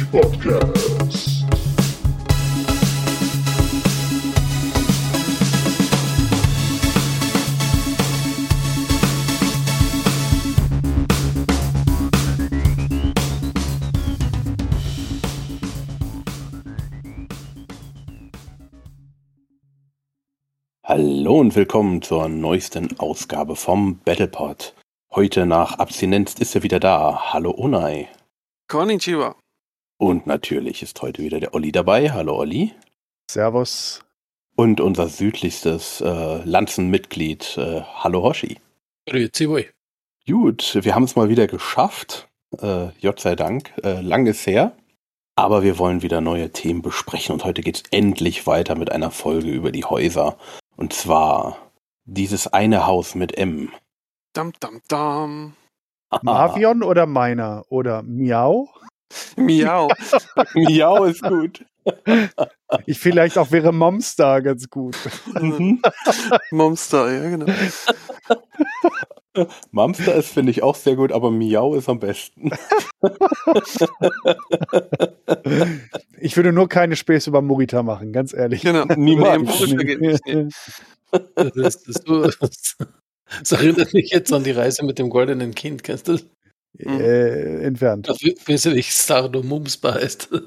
[0.00, 1.44] Battletech Podcast.
[20.84, 24.74] Hallo und willkommen zur neuesten Ausgabe vom Battlepod.
[25.14, 27.32] Heute nach Abstinenz ist er wieder da.
[27.32, 28.08] Hallo Unai.
[28.68, 29.39] Konnichiwa.
[30.00, 32.10] Und natürlich ist heute wieder der Olli dabei.
[32.10, 32.72] Hallo Olli.
[33.30, 34.02] Servus.
[34.56, 37.58] Und unser südlichstes äh, Lanzenmitglied.
[37.58, 38.56] Äh, hallo Hoshi.
[39.06, 39.68] Grüezi.
[40.26, 42.30] Gut, wir haben es mal wieder geschafft.
[42.62, 43.74] Äh, Gott sei Dank.
[43.84, 44.72] Äh, lang ist her.
[45.36, 49.10] Aber wir wollen wieder neue Themen besprechen und heute geht es endlich weiter mit einer
[49.10, 50.38] Folge über die Häuser.
[50.76, 51.58] Und zwar
[52.06, 53.70] dieses eine Haus mit M.
[54.32, 55.56] Dam, dam, dam.
[56.22, 57.66] Marvion oder meiner?
[57.68, 58.70] Oder Miau?
[59.36, 59.88] Miau.
[60.54, 61.64] Miau ist gut.
[62.86, 64.96] Ich vielleicht auch wäre Momstar ganz gut.
[65.40, 65.82] Mhm.
[66.50, 67.46] Monster, ja, genau.
[69.70, 72.50] Mamster ist, finde ich, auch sehr gut, aber Miau ist am besten.
[76.20, 78.62] Ich würde nur keine Späße über Morita machen, ganz ehrlich.
[78.62, 78.84] Genau.
[78.96, 79.60] Niemals.
[79.66, 80.48] Nee, nee.
[81.34, 82.76] Das, das, das,
[83.40, 86.18] das erinnert mich jetzt an die Reise mit dem goldenen Kind, kennst du?
[86.78, 88.08] Äh, entfernt.
[88.08, 90.30] Das weißt du, wie Stardo Mumsbar heißt.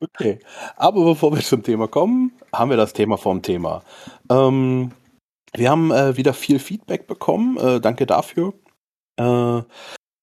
[0.00, 0.38] Okay.
[0.76, 3.82] Aber bevor wir zum Thema kommen, haben wir das Thema vom Thema.
[4.30, 4.92] Ähm,
[5.54, 7.56] wir haben äh, wieder viel Feedback bekommen.
[7.56, 8.52] Äh, danke dafür.
[9.16, 9.62] Äh,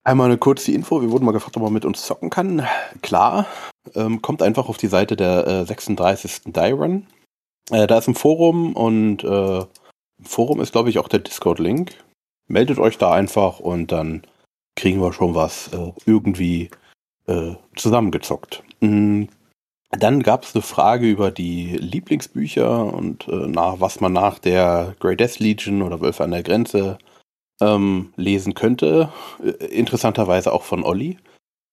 [0.04, 1.02] einmal eine kurze Info.
[1.02, 2.68] Wir wurden mal gefragt, ob man mit uns zocken kann.
[3.02, 3.48] Klar.
[3.96, 6.42] Ähm, kommt einfach auf die Seite der äh, 36.
[6.54, 7.08] Dyron.
[7.72, 11.96] Äh, da ist ein Forum und äh, im Forum ist, glaube ich, auch der Discord-Link.
[12.52, 14.24] Meldet euch da einfach und dann
[14.76, 16.70] kriegen wir schon was äh, irgendwie
[17.28, 18.64] äh, zusammengezockt.
[18.82, 19.26] Mm,
[19.92, 24.96] Dann gab es eine Frage über die Lieblingsbücher und äh, nach, was man nach der
[25.00, 26.98] Grey Death Legion oder Wölfe an der Grenze
[27.62, 29.12] ähm, lesen könnte.
[29.44, 31.18] Äh, interessanterweise auch von Olli.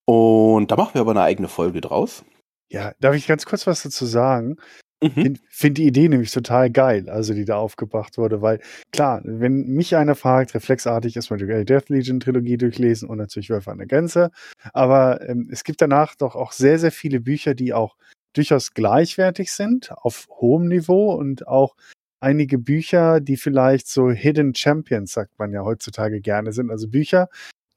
[0.04, 2.24] Und da machen wir aber eine eigene Folge draus.
[2.70, 4.56] Ja, darf ich ganz kurz was dazu sagen?
[5.00, 5.10] Mhm.
[5.10, 8.60] Finde find die Idee nämlich total geil, also die da aufgebracht wurde, weil
[8.90, 13.70] klar, wenn mich einer fragt, reflexartig erstmal die Death Legion Trilogie durchlesen und natürlich Wölfe
[13.70, 14.30] an der Grenze,
[14.72, 17.96] aber ähm, es gibt danach doch auch sehr, sehr viele Bücher, die auch
[18.32, 21.76] durchaus gleichwertig sind, auf hohem Niveau und auch
[22.20, 27.28] einige Bücher, die vielleicht so Hidden Champions, sagt man ja heutzutage gerne, sind, also Bücher,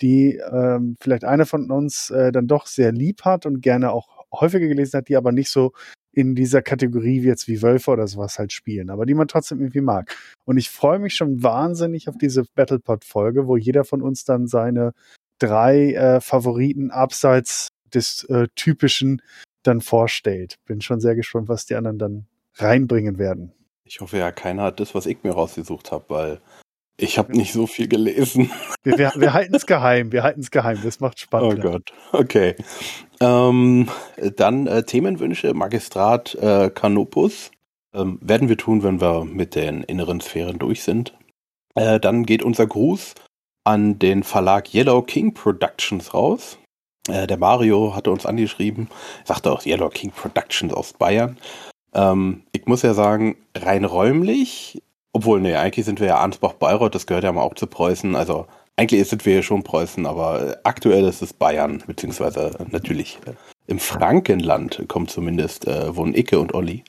[0.02, 4.26] die ähm, vielleicht einer von uns äh, dann doch sehr lieb hat und gerne auch
[4.34, 5.74] häufiger gelesen hat, die aber nicht so
[6.14, 9.60] in dieser Kategorie wie jetzt wie Wölfe oder sowas halt spielen, aber die man trotzdem
[9.60, 10.16] irgendwie mag.
[10.46, 14.94] Und ich freue mich schon wahnsinnig auf diese Battlepod-Folge, wo jeder von uns dann seine
[15.40, 19.22] drei äh, Favoriten abseits des äh, typischen
[19.64, 20.56] dann vorstellt.
[20.66, 23.54] Bin schon sehr gespannt, was die anderen dann reinbringen werden.
[23.86, 26.42] Ich hoffe ja, keiner hat das, was ich mir rausgesucht habe, weil
[27.02, 28.52] ich habe nicht so viel gelesen.
[28.84, 31.62] Wir, wir, wir halten es geheim, wir halten es geheim, das macht Oh spannend.
[31.62, 31.94] Gott.
[32.14, 32.56] Okay.
[33.20, 33.88] Ähm,
[34.38, 37.52] dann äh, Themenwünsche, Magistrat äh, Canopus.
[37.94, 41.14] Ähm, werden wir tun, wenn wir mit den inneren Sphären durch sind.
[41.76, 43.14] Äh, dann geht unser Gruß
[43.64, 46.58] an den Verlag Yellow King Productions raus.
[47.08, 48.90] Äh, der Mario hatte uns angeschrieben,
[49.26, 51.38] sagte auch Yellow King Productions aus Bayern.
[51.94, 54.82] Ähm, ich muss ja sagen, rein räumlich,
[55.14, 58.16] obwohl, nee, eigentlich sind wir ja Ansbach-Bayreuth, das gehört ja mal auch zu Preußen.
[58.16, 62.66] Also eigentlich sind wir ja schon Preußen, aber äh, aktuell ist es Bayern, beziehungsweise äh,
[62.72, 63.34] natürlich äh,
[63.68, 66.84] im Frankenland kommt zumindest, äh, wohnen Icke und Olli.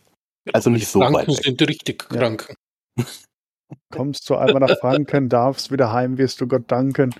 [0.53, 1.45] Also nicht so weit Kranken weg.
[1.45, 2.19] sind richtig Ja.
[2.19, 2.55] krank.
[3.91, 7.15] Kommst du einmal nach Franken, darfst wieder heim, wirst du Gott danken.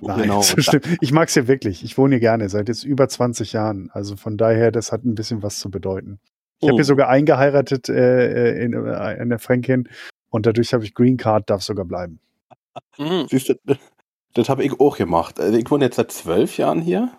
[0.00, 0.38] Nein, Genau.
[0.56, 0.86] das stimmt.
[1.00, 1.84] Ich mag es hier wirklich.
[1.84, 3.90] Ich wohne hier gerne seit jetzt über 20 Jahren.
[3.92, 6.18] Also von daher, das hat ein bisschen was zu bedeuten.
[6.60, 6.76] Ich habe Oh.
[6.78, 9.88] hier sogar eingeheiratet äh, in, äh, in der Fränkin
[10.30, 12.20] und dadurch habe ich Green Card, darf sogar bleiben.
[12.98, 13.26] Mhm.
[13.28, 13.54] Siehst du,
[14.34, 15.40] das habe ich auch gemacht.
[15.40, 17.10] Also ich wohne jetzt seit zwölf Jahren hier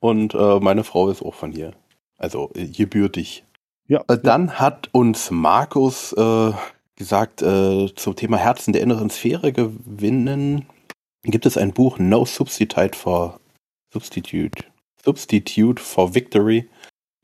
[0.00, 1.72] und äh, meine Frau ist auch von hier.
[2.16, 3.44] Also äh, gebürtig.
[3.88, 4.04] Ja.
[4.08, 6.52] Äh, Dann hat uns Markus äh,
[6.96, 10.66] gesagt, äh, zum Thema Herzen der inneren Sphäre gewinnen,
[11.24, 13.40] gibt es ein Buch No Substitute for
[13.92, 14.64] Substitute.
[15.04, 16.68] Substitute for Victory.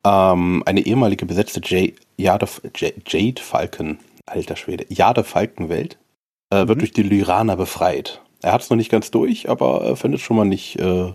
[0.05, 3.99] Ähm, eine ehemalige besetzte J Jade, J Jade Falcon,
[4.29, 5.99] alter Schwede, Jade Falkenwelt,
[6.51, 6.81] äh, wird Mhm.
[6.81, 8.23] durch die Lyraner befreit.
[8.43, 11.13] Er hat es noch nicht ganz durch, aber er findet schon mal nicht, äh,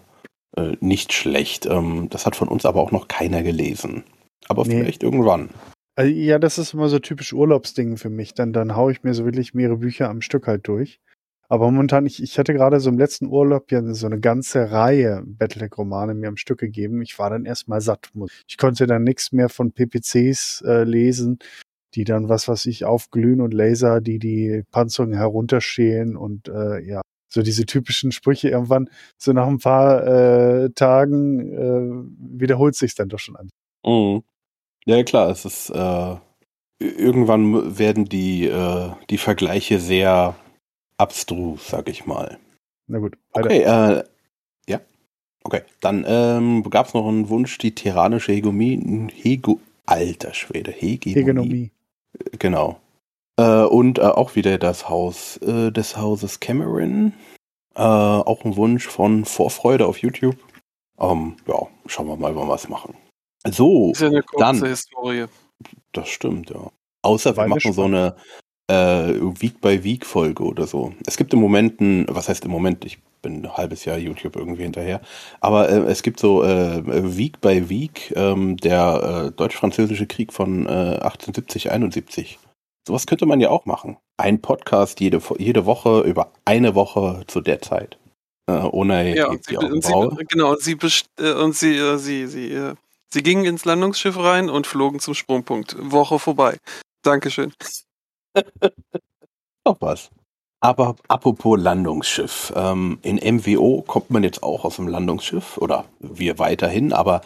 [0.57, 1.65] äh, nicht schlecht.
[1.65, 4.03] Ähm, das hat von uns aber auch noch keiner gelesen.
[4.49, 4.79] Aber Nee.
[4.79, 5.49] vielleicht irgendwann.
[5.95, 8.33] Also, ja, das ist immer so typisch Urlaubsding für mich.
[8.33, 10.99] Dann, dann haue ich mir so wirklich mehrere Bücher am Stück halt durch.
[11.49, 15.21] Aber momentan, ich, ich hatte gerade so im letzten Urlaub ja so eine ganze Reihe
[15.25, 17.01] Battletech-Romane mir am Stück gegeben.
[17.03, 18.09] Ich war dann erstmal satt.
[18.47, 21.37] Ich konnte dann nichts mehr von PPCs äh, lesen,
[21.95, 27.01] die dann, was weiß ich, aufglühen und Laser, die die Panzerung herunterschälen und äh, ja,
[27.29, 33.09] so diese typischen Sprüche irgendwann, so nach ein paar äh, Tagen äh, wiederholt sich dann
[33.09, 33.49] doch schon an.
[33.85, 34.23] Mhm.
[34.85, 36.15] Ja, klar, es ist äh,
[36.79, 40.35] irgendwann werden die, äh, die Vergleiche sehr
[40.97, 42.37] abstrus, sag ich mal.
[42.87, 43.17] Na gut.
[43.33, 43.45] weiter.
[43.45, 44.03] Okay, äh,
[44.67, 44.81] ja.
[45.43, 51.19] Okay, dann ähm, gab es noch einen Wunsch, die tyrannische Hegemonie, Hego, alter Schwede, Hegemonie.
[51.19, 51.71] Hegemonie.
[52.39, 52.79] Genau.
[53.37, 57.13] Äh, und äh, auch wieder das Haus äh, des Hauses Cameron.
[57.75, 60.37] Äh, auch ein Wunsch von Vorfreude auf YouTube.
[60.99, 62.95] Ähm, ja, schauen wir mal, wann wir es machen.
[63.49, 64.65] So, Ist ja eine kurze dann.
[64.65, 65.25] Historie.
[65.91, 66.71] das stimmt, ja.
[67.01, 68.15] Außer wir Weil wir machen so eine
[68.67, 70.93] äh, Week-by-Week-Folge oder so.
[71.05, 74.35] Es gibt im Moment ein, was heißt im Moment, ich bin ein halbes Jahr YouTube
[74.35, 75.01] irgendwie hinterher,
[75.39, 80.69] aber äh, es gibt so äh, Week-by-Week ähm, der äh, deutsch-französische Krieg von äh,
[80.99, 82.39] 1870, 71.
[82.87, 83.97] Sowas könnte man ja auch machen.
[84.17, 87.97] Ein Podcast jede, jede Woche über eine Woche zu der Zeit.
[88.49, 89.93] Äh, ohne Ja, und sie, und sie,
[90.27, 92.75] genau, und sie, best- äh, und sie, äh, sie, sie, äh,
[93.13, 95.77] sie gingen ins Landungsschiff rein und flogen zum Sprungpunkt.
[95.79, 96.57] Woche vorbei.
[97.03, 97.53] Dankeschön.
[99.65, 100.09] Noch was.
[100.59, 102.53] Aber apropos Landungsschiff.
[102.55, 107.21] Ähm, in MWO kommt man jetzt auch aus dem Landungsschiff oder wir weiterhin, aber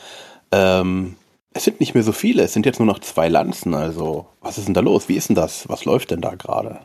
[0.52, 1.16] ähm,
[1.54, 2.44] es sind nicht mehr so viele.
[2.44, 3.74] Es sind jetzt nur noch zwei Lanzen.
[3.74, 5.10] Also, was ist denn da los?
[5.10, 5.70] Wie ist denn das?
[5.70, 6.80] Was läuft denn da gerade?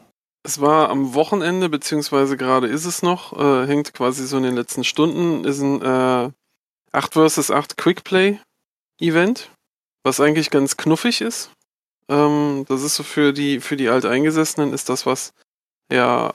[0.44, 4.56] Es war am Wochenende, beziehungsweise gerade ist es noch, äh, hängt quasi so in den
[4.56, 6.30] letzten Stunden, ist ein äh,
[6.92, 8.38] 8 vs 8 Quickplay
[9.00, 9.50] Event,
[10.02, 11.50] was eigentlich ganz knuffig ist.
[12.12, 15.32] Ähm, das ist so für die, für die Alteingesessenen ist das was,
[15.90, 16.32] ja,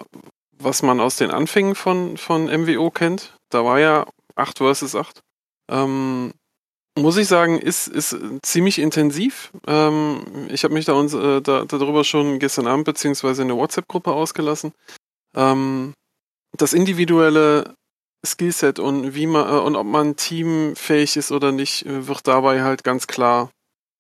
[0.58, 3.38] was man aus den Anfängen von, von MWO kennt.
[3.50, 5.22] Da war ja 8 vs 8.
[5.70, 6.34] Ähm,
[6.98, 9.52] muss ich sagen, ist, ist ziemlich intensiv.
[9.68, 13.58] Ähm, ich habe mich da, uns, äh, da darüber schon gestern Abend beziehungsweise in der
[13.58, 14.74] WhatsApp-Gruppe ausgelassen.
[15.36, 15.94] Ähm,
[16.58, 17.76] das individuelle
[18.26, 22.64] Skillset und wie man äh, und ob man teamfähig ist oder nicht, äh, wird dabei
[22.64, 23.52] halt ganz klar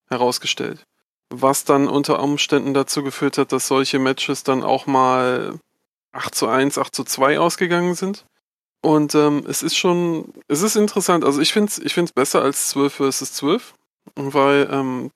[0.09, 0.86] herausgestellt.
[1.29, 5.59] Was dann unter Umständen dazu geführt hat, dass solche Matches dann auch mal
[6.13, 8.25] 8 zu 1, 8 zu 2 ausgegangen sind.
[8.81, 11.25] Und ähm, es ist schon, es ist interessant.
[11.25, 13.73] Also ich finde es ich find's besser als 12 versus 12,
[14.15, 15.11] weil ähm,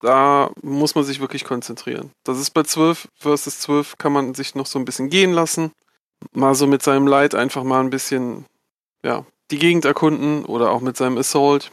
[0.00, 2.10] da muss man sich wirklich konzentrieren.
[2.24, 5.72] Das ist bei 12 versus 12 kann man sich noch so ein bisschen gehen lassen.
[6.32, 8.46] Mal so mit seinem Light einfach mal ein bisschen,
[9.02, 11.72] ja, die Gegend erkunden oder auch mit seinem Assault.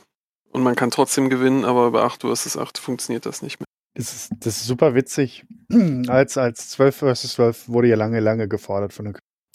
[0.51, 3.68] Und man kann trotzdem gewinnen, aber bei 8 versus 8 funktioniert das nicht mehr.
[3.95, 5.45] Das ist, das ist super witzig.
[6.07, 9.13] als, als 12 vs 12 wurde ja lange, lange gefordert von der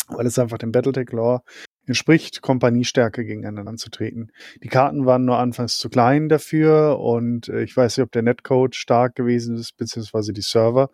[0.08, 1.42] weil es einfach dem Battletech-Lore
[1.86, 4.30] entspricht, Kompaniestärke gegeneinander anzutreten.
[4.62, 8.22] Die Karten waren nur anfangs zu klein dafür und äh, ich weiß nicht, ob der
[8.22, 10.90] Netcode stark gewesen ist, beziehungsweise die Server.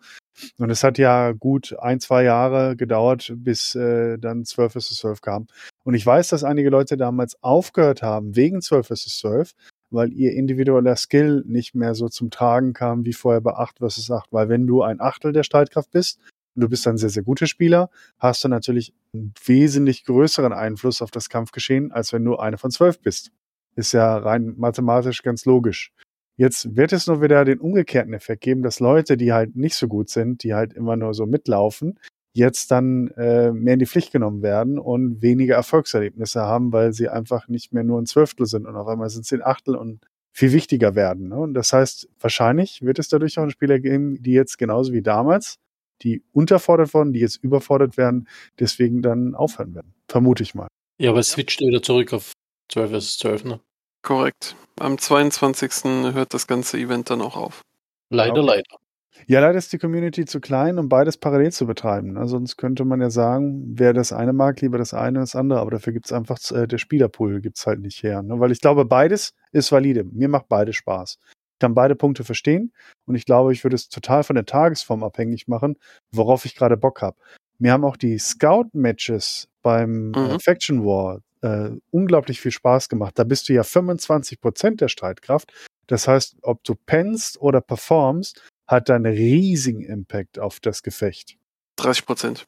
[0.57, 5.21] Und es hat ja gut ein, zwei Jahre gedauert, bis äh, dann 12 vs 12
[5.21, 5.47] kam.
[5.83, 9.51] Und ich weiß, dass einige Leute damals aufgehört haben wegen 12 vs 12,
[9.91, 14.11] weil ihr individueller Skill nicht mehr so zum Tragen kam wie vorher bei 8 vs
[14.11, 14.31] 8.
[14.31, 16.19] Weil wenn du ein Achtel der Streitkraft bist
[16.55, 21.01] und du bist ein sehr, sehr guter Spieler, hast du natürlich einen wesentlich größeren Einfluss
[21.01, 23.31] auf das Kampfgeschehen, als wenn du eine von 12 bist.
[23.75, 25.91] Ist ja rein mathematisch ganz logisch.
[26.37, 29.87] Jetzt wird es nur wieder den umgekehrten Effekt geben, dass Leute, die halt nicht so
[29.87, 31.97] gut sind, die halt immer nur so mitlaufen,
[32.35, 37.07] jetzt dann äh, mehr in die Pflicht genommen werden und weniger Erfolgserlebnisse haben, weil sie
[37.09, 40.05] einfach nicht mehr nur ein Zwölftel sind und auf einmal sind sie ein Achtel und
[40.33, 41.29] viel wichtiger werden.
[41.29, 41.37] Ne?
[41.37, 45.01] Und das heißt, wahrscheinlich wird es dadurch auch einen Spieler geben, die jetzt genauso wie
[45.01, 45.55] damals,
[46.01, 48.27] die unterfordert wurden, die jetzt überfordert werden,
[48.59, 49.93] deswegen dann aufhören werden.
[50.09, 50.67] Vermute ich mal.
[50.99, 52.33] Ja, aber es switcht wieder zurück auf
[52.69, 53.59] 12 vs 12, ne?
[54.01, 54.57] Korrekt.
[54.77, 55.85] Am 22.
[56.13, 57.61] hört das ganze Event dann auch auf.
[58.09, 58.45] Leider, Okay.
[58.45, 58.84] leider.
[59.27, 62.13] Ja, leider ist die Community zu klein, um beides parallel zu betreiben.
[62.13, 62.27] Ne?
[62.27, 65.59] Sonst könnte man ja sagen, wer das eine mag, lieber das eine als das andere.
[65.59, 68.21] Aber dafür gibt's einfach, äh, der Spielerpool gibt's halt nicht her.
[68.21, 68.39] Ne?
[68.39, 70.03] Weil ich glaube, beides ist valide.
[70.03, 71.17] Mir macht beides Spaß.
[71.53, 72.73] Ich kann beide Punkte verstehen
[73.05, 75.77] und ich glaube, ich würde es total von der Tagesform abhängig machen,
[76.11, 77.17] worauf ich gerade Bock habe.
[77.57, 80.39] Mir haben auch die Scout-Matches beim äh, Mhm.
[80.39, 83.17] Faction War äh, unglaublich viel Spaß gemacht.
[83.17, 85.51] Da bist du ja 25 Prozent der Streitkraft.
[85.87, 91.37] Das heißt, ob du pennst oder performst, hat da einen riesigen Impact auf das Gefecht.
[91.77, 92.47] 30 Prozent.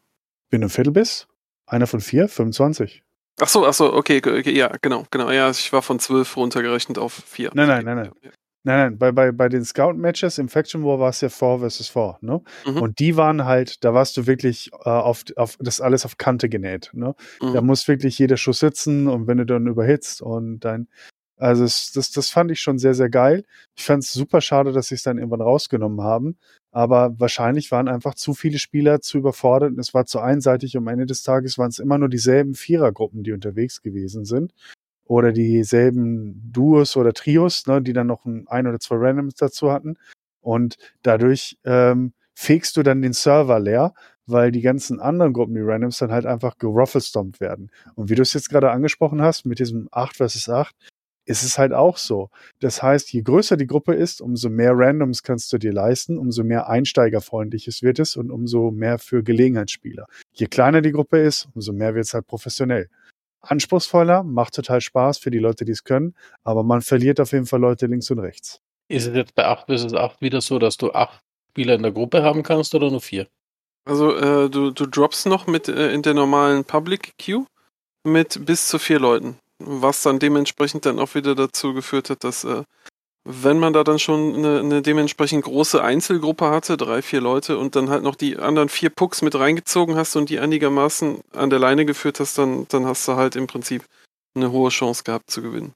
[0.50, 1.28] Wenn du ein Viertel bist,
[1.66, 3.04] einer von vier, 25.
[3.40, 5.30] Ach so, ach so, okay, okay, ja, genau, genau.
[5.30, 7.52] Ja, ich war von 12 runtergerechnet auf 4.
[7.54, 8.12] Nein, nein, nein, nein.
[8.64, 11.88] Nein, nein, bei, bei, bei den Scout-Matches im Faction War war es ja 4 versus
[11.88, 12.42] 4, ne?
[12.66, 12.82] Mhm.
[12.82, 16.50] Und die waren halt, da warst du wirklich äh, auf, auf das alles auf Kante
[16.50, 17.16] genäht, ne?
[17.40, 17.68] Da Mhm.
[17.68, 20.90] muss wirklich jeder Schuss sitzen und wenn du dann überhitzt und dein,
[21.38, 23.46] also es, das, das fand ich schon sehr, sehr geil.
[23.76, 26.38] Ich fand es super schade, dass sie es dann irgendwann rausgenommen haben.
[26.72, 30.76] Aber wahrscheinlich waren einfach zu viele Spieler zu überfordert und es war zu einseitig.
[30.76, 34.54] Am Ende des Tages waren es immer nur dieselben Vierergruppen, die unterwegs gewesen sind.
[35.06, 39.72] Oder dieselben Duos oder Trios, ne, die dann noch ein, ein oder zwei Randoms dazu
[39.72, 39.96] hatten.
[40.42, 43.94] Und dadurch ähm, fegst du dann den Server leer,
[44.26, 47.72] weil die ganzen anderen Gruppen, die Randoms, dann halt einfach geruffelstompt werden.
[47.96, 50.76] Und wie du es jetzt gerade angesprochen hast, mit diesem 8 versus 8,
[51.28, 52.30] ist es halt auch so.
[52.60, 56.44] Das heißt, je größer die Gruppe ist, umso mehr Randoms kannst du dir leisten, umso
[56.44, 60.08] mehr einsteigerfreundliches wird es und umso mehr für Gelegenheitsspieler.
[60.34, 62.90] Je kleiner die Gruppe ist, umso mehr wird es halt professionell.
[63.42, 67.46] Anspruchsvoller, macht total Spaß für die Leute, die es können, aber man verliert auf jeden
[67.46, 68.62] Fall Leute links und rechts.
[68.88, 71.92] Ist es jetzt bei 8 vs 8 wieder so, dass du acht Spieler in der
[71.92, 73.28] Gruppe haben kannst oder nur vier?
[73.84, 77.46] Also äh, du, du droppst noch mit äh, in der normalen Public Queue
[78.04, 79.40] mit bis zu vier Leuten.
[79.60, 82.64] Was dann dementsprechend dann auch wieder dazu geführt hat, dass äh,
[83.30, 87.76] wenn man da dann schon eine, eine dementsprechend große Einzelgruppe hatte, drei, vier Leute, und
[87.76, 91.60] dann halt noch die anderen vier Pucks mit reingezogen hast und die einigermaßen an der
[91.60, 93.84] Leine geführt hast, dann, dann hast du halt im Prinzip
[94.34, 95.74] eine hohe Chance gehabt zu gewinnen.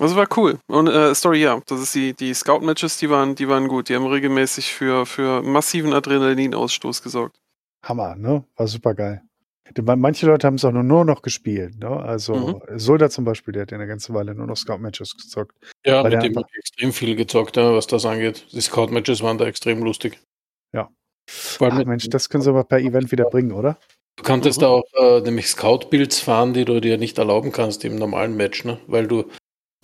[0.00, 0.58] Also war cool.
[0.68, 3.88] Und äh, Story, ja, das ist die, die Scout-Matches, die waren, die waren gut.
[3.88, 7.36] Die haben regelmäßig für, für massiven Adrenalinausstoß gesorgt.
[7.82, 8.44] Hammer, ne?
[8.56, 9.22] War super geil.
[9.96, 11.78] Manche Leute haben es auch nur, nur noch gespielt.
[11.78, 11.88] Ne?
[11.88, 12.78] Also Mhm.
[12.78, 15.52] Solda zum Beispiel, der hat ja eine ganze Weile nur noch Scout-Matches gezockt.
[15.84, 18.46] Ja, mit dem ich extrem viel gezockt, ja, was das angeht.
[18.52, 20.18] Die Scout-Matches waren da extrem lustig.
[20.72, 20.88] Ja.
[21.28, 23.78] Vor allem Ach mit- Mensch, das können sie aber per Event wieder bringen, oder?
[24.16, 24.62] Du kanntest Mhm.
[24.62, 28.64] da auch äh, nämlich Scout-Builds fahren, die du dir nicht erlauben kannst im normalen Match,
[28.64, 28.78] ne?
[28.86, 29.24] weil du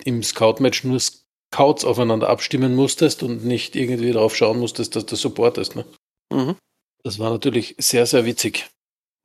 [0.05, 5.15] im Scout-Match nur Scouts aufeinander abstimmen musstest und nicht irgendwie darauf schauen musstest, dass du
[5.15, 5.75] supportest.
[5.75, 5.85] Ne?
[6.33, 6.55] Mhm.
[7.03, 8.69] Das war natürlich sehr, sehr witzig.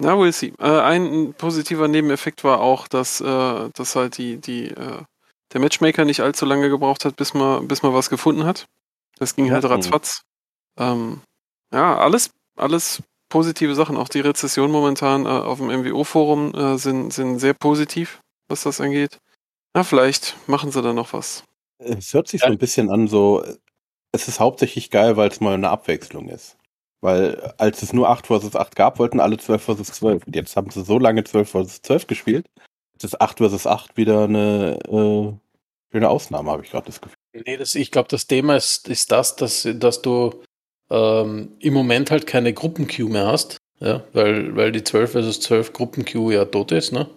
[0.00, 0.52] Na, we'll see.
[0.58, 5.02] Äh, ein positiver Nebeneffekt war auch, dass, äh, dass halt die, die, äh,
[5.52, 8.66] der Matchmaker nicht allzu lange gebraucht hat, bis man, bis man was gefunden hat.
[9.18, 9.54] Das ging Ja.
[9.54, 10.22] halt ratzfatz.
[10.78, 11.20] Ähm,
[11.72, 13.96] ja, alles, alles positive Sachen.
[13.96, 18.80] Auch die Rezession momentan äh, auf dem MWO-Forum äh, sind, sind sehr positiv, was das
[18.80, 19.18] angeht.
[19.74, 21.42] Na, vielleicht machen sie da noch was.
[21.78, 23.44] Es hört sich so ein bisschen an, so,
[24.12, 26.56] es ist hauptsächlich geil, weil es mal eine Abwechslung ist.
[27.00, 30.26] Weil als es nur 8 vs 8 gab, wollten alle 12 vs 12.
[30.26, 32.46] Und jetzt haben sie so lange 12 vs 12 gespielt.
[32.94, 35.32] Jetzt ist 8 vs 8 wieder eine äh,
[35.92, 37.16] schöne Ausnahme, habe ich gerade das Gefühl.
[37.46, 40.42] Nee, das, ich glaube, das Thema ist, ist das, dass, dass du
[40.90, 43.58] ähm, im Moment halt keine Gruppen-Queue mehr hast.
[43.80, 47.08] Ja, weil, weil die 12 vs 12 Gruppen-Queue ja tot ist, ne?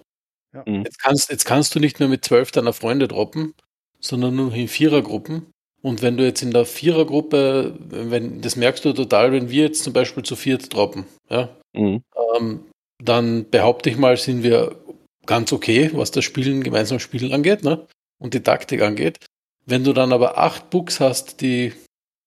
[0.54, 0.64] Ja.
[0.68, 0.84] Mhm.
[0.84, 3.56] Jetzt kannst, jetzt kannst du nicht mehr mit 12 deiner Freunde droppen,
[4.00, 5.52] sondern nur in Vierergruppen.
[5.82, 9.84] Und wenn du jetzt in der Vierergruppe, wenn, das merkst du total, wenn wir jetzt
[9.84, 12.04] zum Beispiel zu viert droppen, ja, Mhm.
[12.38, 12.60] ähm,
[13.04, 14.76] dann behaupte ich mal, sind wir
[15.26, 17.88] ganz okay, was das Spielen, gemeinsam Spielen angeht, ne?
[18.20, 19.18] Und die Taktik angeht.
[19.66, 21.74] Wenn du dann aber acht Books hast, die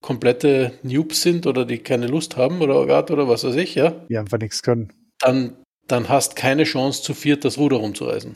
[0.02, 3.90] komplette Noobs sind oder die keine Lust haben oder gerade oder was weiß ich, ja,
[4.08, 4.92] Die einfach nichts können.
[5.20, 5.56] dann,
[5.86, 8.34] dann hast keine Chance zu viert das Ruder rumzureißen.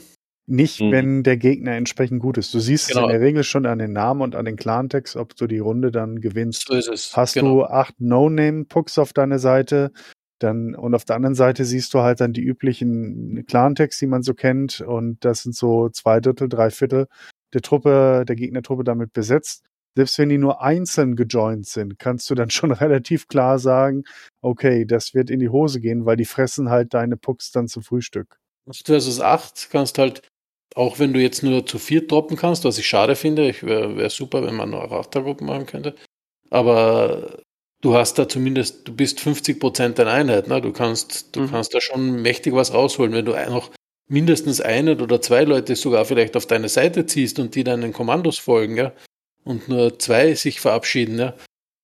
[0.49, 0.91] Nicht, Mhm.
[0.91, 2.53] wenn der Gegner entsprechend gut ist.
[2.53, 3.01] Du siehst Genau.
[3.01, 5.59] es in der Regel schon an den Namen und an den Clan-Tags, ob du die
[5.59, 6.65] Runde dann gewinnst.
[6.67, 7.15] So ist es.
[7.15, 7.55] Hast Genau.
[7.57, 9.91] du acht No-Name-Pucks auf deiner Seite,
[10.39, 14.23] dann und auf der anderen Seite siehst du halt dann die üblichen Clan-Tags, die man
[14.23, 17.07] so kennt, und das sind so zwei Drittel, drei Viertel
[17.53, 19.63] der Truppe, der Gegnertruppe damit besetzt.
[19.95, 24.03] Selbst wenn die nur einzeln gejoint sind, kannst du dann schon relativ klar sagen,
[24.41, 27.83] okay, das wird in die Hose gehen, weil die fressen halt deine Pucks dann zum
[27.83, 28.37] Frühstück.
[28.69, 30.21] 8 versus 8 kannst halt,
[30.75, 33.97] auch wenn du jetzt nur zu viert droppen kannst, was ich schade finde, ich wäre
[33.97, 35.95] wär super, wenn man noch Achtergruppen machen könnte.
[36.49, 37.39] Aber
[37.81, 40.61] du hast da zumindest, du bist 50 Prozent deiner Einheit, ne?
[40.61, 41.51] Du kannst, du Mhm.
[41.51, 43.71] kannst da schon mächtig was rausholen, wenn du noch
[44.07, 48.39] mindestens einen oder zwei Leute sogar vielleicht auf deine Seite ziehst und die deinen Kommandos
[48.39, 48.91] folgen, ja,
[49.43, 51.35] und nur zwei sich verabschieden, ja,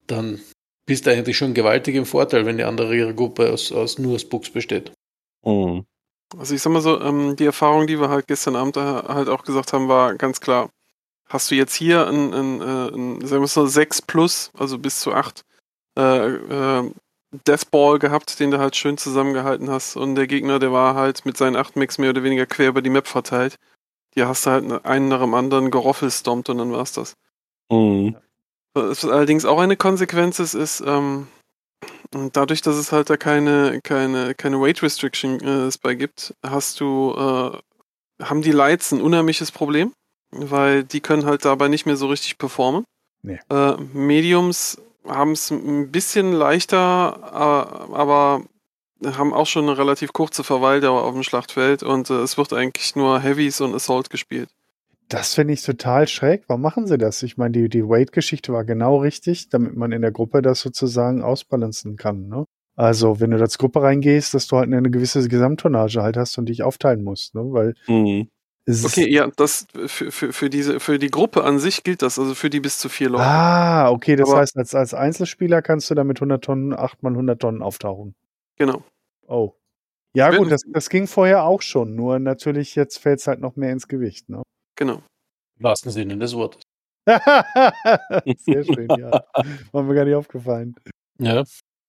[0.08, 0.42] dann
[0.88, 4.26] bist du eigentlich schon gewaltig im Vorteil, wenn die andere Gruppe aus, aus nur aus
[4.26, 4.92] Books besteht.
[5.44, 5.86] Mhm.
[6.38, 9.44] Also ich sag mal so, ähm, die Erfahrung, die wir halt gestern Abend halt auch
[9.44, 10.70] gesagt haben, war ganz klar,
[11.28, 15.00] hast du jetzt hier ein, ein, äh, ein sagen wir so, 6 plus, also bis
[15.00, 15.46] zu 8,
[15.98, 16.92] äh, äh,
[17.48, 21.38] Deathball gehabt, den du halt schön zusammengehalten hast und der Gegner, der war halt mit
[21.38, 23.58] seinen 8 Mix mehr oder weniger quer über die Map verteilt.
[24.16, 27.16] Die hast du halt einen nach dem anderen geroffelstompt und dann war's das.
[27.70, 28.16] Mhm.
[28.74, 31.28] Was allerdings auch eine Konsequenz ist, ist, ähm,
[32.34, 36.80] dadurch, dass es halt da keine, keine, keine Weight Restriction äh, es bei gibt, hast
[36.80, 39.94] du, äh, haben die Lights ein unheimliches Problem,
[40.32, 42.86] weil die können halt dabei nicht mehr so richtig performen.
[43.22, 43.40] Nee.
[43.50, 48.44] Äh, Mediums haben es ein bisschen leichter, äh, aber
[49.04, 52.96] haben auch schon eine relativ kurze Verweildauer auf dem Schlachtfeld und äh, es wird eigentlich
[52.96, 54.50] nur Heavies und Assault gespielt.
[55.10, 56.44] Das finde ich total schräg.
[56.48, 57.22] Warum machen sie das?
[57.24, 61.22] Ich meine, die, die Weight-Geschichte war genau richtig, damit man in der Gruppe das sozusagen
[61.22, 62.28] ausbalancen kann.
[62.28, 62.46] Ne?
[62.76, 66.48] Also, wenn du als Gruppe reingehst, dass du halt eine gewisse Gesamttonnage halt hast und
[66.50, 67.42] dich aufteilen musst, ne?
[67.46, 68.30] Weil Mhm.
[68.66, 72.02] es ist- Okay, ja, das für, für, für diese für die Gruppe an sich gilt
[72.02, 73.24] das, also für die bis zu vier Leute.
[73.24, 77.02] Ah, okay, das Aber- heißt, als, als Einzelspieler kannst du da mit 100 Tonnen, 8
[77.04, 78.16] mal 100 Tonnen auftauchen.
[78.58, 78.84] Genau.
[79.28, 79.54] Oh.
[80.16, 83.56] Ja, gut, das, das ging vorher auch schon, nur natürlich jetzt fällt es halt noch
[83.56, 84.42] mehr ins Gewicht, ne?
[84.76, 85.02] Genau.
[85.58, 86.62] Im wahrsten Sinne des Wortes.
[88.38, 89.24] Sehr schön, ja.
[89.72, 90.76] War mir gar nicht aufgefallen.
[91.20, 91.44] Ja.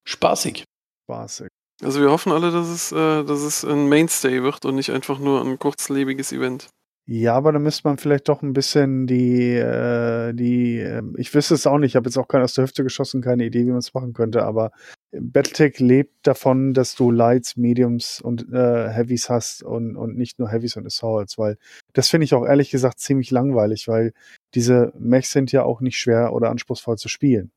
[0.07, 0.63] Spaßig.
[1.05, 1.47] Spaßig.
[1.83, 5.19] Also wir hoffen alle, dass es, äh, dass es ein Mainstay wird und nicht einfach
[5.19, 6.69] nur ein kurzlebiges Event.
[7.09, 11.53] Ja, aber da müsste man vielleicht doch ein bisschen die, äh, die, äh, ich wüsste
[11.53, 13.69] es auch nicht, ich habe jetzt auch keine aus der Hüfte geschossen, keine Idee, wie
[13.69, 14.71] man es machen könnte, aber
[15.13, 20.49] Battletech lebt davon, dass du Lights, Mediums und äh, Heavies hast und, und nicht nur
[20.49, 21.57] Heavies und Assaults, weil
[21.93, 24.11] das finde ich auch ehrlich gesagt ziemlich langweilig, weil
[24.53, 27.51] diese Mechs sind ja auch nicht schwer oder anspruchsvoll zu spielen.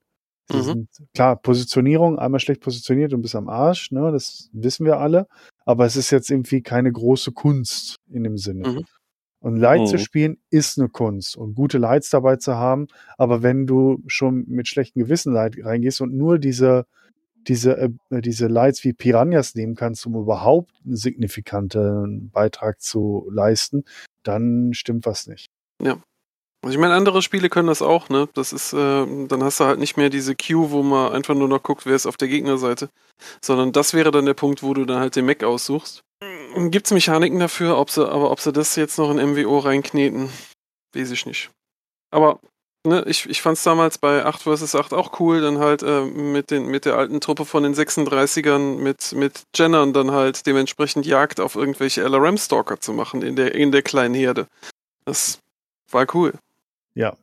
[0.49, 0.63] Sie Mhm.
[0.63, 5.27] sind, klar, Positionierung, einmal schlecht positioniert und bis am Arsch, ne, das wissen wir alle,
[5.65, 8.69] aber es ist jetzt irgendwie keine große Kunst in dem Sinne.
[8.69, 8.85] Mhm.
[9.41, 10.01] Und Light zu Mhm.
[10.01, 12.89] spielen ist eine Kunst und gute Lights dabei zu haben.
[13.17, 16.87] Aber wenn du schon mit schlechtem Gewissen Light reingehst und nur diese,
[17.49, 23.85] diese, äh, diese Lights wie Piranhas nehmen kannst, um überhaupt einen signifikanten Beitrag zu leisten,
[24.23, 25.47] dann stimmt was nicht.
[26.63, 28.29] Also ich meine, andere Spiele können das auch, ne?
[28.35, 31.49] Das ist, äh, dann hast du halt nicht mehr diese Queue, wo man einfach nur
[31.49, 32.91] noch guckt, wer ist auf der Gegnerseite.
[33.43, 36.03] Sondern das wäre dann der Punkt, wo du dann halt den Mac aussuchst.
[36.71, 40.31] Gibt's Mechaniken dafür, ob sie, aber ob sie das jetzt noch in MWO reinkneten,
[40.95, 41.51] weiß ich nicht.
[42.11, 42.41] Aber
[42.85, 46.51] ne, ich, ich fand's damals bei 8 vs 8 auch cool, dann halt äh, mit,
[46.51, 51.41] den, mit der alten Truppe von den 36ern mit, mit Jennern dann halt dementsprechend Jagd
[51.41, 54.47] auf irgendwelche LRM-Stalker zu machen in der, in der kleinen Herde.
[55.05, 55.41] Das
[55.91, 56.35] war cool.
[56.95, 57.17] Ja,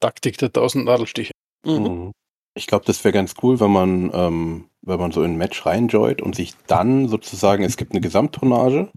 [0.00, 1.32] Taktik der tausend Nadelstiche.
[1.64, 1.72] Mhm.
[1.72, 2.12] Mhm.
[2.56, 5.66] Ich glaube, das wäre ganz cool, wenn man, ähm, wenn man so in ein Match
[5.66, 8.90] reinjoint und sich dann sozusagen, es gibt eine Gesamttonnage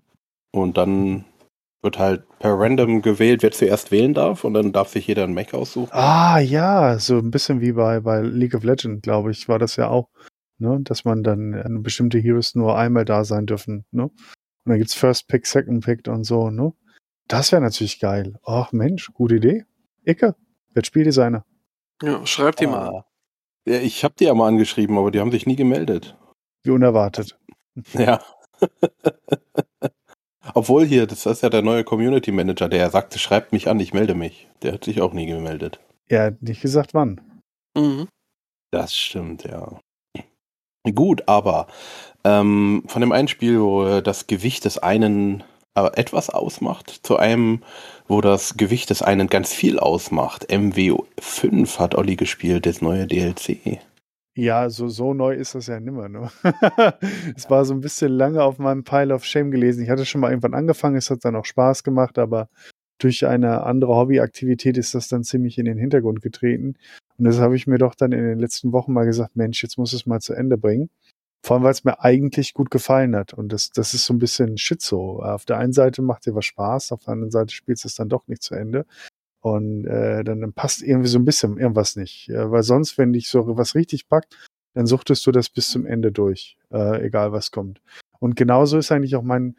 [0.51, 1.25] und dann
[1.81, 5.33] wird halt per random gewählt, wer zuerst wählen darf und dann darf sich jeder ein
[5.33, 5.91] Mech aussuchen.
[5.91, 9.75] Ah, ja, so ein bisschen wie bei, bei League of Legends, glaube ich, war das
[9.75, 10.09] ja auch.
[10.57, 10.79] Ne?
[10.81, 13.85] Dass man dann äh, bestimmte Heroes nur einmal da sein dürfen.
[13.91, 14.03] Ne?
[14.03, 14.13] Und
[14.65, 16.49] dann gibt's First Pick, Second Pick und so.
[16.49, 16.71] Ne?
[17.27, 18.35] Das wäre natürlich geil.
[18.45, 19.65] Ach Mensch, gute Idee.
[20.05, 20.35] Icke,
[20.73, 21.45] wird Spieldesigner.
[22.01, 23.03] Ja, schreib die mal.
[23.69, 26.17] Ja, ich habe die ja mal angeschrieben, aber die haben sich nie gemeldet.
[26.63, 27.37] Wie unerwartet.
[27.93, 28.19] Ja.
[30.55, 33.93] Obwohl hier, das ist ja der neue Community Manager, der sagte, schreibt mich an, ich
[33.93, 34.49] melde mich.
[34.63, 35.79] Der hat sich auch nie gemeldet.
[36.07, 37.21] Er hat nicht gesagt, wann.
[37.77, 38.07] Mhm.
[38.71, 39.79] Das stimmt, ja.
[40.95, 41.67] Gut, aber
[42.23, 45.43] ähm, von dem einen Spiel, wo das Gewicht des einen
[45.87, 47.63] äh, etwas ausmacht, zu einem,
[48.07, 50.49] wo das Gewicht des einen ganz viel ausmacht.
[50.49, 53.79] MW5 hat Olli gespielt, das neue DLC.
[54.35, 56.07] Ja, so, so neu ist das ja nimmer.
[56.07, 56.29] Ne?
[57.35, 59.83] es war so ein bisschen lange auf meinem Pile of Shame gelesen.
[59.83, 62.47] Ich hatte schon mal irgendwann angefangen, es hat dann auch Spaß gemacht, aber
[62.99, 66.75] durch eine andere Hobbyaktivität ist das dann ziemlich in den Hintergrund getreten.
[67.17, 69.77] Und das habe ich mir doch dann in den letzten Wochen mal gesagt, Mensch, jetzt
[69.77, 70.89] muss es mal zu Ende bringen.
[71.43, 73.33] Vor allem, weil es mir eigentlich gut gefallen hat.
[73.33, 75.21] Und das, das ist so ein bisschen Schizo.
[75.21, 77.95] Auf der einen Seite macht dir was Spaß, auf der anderen Seite spielst du es
[77.95, 78.85] dann doch nicht zu Ende.
[79.41, 82.27] Und äh, dann, dann passt irgendwie so ein bisschen irgendwas nicht.
[82.27, 84.37] Ja, weil sonst, wenn dich so was richtig packt,
[84.73, 87.81] dann suchtest du das bis zum Ende durch, äh, egal was kommt.
[88.19, 89.55] Und genauso ist eigentlich auch mein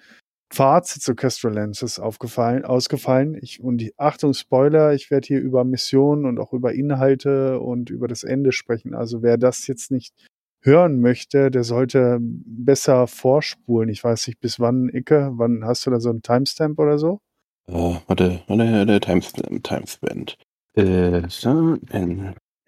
[0.53, 3.39] Fazit zu Castrolensis aufgefallen, ausgefallen.
[3.41, 7.89] Ich, und die, Achtung, Spoiler, ich werde hier über Missionen und auch über Inhalte und
[7.89, 8.95] über das Ende sprechen.
[8.95, 10.13] Also wer das jetzt nicht
[10.63, 13.89] hören möchte, der sollte besser vorspulen.
[13.89, 17.21] Ich weiß nicht, bis wann, Icke, wann hast du da so einen Timestamp oder so?
[17.67, 19.65] Äh, warte, warte, der Timestamp.
[19.65, 20.33] Timestamp.
[20.77, 21.23] Äh,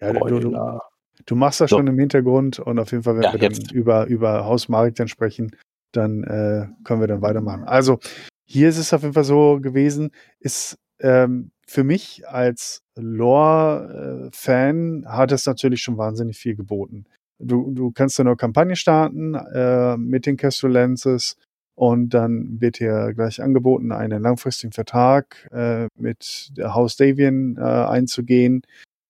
[0.01, 0.79] Ja, du, du.
[1.25, 1.77] Du machst das So.
[1.77, 3.71] schon im Hintergrund und auf jeden Fall, wenn Ja, wir dann jetzt.
[3.71, 5.55] über, über Haus Marek dann sprechen,
[5.91, 7.63] dann äh, können wir dann weitermachen.
[7.63, 7.99] Also,
[8.45, 15.31] hier ist es auf jeden Fall so gewesen, ist ähm, für mich als Lore-Fan hat
[15.31, 17.05] es natürlich schon wahnsinnig viel geboten.
[17.39, 21.35] Du, du kannst eine Kampagne starten äh, mit den Castolenses
[21.75, 28.61] und dann wird dir gleich angeboten, einen langfristigen Vertrag äh, mit Haus Davian äh, einzugehen.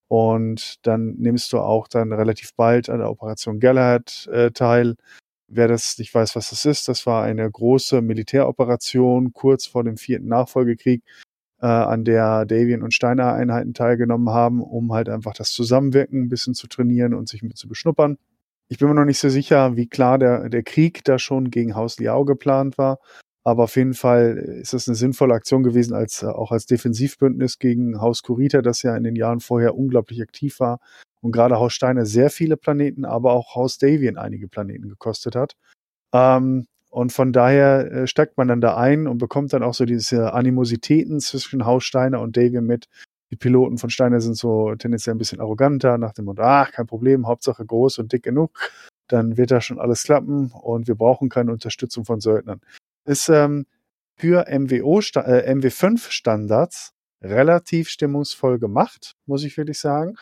[0.08, 4.96] Und dann nimmst du auch dann relativ bald an der Operation Galahad äh, teil.
[5.48, 9.96] Wer das nicht weiß, was das ist, das war eine große Militäroperation kurz vor dem
[9.98, 11.02] vierten Nachfolgekrieg,
[11.64, 16.28] äh, an der Davian und Steiner Einheiten teilgenommen haben, um halt einfach das Zusammenwirken ein
[16.28, 18.18] bisschen zu trainieren und sich mit zu beschnuppern.
[18.68, 21.74] Ich bin mir noch nicht so sicher, wie klar der, der Krieg da schon gegen
[21.74, 22.98] Haus Liao geplant war.
[23.44, 27.58] Aber auf jeden Fall ist das eine sinnvolle Aktion gewesen, als äh, auch als Defensivbündnis
[27.58, 30.80] gegen Haus Kurita, das ja in den Jahren vorher unglaublich aktiv war
[31.22, 35.56] und gerade Haus Steiner sehr viele Planeten, aber auch Haus Davian einige Planeten gekostet hat.
[36.12, 39.84] Ähm, und von daher äh, steigt man dann da ein und bekommt dann auch so
[39.84, 42.88] diese Animositäten zwischen Haus Steiner und Davian mit.
[43.30, 46.86] Die Piloten von Steiner sind so tendenziell ein bisschen arroganter, nach dem Motto, ach, kein
[46.86, 48.52] Problem, Hauptsache groß und dick genug,
[49.08, 52.60] dann wird da schon alles klappen und wir brauchen keine Unterstützung von Söldnern
[53.04, 53.66] ist ähm,
[54.16, 60.16] für MWO, äh, MW5-Standards relativ stimmungsvoll gemacht, muss ich wirklich sagen.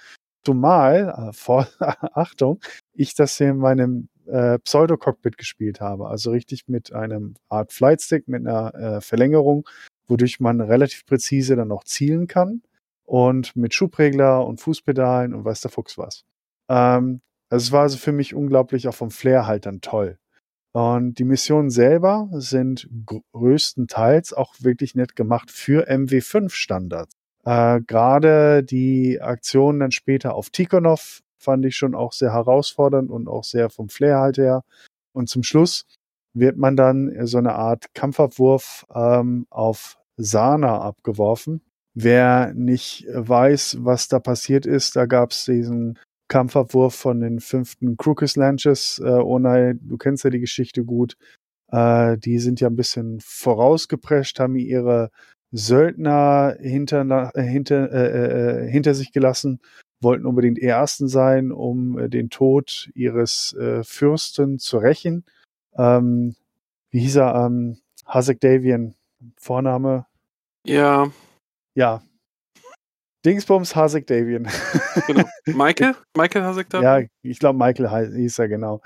[0.44, 2.60] Zumal, äh, vor, Achtung,
[2.92, 6.08] ich das hier in meinem äh, Pseudo-Cockpit gespielt habe.
[6.08, 9.68] Also richtig mit einem Art Flightstick, mit einer äh, Verlängerung,
[10.08, 12.62] wodurch man relativ präzise dann auch zielen kann.
[13.04, 16.24] Und mit Schubregler und Fußpedalen und weiß der Fuchs was.
[16.68, 20.18] Ähm, also es war also für mich unglaublich auch vom Flair halt dann toll.
[20.72, 22.88] Und die Missionen selber sind
[23.34, 27.12] größtenteils auch wirklich nett gemacht für MW5-Standards.
[27.44, 33.28] Äh, Gerade die Aktionen dann später auf Tikhonov fand ich schon auch sehr herausfordernd und
[33.28, 34.62] auch sehr vom Flair halt her.
[35.12, 35.84] Und zum Schluss
[36.34, 41.62] wird man dann so eine Art Kampfabwurf ähm, auf Sana abgeworfen.
[41.94, 47.98] Wer nicht weiß, was da passiert ist, da gab es diesen Kampfabwurf von den fünften
[47.98, 48.98] Crookes Lanches.
[49.04, 51.16] Äh, Onai, du kennst ja die Geschichte gut.
[51.70, 55.10] Äh, die sind ja ein bisschen vorausgeprescht, haben ihre
[55.50, 59.60] Söldner hinter, äh, hinter, äh, äh, hinter sich gelassen,
[60.02, 65.24] wollten unbedingt Ersten sein, um äh, den Tod ihres äh, Fürsten zu rächen.
[65.76, 66.36] Ähm,
[66.90, 67.34] wie hieß er?
[67.46, 68.94] Ähm, Hasek Davian,
[69.38, 70.06] Vorname?
[70.66, 71.10] Ja.
[71.74, 72.02] Ja,
[73.24, 74.48] Dingsbums Hasek Davian.
[75.06, 75.24] Genau.
[75.46, 75.94] Michael?
[76.16, 77.02] Michael Hasek Davian?
[77.02, 78.80] Ja, ich glaube Michael hieß er genau.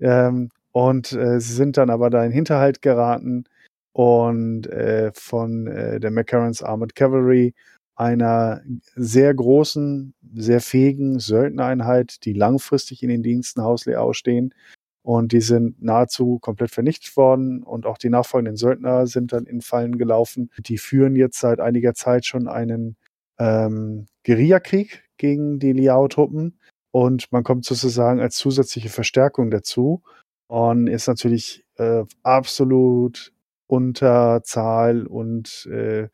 [0.00, 3.44] Ähm, und äh, sie sind dann aber da in Hinterhalt geraten
[3.92, 7.54] und äh, von äh, der McCarran's Armored Cavalry,
[7.94, 8.62] einer
[8.96, 14.54] sehr großen, sehr fähigen Söldnereinheit, die langfristig in den Diensten Hausleau stehen.
[15.02, 19.60] Und die sind nahezu komplett vernichtet worden und auch die nachfolgenden Söldner sind dann in
[19.60, 20.50] Fallen gelaufen.
[20.58, 22.96] Die führen jetzt seit einiger Zeit schon einen
[23.38, 26.58] ähm, Guerillakrieg gegen die Liao-Truppen
[26.92, 30.02] und man kommt sozusagen als zusätzliche Verstärkung dazu
[30.46, 33.32] und ist natürlich äh, absolut
[33.72, 36.08] unter Zahl und äh,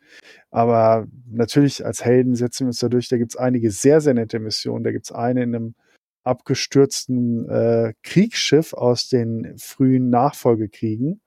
[0.49, 3.09] aber natürlich als Helden setzen wir uns da durch.
[3.09, 4.85] Da gibt es einige sehr, sehr nette Missionen.
[4.85, 5.75] Da gibt es eine in einem
[6.23, 11.21] abgestürzten äh, Kriegsschiff aus den frühen Nachfolgekriegen,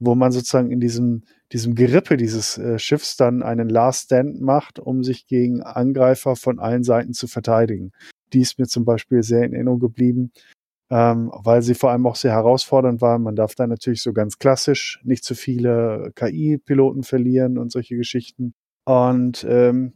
[0.00, 1.22] wo man sozusagen in diesem,
[1.52, 6.58] diesem Gerippe dieses äh, Schiffs dann einen Last Stand macht, um sich gegen Angreifer von
[6.58, 7.92] allen Seiten zu verteidigen.
[8.32, 10.32] Die ist mir zum Beispiel sehr in Erinnerung geblieben,
[10.90, 13.18] ähm, weil sie vor allem auch sehr herausfordernd war.
[13.18, 18.54] Man darf da natürlich so ganz klassisch nicht zu viele KI-Piloten verlieren und solche Geschichten.
[18.84, 19.94] Und ähm,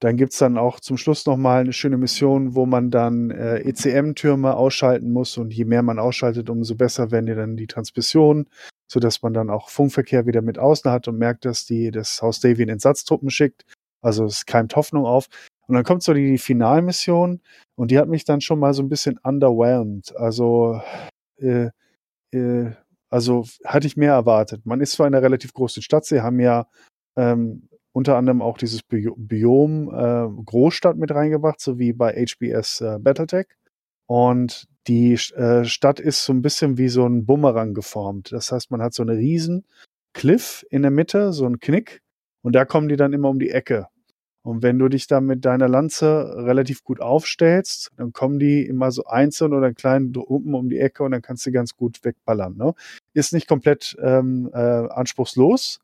[0.00, 4.54] dann gibt's dann auch zum Schluss nochmal eine schöne Mission, wo man dann äh, ECM-Türme
[4.54, 8.46] ausschalten muss und je mehr man ausschaltet, umso besser werden ja dann die Transmissionen
[8.88, 12.22] so dass man dann auch Funkverkehr wieder mit außen hat und merkt, dass die das
[12.22, 13.64] Haus Davian Entsatztruppen schickt.
[14.00, 15.26] Also es keimt Hoffnung auf.
[15.66, 17.40] Und dann kommt so die Finalmission
[17.74, 20.16] und die hat mich dann schon mal so ein bisschen underwhelmed.
[20.16, 20.80] Also
[21.38, 21.70] äh,
[22.32, 22.72] äh,
[23.10, 24.66] also hatte ich mehr erwartet.
[24.66, 26.66] Man ist zwar in einer relativ großen Stadt, sie haben ja
[27.16, 32.98] ähm, unter anderem auch dieses Biom äh, Großstadt mit reingebracht, so wie bei HBS äh,
[32.98, 33.46] Battletech.
[34.06, 38.32] Und die äh, Stadt ist so ein bisschen wie so ein Bumerang geformt.
[38.32, 39.64] Das heißt, man hat so eine riesen
[40.12, 42.02] Cliff in der Mitte, so ein Knick,
[42.42, 43.88] und da kommen die dann immer um die Ecke.
[44.46, 48.92] Und wenn du dich da mit deiner Lanze relativ gut aufstellst, dann kommen die immer
[48.92, 52.04] so einzeln oder in kleinen Gruppen um die Ecke und dann kannst du ganz gut
[52.04, 52.56] wegballern.
[52.56, 52.72] Ne?
[53.12, 55.80] Ist nicht komplett ähm, äh, anspruchslos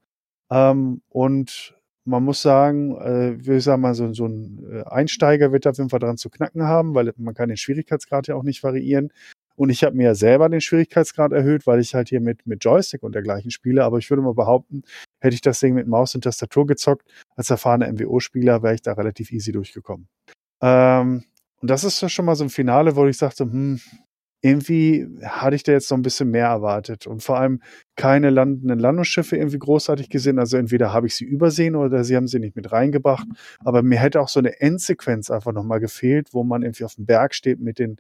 [0.49, 5.67] ähm, und man muss sagen, äh, wir sagen mal, so, so ein äh, Einsteiger wird
[5.67, 8.63] auf jeden Fall dran zu knacken haben, weil man kann den Schwierigkeitsgrad ja auch nicht
[8.63, 9.13] variieren.
[9.57, 12.65] Und ich habe mir ja selber den Schwierigkeitsgrad erhöht, weil ich halt hier mit, mit
[12.65, 13.85] Joystick und dergleichen spiele.
[13.85, 14.83] Aber ich würde mal behaupten,
[15.23, 18.93] hätte ich das Ding mit Maus und Tastatur gezockt, als erfahrener MWO-Spieler, wäre ich da
[18.93, 20.09] relativ easy durchgekommen.
[20.61, 21.25] Ähm,
[21.61, 23.81] und das ist schon mal so ein Finale, wo ich sagte, hm,
[24.45, 27.63] irgendwie hatte ich da jetzt noch ein bisschen mehr erwartet und vor allem
[27.95, 30.41] keine landenden Landungsschiffe irgendwie großartig gesehen.
[30.41, 33.29] Also entweder habe ich sie übersehen oder sie haben sie nicht mit reingebracht.
[33.61, 37.07] Aber mir hätte auch so eine Endsequenz einfach nochmal gefehlt, wo man irgendwie auf dem
[37.07, 37.99] Berg steht mit den,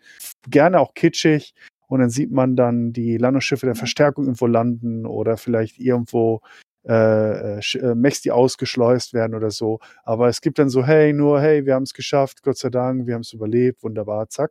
[0.51, 1.55] gerne auch kitschig,
[1.93, 6.41] und dann sieht man dann die Landungsschiffe der Verstärkung irgendwo landen oder vielleicht irgendwo
[6.87, 9.79] äh, äh, äh, Mechs, die ausgeschleust werden oder so.
[10.05, 13.07] Aber es gibt dann so, hey, nur, hey, wir haben es geschafft, Gott sei Dank,
[13.07, 14.51] wir haben es überlebt, wunderbar, zack.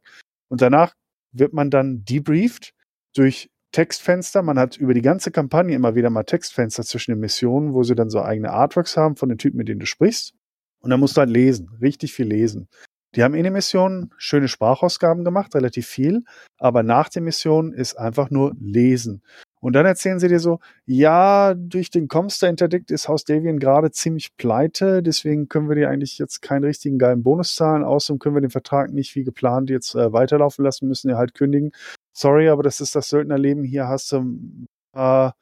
[0.50, 0.94] Und danach
[1.32, 2.74] wird man dann debrieft
[3.15, 4.41] durch Textfenster.
[4.41, 7.96] Man hat über die ganze Kampagne immer wieder mal Textfenster zwischen den Missionen, wo sie
[7.96, 10.34] dann so eigene Artworks haben von den Typen, mit denen du sprichst.
[10.82, 12.67] Und dann musst du halt lesen, richtig viel lesen.
[13.15, 16.24] Die haben in den Missionen schöne Sprachausgaben gemacht, relativ viel,
[16.58, 19.22] aber nach den Missionen ist einfach nur lesen.
[19.62, 24.36] Und dann erzählen sie dir so, ja, durch den Comster-Interdikt ist Haus Davian gerade ziemlich
[24.36, 27.84] pleite, deswegen können wir dir eigentlich jetzt keinen richtigen geilen Bonus zahlen.
[27.84, 31.36] Außerdem können wir den Vertrag nicht wie geplant jetzt äh, weiterlaufen lassen, müssen wir halt
[31.36, 31.71] kündigen.
[32.12, 33.63] Sorry, aber das ist das Söldnerleben.
[33.63, 35.36] Hier hast du ein paar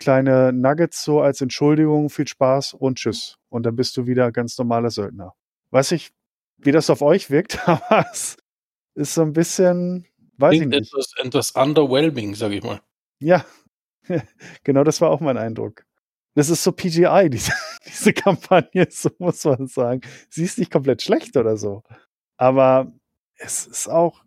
[0.00, 3.36] kleine Nuggets so als Entschuldigung, viel Spaß und tschüss.
[3.50, 5.34] Und dann bist du wieder ganz normaler Söldner.
[5.70, 6.10] Weiß ich,
[6.58, 8.36] wie das auf euch wirkt, aber es
[8.96, 10.06] ist so ein bisschen,
[10.38, 10.92] weiß Klingt ich nicht.
[10.92, 12.80] etwas, etwas underwhelming, sag ich mal.
[13.20, 13.44] Ja,
[14.64, 15.84] genau das war auch mein Eindruck.
[16.34, 17.52] Das ist so PGI, diese,
[17.86, 20.00] diese Kampagne, so muss man sagen.
[20.28, 21.82] Sie ist nicht komplett schlecht oder so.
[22.36, 22.92] Aber
[23.36, 24.22] es ist auch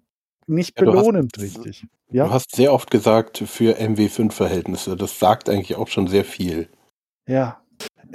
[0.47, 1.85] nicht Ja, du hast- belohnend, richtig.
[2.11, 4.95] Ja, Du hast sehr oft gesagt, für MW5-Verhältnisse.
[4.95, 6.69] Das sagt eigentlich auch schon sehr viel.
[7.27, 7.59] ja.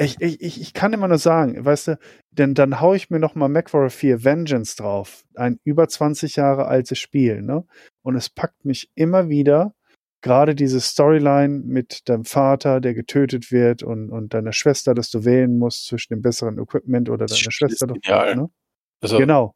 [0.01, 1.99] Ich, ich, ich, kann immer nur sagen, weißt du,
[2.31, 5.25] denn dann hau ich mir noch mal MacWarrior 4 Vengeance drauf.
[5.35, 7.65] Ein über 20 Jahre altes Spiel, ne?
[8.03, 9.75] Und es packt mich immer wieder,
[10.23, 15.25] gerade diese Storyline mit deinem Vater, der getötet wird und, und deiner Schwester, dass du
[15.25, 17.87] wählen musst zwischen dem besseren Equipment oder deiner Schwester.
[17.87, 18.37] genial.
[18.37, 18.51] Ne?
[19.01, 19.55] Also Genau.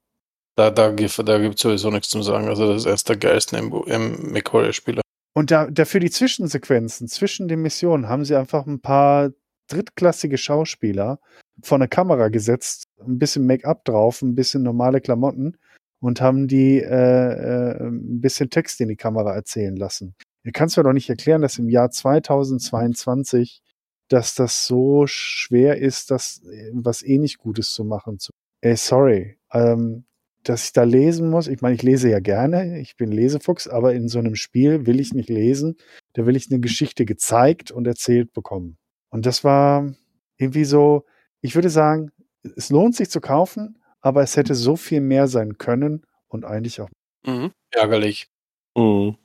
[0.56, 2.48] da, da, gibt- da gibt es sowieso nichts zum sagen.
[2.48, 5.02] Also das ist erst der geilste im McCoy-Spieler.
[5.34, 9.30] Und da, dafür die Zwischensequenzen, zwischen den Missionen, haben sie einfach ein paar
[9.68, 11.18] drittklassige Schauspieler
[11.62, 15.56] vor eine Kamera gesetzt, ein bisschen Make-up drauf, ein bisschen normale Klamotten
[16.00, 20.14] und haben die äh, äh, ein bisschen Text in die Kamera erzählen lassen.
[20.44, 23.62] Ihr kannst mir doch nicht erklären, dass im Jahr 2022,
[24.08, 28.18] dass das so schwer ist, das äh, was eh nicht Gutes zu machen.
[28.18, 29.38] Zu Ey, sorry.
[29.52, 30.04] Ähm,
[30.44, 31.46] dass ich da lesen muss.
[31.46, 34.98] Ich meine, ich lese ja gerne, ich bin Lesefuchs, aber in so einem Spiel will
[35.00, 35.76] ich nicht lesen.
[36.14, 38.76] Da will ich eine Geschichte gezeigt und erzählt bekommen.
[39.10, 39.94] Und das war
[40.38, 41.04] irgendwie so,
[41.40, 42.10] ich würde sagen,
[42.56, 46.80] es lohnt sich zu kaufen, aber es hätte so viel mehr sein können und eigentlich
[46.80, 46.88] auch.
[47.24, 47.52] Mhm.
[47.70, 48.28] Ärgerlich.
[48.76, 49.16] Mhm.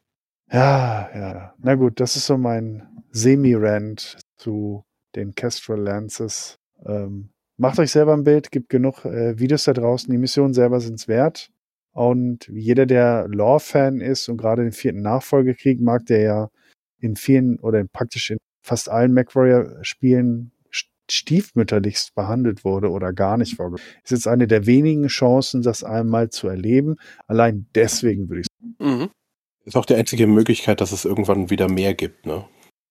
[0.51, 1.53] Ja, ja.
[1.60, 4.83] Na gut, das ist so mein Semi-Rant zu
[5.15, 6.55] den Kestrel Lances.
[6.86, 10.10] Ähm, macht euch selber ein Bild, gibt genug äh, Videos da draußen.
[10.12, 11.49] Die Missionen selber sind's wert.
[11.91, 16.49] Und jeder, der Lore-Fan ist und gerade den vierten Nachfolgekrieg mag, der ja
[16.99, 23.38] in vielen oder in praktisch in fast allen MacWarrior-Spielen st- stiefmütterlichst behandelt wurde oder gar
[23.38, 26.95] nicht vorgekommen, ist jetzt eine der wenigen Chancen, das einmal zu erleben.
[27.25, 28.47] Allein deswegen würde ich
[28.79, 29.10] Mhm.
[29.67, 32.45] Ist auch die einzige Möglichkeit, dass es irgendwann wieder mehr gibt, ne?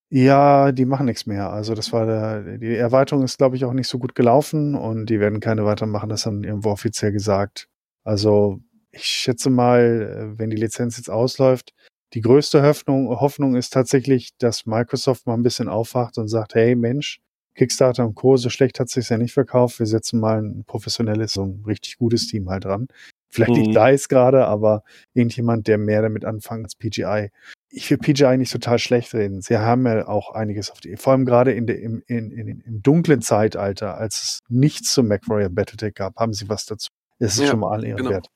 [0.09, 1.51] Ja, die machen nichts mehr.
[1.51, 5.07] Also das war der, die Erweiterung ist, glaube ich, auch nicht so gut gelaufen und
[5.07, 7.67] die werden keine weitermachen, das haben irgendwo offiziell gesagt.
[8.03, 8.59] Also
[8.91, 11.73] ich schätze mal, wenn die Lizenz jetzt ausläuft,
[12.13, 16.75] die größte Hoffnung, Hoffnung ist tatsächlich, dass Microsoft mal ein bisschen aufwacht und sagt, hey
[16.75, 17.19] Mensch,
[17.55, 21.33] Kickstarter und Co., so schlecht hat sich ja nicht verkauft, wir setzen mal ein professionelles,
[21.33, 22.87] so ein richtig gutes Team halt dran.
[23.29, 23.57] Vielleicht Mhm.
[23.57, 27.29] nicht DICE gerade, aber irgendjemand, der mehr damit anfängt als PGI
[27.69, 29.41] ich will PGI nicht total schlecht reden.
[29.41, 32.61] Sie haben ja auch einiges auf die, vor allem gerade in der, im, in, in,
[32.61, 36.89] im dunklen Zeitalter, als es nichts zum MacWarrior Battletech gab, haben sie was dazu.
[37.19, 38.09] Es ist Ja, schon mal ihren genau.
[38.11, 38.27] wert.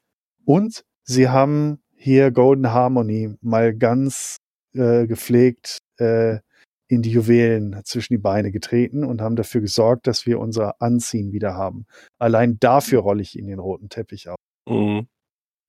[0.46, 4.38] Und sie haben hier Golden Harmony mal ganz
[4.74, 6.40] äh, gepflegt äh,
[6.88, 11.32] in die Juwelen zwischen die Beine getreten und haben dafür gesorgt, dass wir unser Anziehen
[11.32, 11.86] wieder haben.
[12.20, 14.36] Allein dafür rolle ich ihnen den roten Teppich auf.
[14.68, 15.08] Mhm.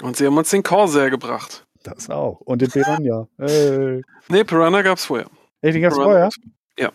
[0.03, 1.67] Und sie haben uns den Corsair gebracht.
[1.83, 2.41] Das auch.
[2.41, 3.29] Und den Piranha.
[3.39, 4.03] Hey.
[4.29, 5.29] Nee, Piranha gab's vorher.
[5.61, 6.31] Ey, den gab's Piranha vorher?
[6.79, 6.93] Ja.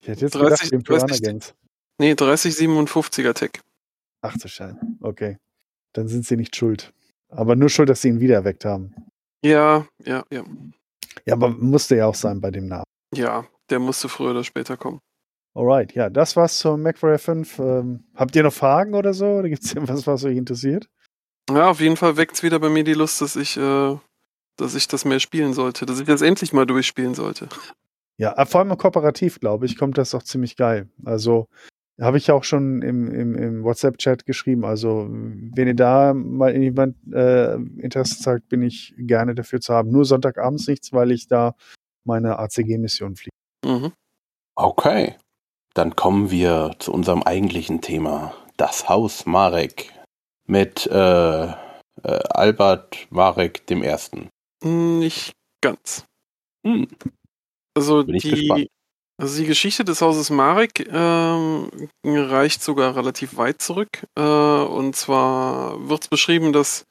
[0.00, 1.54] Ich hätte jetzt 30 gedacht, den Piranha 30 Gangs.
[1.98, 3.50] Nee, 3057er Tech.
[4.22, 4.78] Ach du Scheiße.
[5.00, 5.38] Okay.
[5.92, 6.92] Dann sind sie nicht schuld.
[7.28, 8.94] Aber nur schuld, dass sie ihn wieder erweckt haben.
[9.44, 10.44] Ja, ja, ja.
[11.26, 12.84] Ja, aber musste ja auch sein bei dem Namen.
[13.14, 15.00] Ja, der musste früher oder später kommen.
[15.54, 17.58] Alright, ja, das war's zum MacWarrior 5.
[17.58, 19.26] Ähm, habt ihr noch Fragen oder so?
[19.26, 20.88] Oder gibt's irgendwas, was euch interessiert?
[21.50, 23.96] Ja, auf jeden Fall weckt's wieder bei mir die Lust, dass ich, äh,
[24.56, 27.48] dass ich das mehr spielen sollte, dass ich das endlich mal durchspielen sollte.
[28.18, 30.88] Ja, äh, vor allem kooperativ, glaube ich, kommt das auch ziemlich geil.
[31.04, 31.48] Also
[32.00, 34.64] habe ich auch schon im, im, im WhatsApp-Chat geschrieben.
[34.64, 39.90] Also wenn ihr da mal jemand äh, Interesse zeigt, bin ich gerne dafür zu haben.
[39.90, 41.54] Nur Sonntagabends nichts, weil ich da
[42.04, 43.36] meine ACG-Mission fliege.
[43.64, 43.92] Mhm.
[44.54, 45.16] Okay.
[45.74, 48.34] Dann kommen wir zu unserem eigentlichen Thema.
[48.56, 49.92] Das Haus Marek.
[50.52, 51.54] Mit äh, äh,
[52.02, 54.28] Albert Marek dem Ersten.
[54.62, 56.04] Nicht ganz.
[56.66, 56.88] Hm.
[57.74, 58.66] Also Bin ich die, gespannt.
[59.16, 61.70] Also die Geschichte des Hauses Marek ähm,
[62.04, 64.06] reicht sogar relativ weit zurück.
[64.14, 66.84] Äh, und zwar wird es beschrieben, dass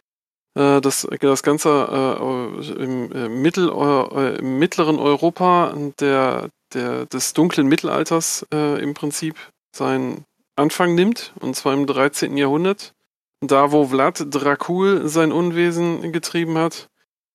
[0.57, 7.33] äh, das, das Ganze äh, im, äh, Mittel, äh, im mittleren Europa der, der, des
[7.33, 9.35] dunklen Mittelalters äh, im Prinzip
[9.71, 11.31] seinen Anfang nimmt.
[11.39, 12.37] Und zwar im 13.
[12.37, 12.95] Jahrhundert.
[13.41, 16.89] Da, wo Vlad Dracul sein Unwesen getrieben hat,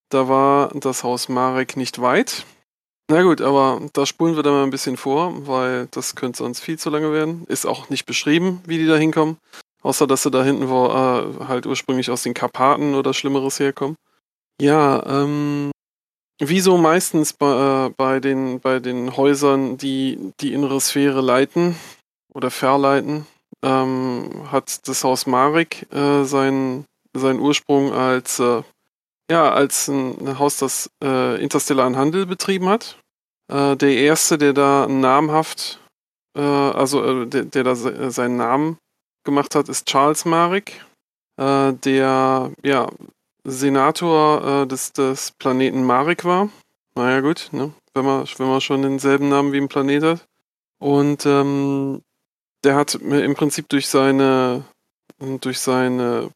[0.09, 2.47] da war das Haus Marek nicht weit.
[3.09, 6.61] Na gut, aber da spulen wir dann mal ein bisschen vor, weil das könnte sonst
[6.61, 7.45] viel zu lange werden.
[7.49, 9.37] Ist auch nicht beschrieben, wie die da hinkommen.
[9.83, 13.97] Außer, dass sie da hinten wo, äh, halt ursprünglich aus den Karpaten oder Schlimmeres herkommen.
[14.61, 15.71] Ja, ähm,
[16.41, 21.77] wie so meistens bei, äh, bei, den, bei den Häusern, die die innere Sphäre leiten
[22.35, 23.27] oder verleiten,
[23.67, 28.63] ähm, hat das Haus Marek äh, seinen, seinen Ursprung als äh,
[29.31, 32.97] ja, als ein Haus, das äh, interstellaren Handel betrieben hat.
[33.49, 35.81] Äh, der erste, der da namhaft,
[36.37, 38.79] äh, also äh, der, der, da se seinen Namen
[39.25, 40.85] gemacht hat, ist Charles Marek,
[41.39, 42.89] äh, der ja
[43.45, 46.49] Senator des, des Planeten Marek war.
[46.97, 47.73] Naja gut, ne?
[47.95, 50.29] wenn, man, wenn man schon denselben Namen wie ein Planet hat.
[50.79, 52.03] Und ähm,
[52.67, 54.65] der hat im Prinzip durch seine
[55.19, 56.31] durch seine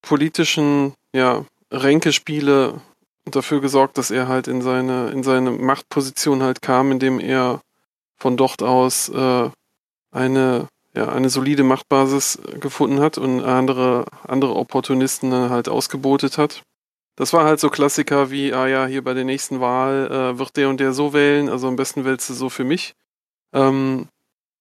[0.00, 2.80] politischen ja, Ränkespiele
[3.24, 7.60] dafür gesorgt, dass er halt in seine, in seine Machtposition halt kam, indem er
[8.16, 9.50] von dort aus äh,
[10.10, 16.62] eine, ja, eine solide Machtbasis gefunden hat und andere, andere Opportunisten dann halt ausgebotet hat.
[17.14, 20.56] Das war halt so Klassiker wie, ah ja, hier bei der nächsten Wahl äh, wird
[20.56, 22.94] der und der so wählen, also am besten wählst du so für mich.
[23.52, 24.08] Ähm,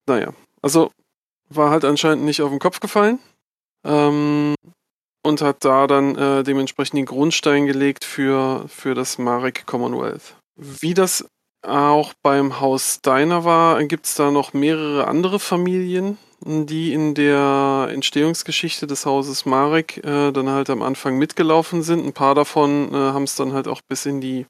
[0.05, 0.91] naja, also
[1.55, 3.19] war halt anscheinend nicht auf den Kopf gefallen.
[3.85, 4.55] Ähm,
[5.23, 10.35] und hat da dann äh, dementsprechend den Grundstein gelegt für, für das Marek Commonwealth.
[10.55, 11.25] Wie das
[11.63, 17.89] auch beim Haus Steiner war, gibt es da noch mehrere andere Familien, die in der
[17.91, 22.03] Entstehungsgeschichte des Hauses Marek äh, dann halt am Anfang mitgelaufen sind.
[22.03, 24.47] Ein paar davon äh, haben es dann halt auch bis in die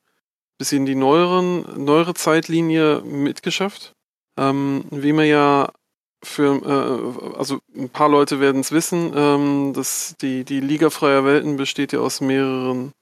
[0.57, 3.93] bis in die neueren, neuere Zeitlinie mitgeschafft.
[4.37, 5.71] Ähm, wie man ja
[6.23, 11.25] für, äh, also ein paar Leute werden es wissen, ähm, dass die, die Liga Freier
[11.25, 12.93] Welten besteht ja aus mehreren,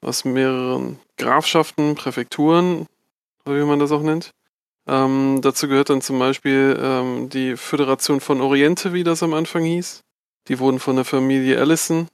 [0.00, 2.86] aus mehreren Grafschaften, Präfekturen,
[3.44, 4.32] wie man das auch nennt.
[4.86, 9.64] Ähm, dazu gehört dann zum Beispiel ähm, die Föderation von Oriente, wie das am Anfang
[9.64, 10.02] hieß.
[10.48, 12.08] Die wurden von der Familie Allison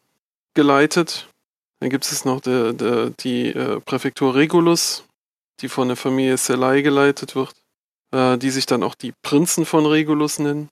[0.55, 1.29] geleitet.
[1.81, 5.05] Dann gibt es noch de, de, die äh, Präfektur Regulus,
[5.61, 7.60] die von der Familie Selai geleitet wird
[8.13, 10.69] äh, die sich dann auch die Prinzen von Regulus nennen.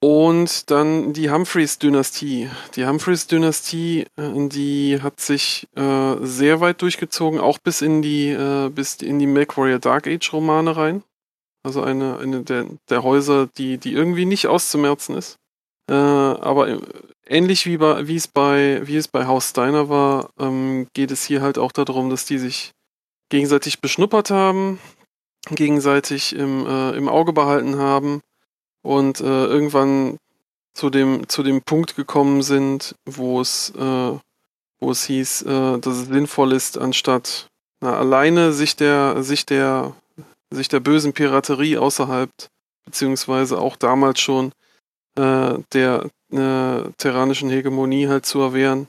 [0.00, 2.50] Und dann die Humphreys-Dynastie.
[2.74, 8.68] Die Humphreys-Dynastie, äh, die hat sich äh, sehr weit durchgezogen, auch bis in die, äh,
[8.68, 11.04] bis in die MacWarrior Dark Age-Romane rein.
[11.62, 15.36] Also eine, eine der, der Häuser, die, die irgendwie nicht auszumerzen ist.
[15.88, 16.80] Äh, aber äh,
[17.26, 21.24] ähnlich wie, bei, wie, es bei, wie es bei Haus Steiner war, ähm, geht es
[21.24, 22.72] hier halt auch darum, dass die sich
[23.30, 24.80] gegenseitig beschnuppert haben,
[25.50, 28.22] gegenseitig im, äh, im Auge behalten haben
[28.82, 30.18] und äh, irgendwann
[30.74, 34.18] zu dem, zu dem Punkt gekommen sind, wo es, äh,
[34.80, 37.48] wo es hieß, äh, dass es sinnvoll ist, anstatt
[37.80, 39.94] na, alleine sich der, sich der,
[40.50, 42.30] sich der bösen Piraterie außerhalb,
[42.84, 44.52] beziehungsweise auch damals schon
[45.18, 48.88] äh, der äh, terranischen Hegemonie halt zu erwehren,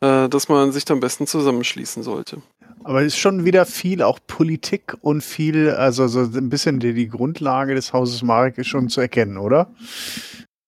[0.00, 2.42] dass man sich am besten zusammenschließen sollte.
[2.84, 6.92] Aber es ist schon wieder viel auch Politik und viel, also so ein bisschen die,
[6.92, 9.72] die Grundlage des Hauses Marek ist schon zu erkennen, oder?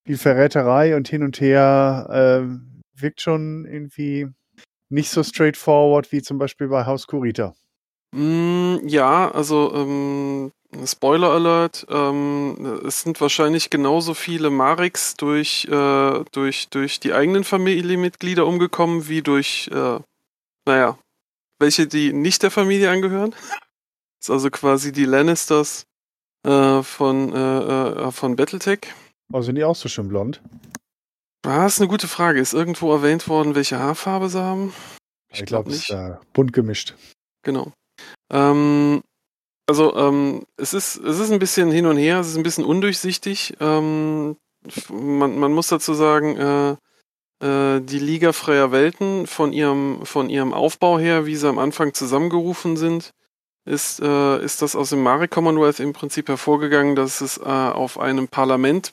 [0.06, 2.06] Die Verräterei und hin und her
[2.42, 4.28] äh, wirkt schon irgendwie
[4.88, 7.54] nicht so straightforward wie zum Beispiel bei Haus Kurita.
[8.12, 10.52] Mm, ja, also ähm,
[10.85, 17.44] Spoiler Alert, ähm, es sind wahrscheinlich genauso viele Mareks durch, äh, durch, durch die eigenen
[17.44, 19.98] Familienmitglieder umgekommen wie durch, äh,
[20.66, 20.98] naja,
[21.59, 23.31] welche die nicht der Familie angehören.
[23.31, 25.87] Das ist also quasi die Lannisters
[26.44, 27.59] äh, von, äh,
[28.09, 28.81] äh, von Battletech.
[29.33, 30.40] Oh, sind die auch so schön blond?
[31.44, 32.40] Ah, ist eine gute Frage.
[32.40, 34.73] Ist irgendwo erwähnt worden, welche Haarfarbe sie haben?
[35.33, 36.94] Ich, ich glaube, es ist äh, bunt gemischt.
[37.42, 37.73] Genau.
[38.33, 39.02] Ähm,
[39.69, 42.65] also, ähm, es, ist, es ist ein bisschen hin und her, es ist ein bisschen
[42.65, 43.57] undurchsichtig.
[43.61, 44.37] Ähm,
[44.90, 46.77] man, man muss dazu sagen, äh,
[47.42, 51.92] äh, die Liga Freier Welten von ihrem, von ihrem Aufbau her, wie sie am Anfang
[51.92, 53.12] zusammengerufen sind,
[53.66, 57.98] ist, äh, ist das aus dem Mare Commonwealth im Prinzip hervorgegangen, dass es äh, auf
[57.98, 58.92] einem Parlament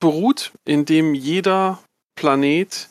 [0.00, 1.82] beruht, in dem jeder
[2.14, 2.90] Planet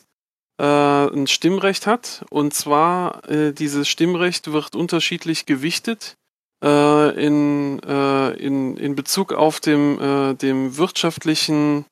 [0.60, 2.24] äh, ein Stimmrecht hat.
[2.30, 6.16] Und zwar, äh, dieses Stimmrecht wird unterschiedlich gewichtet
[6.64, 9.98] in, in, in Bezug auf dem,
[10.40, 11.86] dem wirtschaftlichen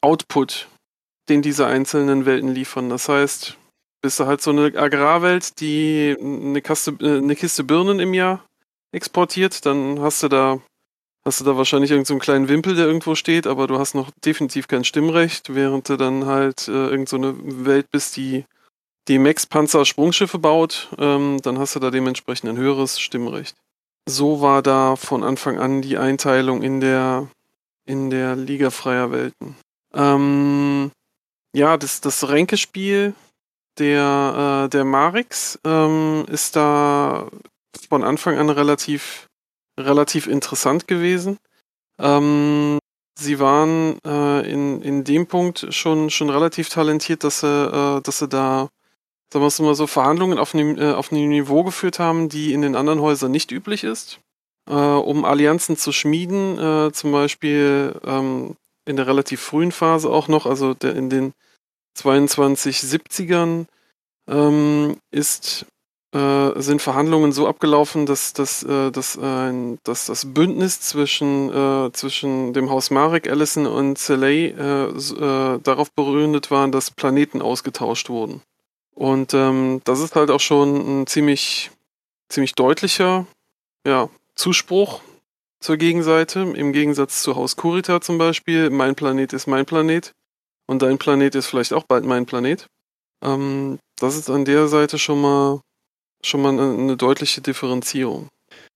[0.00, 0.68] Output,
[1.28, 2.88] den diese einzelnen Welten liefern.
[2.88, 3.56] Das heißt,
[4.02, 8.44] bist du halt so eine Agrarwelt, die eine, Kaste, äh, eine Kiste Birnen im Jahr
[8.92, 10.60] exportiert, dann hast du da
[11.24, 14.12] hast du da wahrscheinlich irgendeinen so kleinen Wimpel, der irgendwo steht, aber du hast noch
[14.24, 18.44] definitiv kein Stimmrecht, während du dann halt äh, irgend so Welt bist, die
[19.08, 23.56] die Max-Panzer Sprungschiffe baut, ähm, dann hast du da dementsprechend ein höheres Stimmrecht.
[24.08, 27.28] So war da von Anfang an die Einteilung in der
[27.86, 29.56] in der Liga freier Welten.
[29.94, 30.90] Ähm,
[31.56, 33.14] ja, das, das Ränkespiel
[33.78, 37.28] der, äh, der Marix ähm, ist da
[37.88, 39.26] von Anfang an relativ,
[39.80, 41.38] relativ interessant gewesen.
[41.98, 42.78] Ähm,
[43.18, 48.18] sie waren äh, in, in dem Punkt schon, schon relativ talentiert, dass sie, äh, dass
[48.18, 48.68] sie da,
[49.32, 52.60] sagen wir mal so, Verhandlungen auf einem, äh, auf einem Niveau geführt haben, die in
[52.60, 54.20] den anderen Häusern nicht üblich ist.
[54.68, 60.28] Äh, um Allianzen zu schmieden, äh, zum Beispiel ähm, in der relativ frühen Phase auch
[60.28, 61.32] noch, also der, in den
[61.96, 63.66] 2270ern
[64.28, 65.66] ähm, ist,
[66.12, 71.92] äh, sind Verhandlungen so abgelaufen, dass, dass, äh, dass, äh, dass das Bündnis zwischen, äh,
[71.92, 78.08] zwischen dem Haus Marek, Allison und Selay äh, äh, darauf begründet war, dass Planeten ausgetauscht
[78.08, 78.42] wurden.
[78.94, 81.70] Und ähm, das ist halt auch schon ein ziemlich,
[82.28, 83.26] ziemlich deutlicher
[83.86, 85.02] ja, Zuspruch
[85.60, 88.70] zur Gegenseite, im Gegensatz zu Haus Kurita zum Beispiel.
[88.70, 90.14] Mein Planet ist mein Planet
[90.66, 92.66] und dein Planet ist vielleicht auch bald mein Planet.
[93.24, 95.60] Ähm, das ist an der Seite schon mal
[96.24, 98.28] schon mal eine, eine deutliche Differenzierung.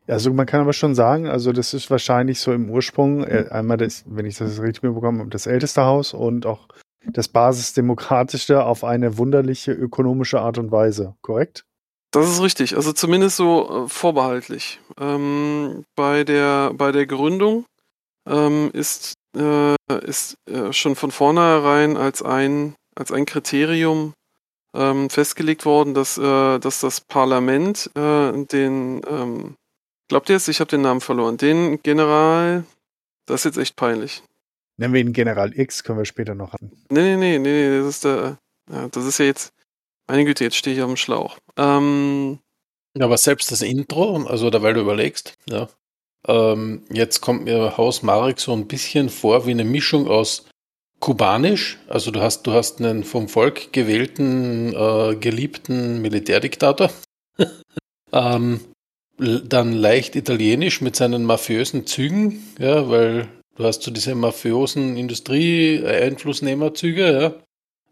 [0.06, 3.76] Also man kann aber schon sagen, also das ist wahrscheinlich so im Ursprung äh, einmal
[3.76, 6.66] das, wenn ich das richtig mitbekomme, das älteste Haus und auch
[7.06, 11.64] das basisdemokratischste auf eine wunderliche ökonomische Art und Weise, korrekt?
[12.12, 14.80] Das ist richtig, also zumindest so äh, vorbehaltlich.
[14.98, 17.64] Ähm, bei, der, bei der Gründung
[18.28, 24.14] ähm, ist, äh, ist äh, schon von vornherein als ein, als ein Kriterium
[24.74, 29.56] ähm, festgelegt worden, dass, äh, dass das Parlament äh, den, ähm,
[30.08, 32.64] glaubt ihr jetzt, ich habe den Namen verloren, den General,
[33.26, 34.22] das ist jetzt echt peinlich.
[34.76, 36.70] Nennen wir ihn General X, können wir später noch haben.
[36.88, 38.38] Nee, nee, nee, nee, das ist der,
[38.70, 39.52] ja, das ist ja jetzt,
[40.06, 41.38] meine Güte, jetzt stehe ich auf dem Schlauch.
[41.56, 42.38] Ähm,
[42.96, 45.68] ja, aber selbst das Intro, also da, weil du überlegst, ja,
[46.28, 50.46] ähm, jetzt kommt mir Haus Marek so ein bisschen vor wie eine Mischung aus
[51.00, 56.90] kubanisch, also du hast, du hast einen vom Volk gewählten, äh, geliebten Militärdiktator.
[58.12, 58.60] ähm,
[59.18, 67.12] dann leicht italienisch mit seinen mafiösen Zügen, ja, weil du hast so diese mafiosen Industrie-Einflussnehmerzüge,
[67.12, 67.34] ja.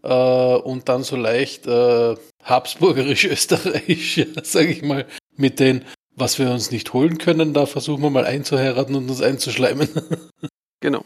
[0.03, 2.15] Äh, und dann so leicht äh,
[2.45, 5.07] habsburgerisch-österreichisch, ja, sage ich mal,
[5.37, 5.85] mit den,
[6.19, 9.89] was wir uns nicht holen können, da versuchen wir mal einzuheiraten und uns einzuschleimen.
[10.81, 11.05] genau.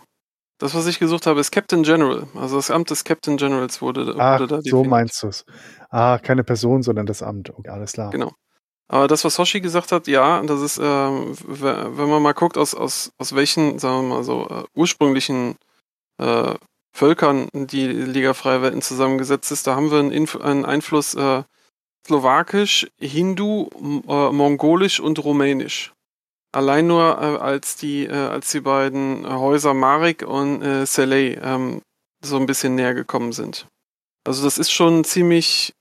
[0.58, 2.28] Das, was ich gesucht habe, ist Captain General.
[2.36, 4.86] Also das Amt des Captain Generals wurde, Ach, wurde da so definiert.
[4.90, 5.44] meinst du es.
[5.90, 7.50] Ah, keine Person, sondern das Amt.
[7.50, 8.10] Okay, alles klar.
[8.10, 8.32] Genau.
[8.88, 12.74] Aber das, was Hoshi gesagt hat, ja, das ist, ähm, wenn man mal guckt, aus,
[12.74, 15.56] aus, aus welchen, sagen wir mal so, uh, ursprünglichen
[16.18, 16.54] äh,
[16.94, 21.42] Völkern die Liga Freie Welten zusammengesetzt ist, da haben wir einen, Inf einen Einfluss äh,
[22.07, 23.68] slowakisch, Hindu,
[24.09, 25.92] äh, mongolisch und rumänisch.
[26.53, 31.80] Allein nur äh, als die äh, als die beiden Häuser Marek und äh, Seley ähm,
[32.22, 33.66] so ein bisschen näher gekommen sind.
[34.24, 35.72] Also das ist schon ziemlich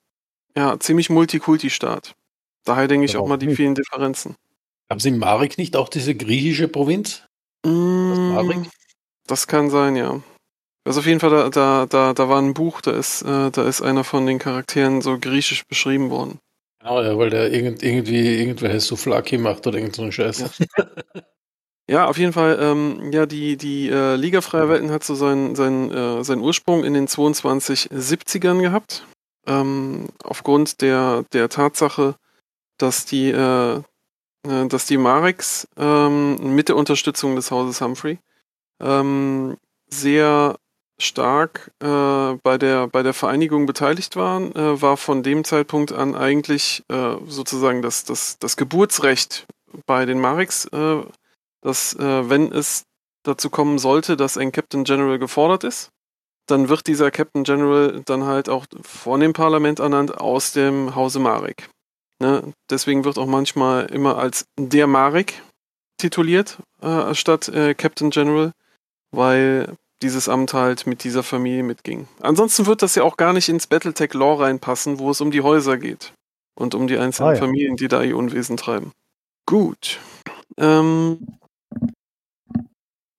[0.55, 2.15] ja ziemlich Multikulti-Staat.
[2.63, 3.57] Daher denke ich auch mal die nicht.
[3.57, 4.35] vielen Differenzen.
[4.89, 7.25] Haben Sie in Marek nicht auch diese griechische Provinz?
[7.65, 8.71] Mm, das,
[9.25, 10.21] das kann sein, ja.
[10.83, 13.67] Also auf jeden Fall, da, da, da, da war ein Buch, da ist, äh, da
[13.67, 16.39] ist einer von den Charakteren so griechisch beschrieben worden.
[16.79, 20.39] Genau, ja, weil der irgend, irgendwie irgendwelche Souflaki macht oder irgend so einen Scheiß.
[20.39, 20.65] Ja.
[21.87, 25.55] ja, auf jeden Fall, ähm, ja, die, die äh, Liga Freier Welten hat so seinen,
[25.55, 29.05] seinen, äh, seinen Ursprung in den 2270ern gehabt.
[29.45, 32.15] Ähm, aufgrund der, der Tatsache,
[32.79, 33.75] dass die, äh,
[34.47, 38.17] äh dass die Mareks ähm, mit der Unterstützung des Hauses Humphrey
[38.79, 39.57] ähm,
[39.87, 40.57] sehr
[41.01, 46.15] stark äh, bei, der, bei der Vereinigung beteiligt waren, äh, war von dem Zeitpunkt an
[46.15, 49.47] eigentlich äh, sozusagen das, das, das Geburtsrecht
[49.85, 51.01] bei den Mareks, äh,
[51.61, 52.85] dass äh, wenn es
[53.23, 55.89] dazu kommen sollte, dass ein Captain General gefordert ist,
[56.47, 61.19] dann wird dieser Captain General dann halt auch von dem Parlament ernannt aus dem Hause
[61.19, 61.69] Marek.
[62.19, 62.53] Ne?
[62.69, 65.41] Deswegen wird auch manchmal immer als der Marek
[65.97, 68.53] tituliert, äh, statt Captain General,
[69.11, 72.07] weil dieses Amt halt mit dieser Familie mitging.
[72.21, 75.77] Ansonsten wird das ja auch gar nicht ins Battletech-Lore reinpassen, wo es um die Häuser
[75.77, 76.13] geht.
[76.55, 77.39] Und um die einzelnen ah, ja.
[77.39, 78.91] Familien, die da ihr Unwesen treiben.
[79.45, 79.99] Gut.
[80.57, 81.37] Ähm,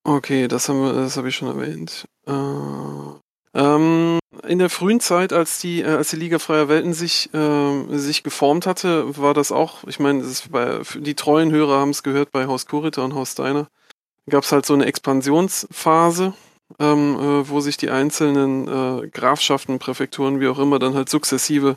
[0.04, 2.06] okay, das wir, das habe ich schon erwähnt.
[2.26, 2.32] Äh,
[3.54, 7.98] ähm, in der frühen Zeit, als die, äh, als die Liga Freier Welten sich, äh,
[7.98, 10.24] sich geformt hatte, war das auch, ich meine,
[10.94, 13.68] die treuen Hörer haben es gehört bei Haus Kurita und Haus Steiner,
[14.28, 16.34] gab es halt so eine Expansionsphase,
[16.78, 21.76] ähm, äh, wo sich die einzelnen äh, Grafschaften, Präfekturen, wie auch immer, dann halt sukzessive,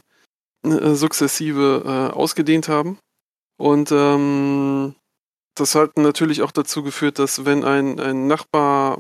[0.64, 2.98] äh, sukzessive äh, ausgedehnt haben.
[3.58, 4.96] Und ähm,
[5.56, 9.00] das hat natürlich auch dazu geführt, dass wenn ein, ein Nachbar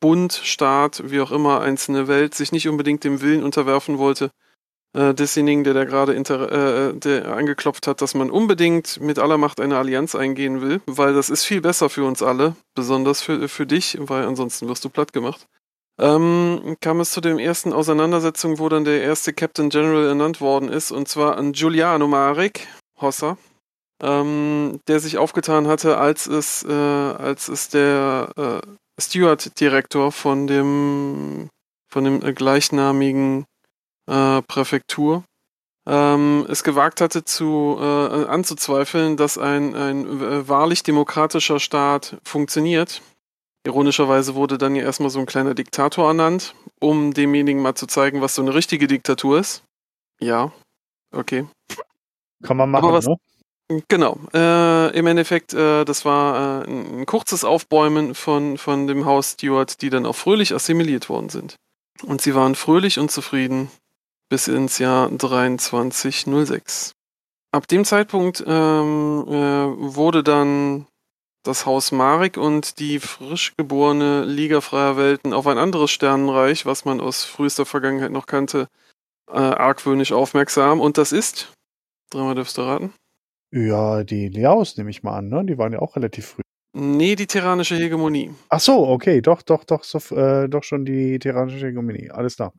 [0.00, 4.30] Bund, Staat, wie auch immer, einzelne Welt sich nicht unbedingt dem Willen unterwerfen wollte,
[4.94, 9.60] äh, desjenigen, der da gerade äh, der angeklopft hat, dass man unbedingt mit aller Macht
[9.60, 13.66] eine Allianz eingehen will, weil das ist viel besser für uns alle, besonders für, für
[13.66, 15.46] dich, weil ansonsten wirst du platt gemacht.
[16.00, 20.68] Ähm, kam es zu den ersten Auseinandersetzungen, wo dann der erste Captain General ernannt worden
[20.68, 22.66] ist, und zwar an Giuliano Marek,
[23.00, 23.36] Hossa,
[24.02, 31.48] ähm, der sich aufgetan hatte, als es, äh, als es der äh, Steward-Direktor von dem,
[31.88, 33.44] von dem äh, gleichnamigen
[34.06, 35.24] äh, Präfektur
[35.86, 43.02] ähm, es gewagt hatte zu äh, anzuzweifeln, dass ein, ein äh, wahrlich demokratischer Staat funktioniert.
[43.66, 48.20] Ironischerweise wurde dann ja erstmal so ein kleiner Diktator ernannt, um demjenigen mal zu zeigen,
[48.20, 49.64] was so eine richtige Diktatur ist.
[50.20, 50.52] Ja,
[51.12, 51.46] okay.
[52.44, 53.16] Kann man machen, was, ne?
[53.88, 54.18] Genau.
[54.34, 59.80] Äh, Im Endeffekt, äh, das war äh, ein kurzes Aufbäumen von, von dem Haus Stewart,
[59.80, 61.56] die dann auch fröhlich assimiliert worden sind.
[62.02, 63.70] Und sie waren fröhlich und zufrieden
[64.32, 66.92] bis ins Jahr 2306.
[67.52, 69.32] Ab dem Zeitpunkt ähm, äh,
[69.94, 70.86] wurde dann
[71.44, 76.86] das Haus Marek und die frisch geborene Liga freier Welten auf ein anderes Sternenreich, was
[76.86, 78.68] man aus frühester Vergangenheit noch kannte,
[79.30, 80.80] äh, argwöhnisch aufmerksam.
[80.80, 81.52] Und das ist,
[82.08, 82.94] dreimal dürfst du raten.
[83.50, 85.44] Ja, die Leaus nehme ich mal an, ne?
[85.44, 86.42] Die waren ja auch relativ früh.
[86.72, 88.30] Nee, die terranische Hegemonie.
[88.48, 92.10] Ach so, okay, doch, doch, doch, so, äh, doch schon die terranische Hegemonie.
[92.10, 92.54] Alles klar.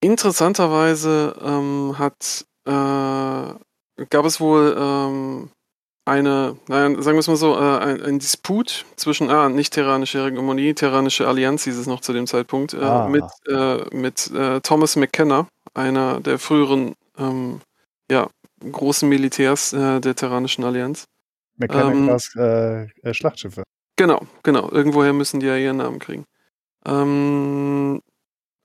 [0.00, 3.54] Interessanterweise ähm, hat äh,
[4.08, 5.50] gab es wohl ähm,
[6.06, 10.24] eine, naja, sagen wir es mal so, äh, ein, ein, Disput zwischen, ah, nicht terranische
[10.24, 13.08] Hegemonie, terranische Allianz hieß es noch zu dem Zeitpunkt, äh, ah.
[13.08, 17.60] mit, äh, mit äh, Thomas McKenna, einer der früheren ähm,
[18.10, 18.28] ja,
[18.60, 21.04] großen Militärs äh, der Terranischen Allianz.
[21.58, 23.62] McKenna-Class ähm, äh, Schlachtschiffe.
[23.96, 24.70] Genau, genau.
[24.70, 26.24] Irgendwoher müssen die ja ihren Namen kriegen.
[26.86, 28.00] Ähm,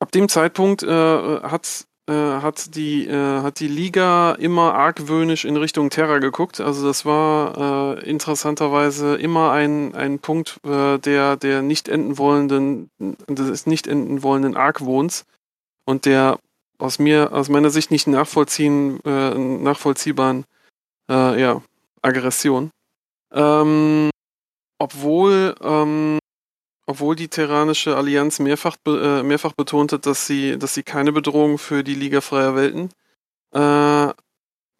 [0.05, 5.57] ab dem Zeitpunkt äh, hat, äh, hat, die, äh, hat die Liga immer argwöhnisch in
[5.57, 6.61] Richtung Terra geguckt.
[6.61, 12.91] Also das war äh, interessanterweise immer ein, ein Punkt äh, der, der nicht enden wollenden,
[12.99, 15.25] des nicht enden wollenden Argwohns
[15.85, 16.37] und der
[16.77, 20.45] aus mir, aus meiner Sicht nicht nachvollziehen, äh, nachvollziehbaren
[21.09, 21.63] äh, ja,
[22.03, 22.69] Aggression.
[23.33, 24.11] Ähm,
[24.77, 26.19] obwohl, ähm,
[26.85, 31.57] obwohl die Terranische Allianz mehrfach, äh, mehrfach betont hat, dass sie, dass sie keine Bedrohung
[31.57, 32.89] für die Liga freier Welten
[33.53, 34.13] äh,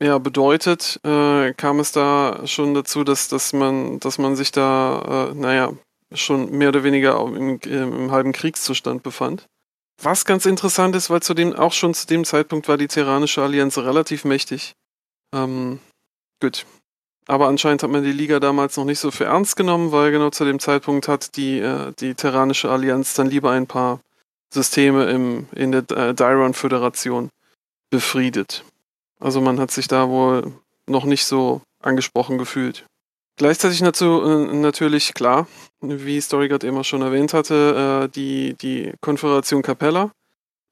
[0.04, 5.30] ja, bedeutet, äh, kam es da schon dazu, dass, dass man, dass man sich da,
[5.32, 5.74] äh, naja,
[6.14, 9.48] schon mehr oder weniger im, im halben Kriegszustand befand.
[10.02, 13.42] Was ganz interessant ist, weil zu dem, auch schon zu dem Zeitpunkt war die Terranische
[13.42, 14.74] Allianz relativ mächtig.
[15.34, 15.80] Ähm,
[16.42, 16.66] gut.
[17.28, 20.30] Aber anscheinend hat man die Liga damals noch nicht so für ernst genommen, weil genau
[20.30, 24.00] zu dem Zeitpunkt hat die, äh, die Terranische Allianz dann lieber ein paar
[24.54, 27.30] Systeme im, in der äh, Dyron-Föderation
[27.90, 28.64] befriedet.
[29.20, 30.54] Also man hat sich da wohl
[30.88, 32.86] noch nicht so angesprochen gefühlt.
[33.38, 35.48] Gleichzeitig dazu äh, natürlich klar,
[35.82, 40.12] wie Storyguard immer schon erwähnt hatte, äh, die, die Konföderation Capella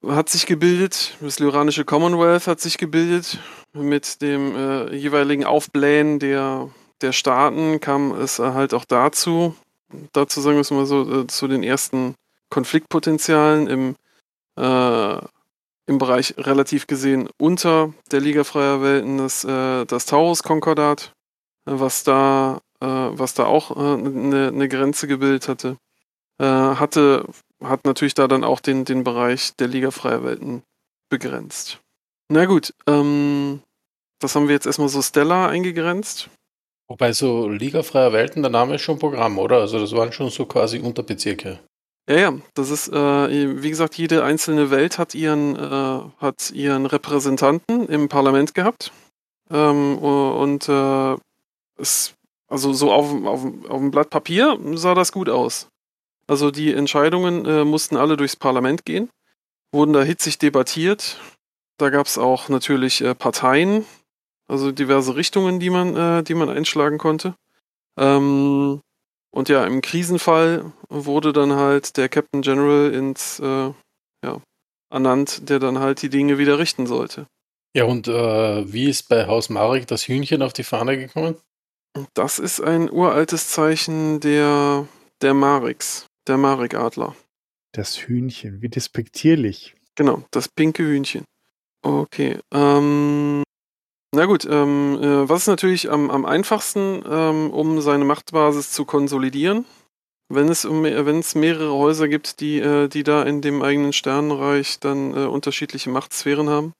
[0.08, 3.39] hat sich gebildet, das Lyranische Commonwealth hat sich gebildet.
[3.74, 6.70] Mit dem äh, jeweiligen Aufblähen der,
[7.01, 9.56] der Staaten kam es halt auch dazu,
[10.12, 12.16] dazu sagen wir es mal so, äh, zu den ersten
[12.49, 13.95] Konfliktpotenzialen im,
[14.58, 15.18] äh,
[15.86, 21.14] im Bereich relativ gesehen unter der Liga Freier Welten, das, äh, das Taurus-Konkordat,
[21.66, 25.78] was da, äh, was da auch eine, eine Grenze gebildet hatte,
[26.39, 27.26] hatte
[27.64, 30.64] hat natürlich da dann auch den, den Bereich der Liga Freier Welten
[31.09, 31.80] begrenzt.
[32.30, 33.61] Na gut, ähm,
[34.20, 36.30] das haben wir jetzt erstmal so Stella eingegrenzt.
[36.88, 39.57] Wobei so Liga Freier Welten, der Name ist schon Programm, oder?
[39.57, 41.59] Also das waren schon so quasi Unterbezirke.
[42.09, 46.86] Ja, ja, das ist, äh, wie gesagt, jede einzelne Welt hat ihren, äh, hat ihren
[46.86, 48.91] Repräsentanten im Parlament gehabt.
[49.49, 51.16] Ähm, und äh,
[51.78, 52.14] es,
[52.47, 55.70] also so auf, auf, auf dem Blatt Papier sah das gut aus.
[56.28, 59.10] Also die Entscheidungen äh, mussten alle durchs Parlament gehen,
[59.74, 61.20] wurden da hitzig debattiert.
[61.78, 63.86] Da gab es auch natürlich äh, Parteien,
[64.48, 67.36] also diverse Richtungen, die man, äh, die man einschlagen konnte.
[68.00, 68.82] Ähm,
[69.32, 73.72] und ja, im Krisenfall wurde dann halt der Captain General ins, äh,
[74.24, 74.42] ja,
[74.92, 77.26] ernannt, der dann halt die Dinge wieder richten sollte.
[77.76, 81.36] Ja, und äh, wie ist bei Haus Marek das Hühnchen auf die Fahne gekommen?
[82.14, 84.88] Das ist ein uraltes Zeichen der,
[85.22, 87.16] der Marix, der Marek-Adler.
[87.72, 89.76] Das Hühnchen, wie despektierlich.
[89.96, 91.26] Genau, das pinke Hühnchen.
[91.82, 93.44] Okay, ähm,
[94.16, 98.86] na gut, ähm, äh, was ist natürlich am, am einfachsten, ähm, um seine Machtbasis zu
[98.86, 99.66] konsolidieren?
[100.30, 103.92] Wenn es, um, wenn es mehrere Häuser gibt, die, äh, die da in dem eigenen
[103.92, 106.74] Sternenreich dann äh, unterschiedliche Machtsphären haben.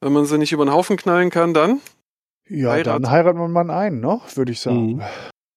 [0.00, 1.82] Wenn man sie nicht über den Haufen knallen kann, dann?
[2.48, 2.86] Ja, Heirat.
[2.86, 4.20] dann heiratet man mal einen, ne?
[4.34, 4.94] Würde ich sagen.
[4.94, 5.02] Mhm.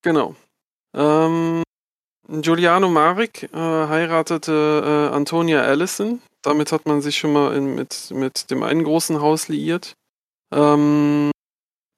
[0.03, 0.35] Genau.
[0.93, 1.63] Ähm,
[2.27, 6.21] Giuliano Marik äh, heiratete äh, Antonia Allison.
[6.41, 9.95] Damit hat man sich schon mal in, mit, mit dem einen großen Haus liiert.
[10.53, 11.31] Ähm,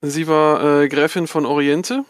[0.02, 2.06] sie war äh, Gräfin von Oriente.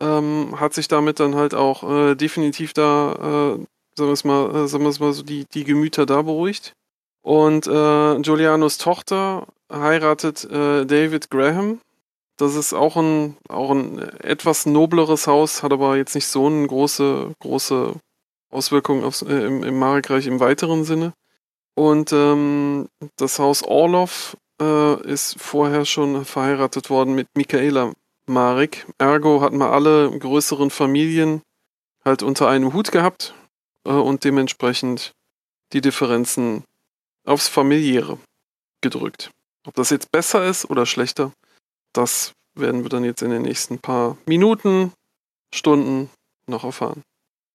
[0.00, 3.64] Ähm, hat sich damit dann halt auch äh, definitiv da, äh,
[3.96, 6.74] sagen wir es mal, äh, sagen wir es mal so, die, die Gemüter da beruhigt.
[7.22, 11.80] Und Giulianos Tochter heiratet David Graham.
[12.36, 16.66] Das ist auch ein, auch ein etwas nobleres Haus, hat aber jetzt nicht so eine
[16.66, 17.94] große, große
[18.50, 21.14] Auswirkung aufs, äh, im, im Marekreich im weiteren Sinne.
[21.74, 27.92] Und ähm, das Haus Orlov äh, ist vorher schon verheiratet worden mit Michaela
[28.26, 28.86] Marek.
[28.98, 31.42] Ergo hatten wir alle größeren Familien
[32.04, 33.34] halt unter einem Hut gehabt
[33.84, 35.12] äh, und dementsprechend
[35.72, 36.64] die Differenzen
[37.26, 38.18] aufs Familiäre
[38.80, 39.30] gedrückt.
[39.66, 41.32] Ob das jetzt besser ist oder schlechter,
[41.96, 44.92] das werden wir dann jetzt in den nächsten paar Minuten,
[45.54, 46.10] Stunden
[46.48, 47.02] noch erfahren.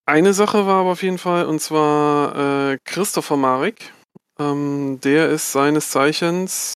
[0.06, 3.94] Eine Sache war aber auf jeden Fall, und zwar äh, Christopher Marek.
[4.40, 6.74] Ähm, der ist seines Zeichens.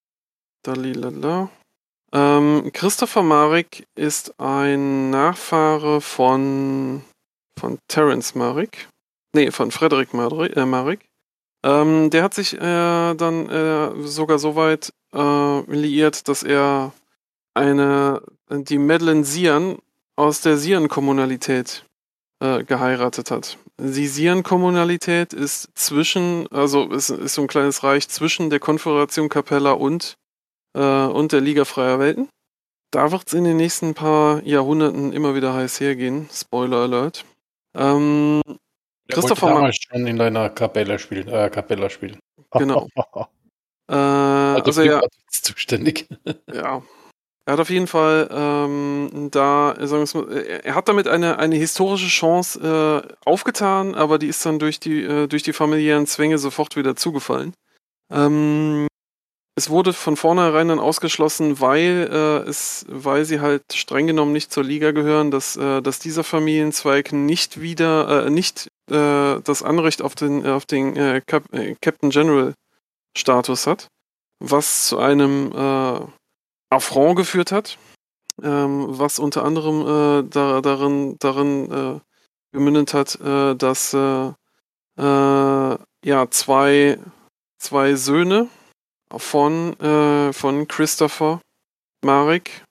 [0.63, 1.49] Dalilala.
[2.13, 7.03] Ähm, Christopher Marek ist ein Nachfahre von,
[7.59, 8.87] von Terence Marek.
[9.33, 10.55] Nee, von Frederick Marek.
[10.55, 11.05] Äh, Marek.
[11.65, 16.93] Ähm, der hat sich äh, dann äh, sogar so weit äh, liiert, dass er
[17.55, 19.77] eine, die Madeleine Sian
[20.15, 21.85] aus der Sian-Kommunalität
[22.41, 23.57] äh, geheiratet hat.
[23.79, 29.71] Die Sian-Kommunalität ist zwischen, also ist, ist so ein kleines Reich zwischen der Konföderation Capella
[29.71, 30.15] und,
[30.77, 32.29] äh, und der Liga Freier Welten.
[32.91, 36.29] Da wird es in den nächsten paar Jahrhunderten immer wieder heiß hergehen.
[36.31, 37.25] Spoiler Alert.
[37.75, 38.55] Ähm, Der
[39.15, 41.27] Christopher wollte Ma- damals schon in einer Kapelle spielen.
[41.27, 42.19] Äh, Kapella spielen.
[42.51, 42.87] Genau.
[43.87, 44.99] Äh, Also, also ja,
[45.29, 46.07] zuständig.
[46.51, 46.81] Ja.
[47.47, 51.37] Er hat auf jeden Fall ähm, da, sagen wir's mal, er er hat damit eine,
[51.37, 56.07] eine historische Chance äh, aufgetan, aber die ist dann durch die, äh, durch die familiären
[56.07, 57.53] Zwänge sofort wieder zugefallen.
[58.11, 58.87] Ähm,
[59.57, 64.51] es wurde von vornherein dann ausgeschlossen, weil äh, es, weil sie halt streng genommen nicht
[64.51, 70.01] zur Liga gehören, dass, äh, dass dieser Familienzweig nicht wieder, äh, nicht äh, das Anrecht
[70.01, 72.53] auf den, auf den äh, Cap äh, Captain General
[73.15, 73.87] Status hat,
[74.39, 75.99] was zu einem äh,
[76.75, 77.77] Affront geführt hat,
[78.43, 81.99] ähm, was unter anderem äh, da, darin, darin äh,
[82.51, 84.31] gemündet hat, äh, dass äh,
[84.97, 86.99] äh, ja zwei,
[87.57, 88.49] zwei Söhne
[89.15, 91.41] von, äh, von Christopher
[92.03, 92.63] Marek,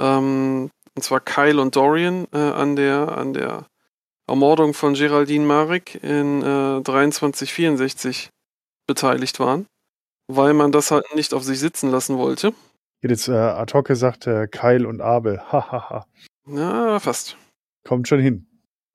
[0.00, 3.66] ähm, und zwar Kyle und Dorian, an der an der
[4.28, 8.30] Ermordung von Geraldine Marek in äh, 2364
[8.86, 9.66] beteiligt waren,
[10.28, 12.52] weil man das halt nicht auf sich sitzen lassen wollte.
[13.00, 15.40] Hätte jetzt äh, ad hoc gesagt, äh, Kyle und Abel.
[15.52, 16.06] Hahaha.
[16.46, 17.36] Ja, fast.
[17.86, 18.46] Kommt schon hin.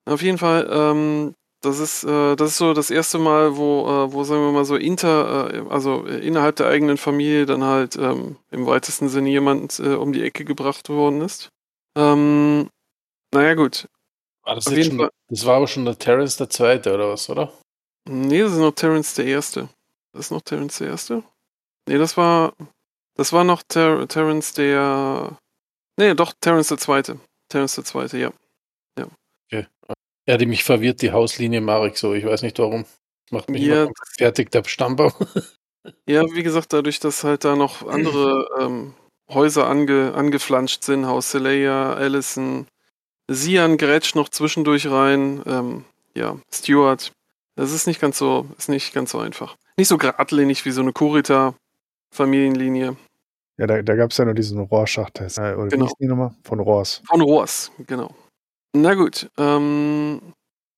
[0.06, 4.12] Auf jeden Fall, ähm, das ist, äh, das ist so das erste Mal, wo, äh,
[4.12, 7.96] wo sagen wir mal so inter, äh, also äh, innerhalb der eigenen Familie dann halt
[7.96, 11.50] ähm, im weitesten Sinne jemand äh, um die Ecke gebracht worden ist.
[11.96, 12.70] Ähm,
[13.34, 13.88] naja, gut.
[14.44, 15.10] War das, schon, Fall.
[15.30, 17.54] das war aber schon der Terrence der Zweite, oder was, oder?
[18.10, 19.70] Nee, das ist noch Terence der Erste.
[20.12, 21.24] Das ist noch Terence der Erste?
[21.88, 22.54] Nee, das war,
[23.16, 25.38] das war noch Ter Terence der,
[25.98, 27.20] nee, doch, Terence der Zweite.
[27.50, 28.32] Terence der Zweite, ja.
[30.26, 32.14] Ja, die mich verwirrt, die Hauslinie Marek so.
[32.14, 32.86] Ich weiß nicht warum.
[33.30, 35.14] Macht mich Ja, fertig, der Stammbaum.
[36.08, 38.94] Ja, wie gesagt, dadurch, dass halt da noch andere ähm,
[39.28, 42.68] Häuser ange, angeflanscht sind, Haus Celaya, Allison,
[43.30, 45.84] Sian grätscht noch zwischendurch rein, ähm,
[46.16, 47.12] ja, Stuart.
[47.58, 49.58] Das ist nicht ganz so, ist nicht ganz so einfach.
[49.76, 50.94] Nicht so geradlinig wie so eine
[52.14, 52.96] Kurita-Familienlinie.
[53.58, 55.38] Ja, da, da gab es ja nur diesen Rohrschacht-Test.
[55.38, 55.86] Äh, oder Genau.
[55.86, 56.32] wie hieß die nochmal?
[56.44, 57.02] Von Rohrs.
[57.06, 58.14] Von Rohrs, genau.
[58.76, 60.20] Na gut, ähm,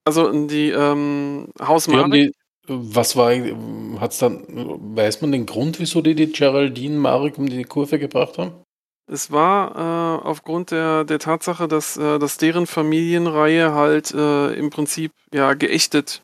[0.05, 2.35] also die ähm, Haus Die haben Marek, die,
[2.67, 3.31] was war,
[4.01, 4.43] hat's dann,
[4.95, 8.51] weiß man den Grund, wieso die die Geraldine Marek um die Kurve gebracht haben?
[9.09, 14.71] Es war äh, aufgrund der, der Tatsache, dass, äh, dass deren Familienreihe halt äh, im
[14.71, 16.23] Prinzip ja geächtet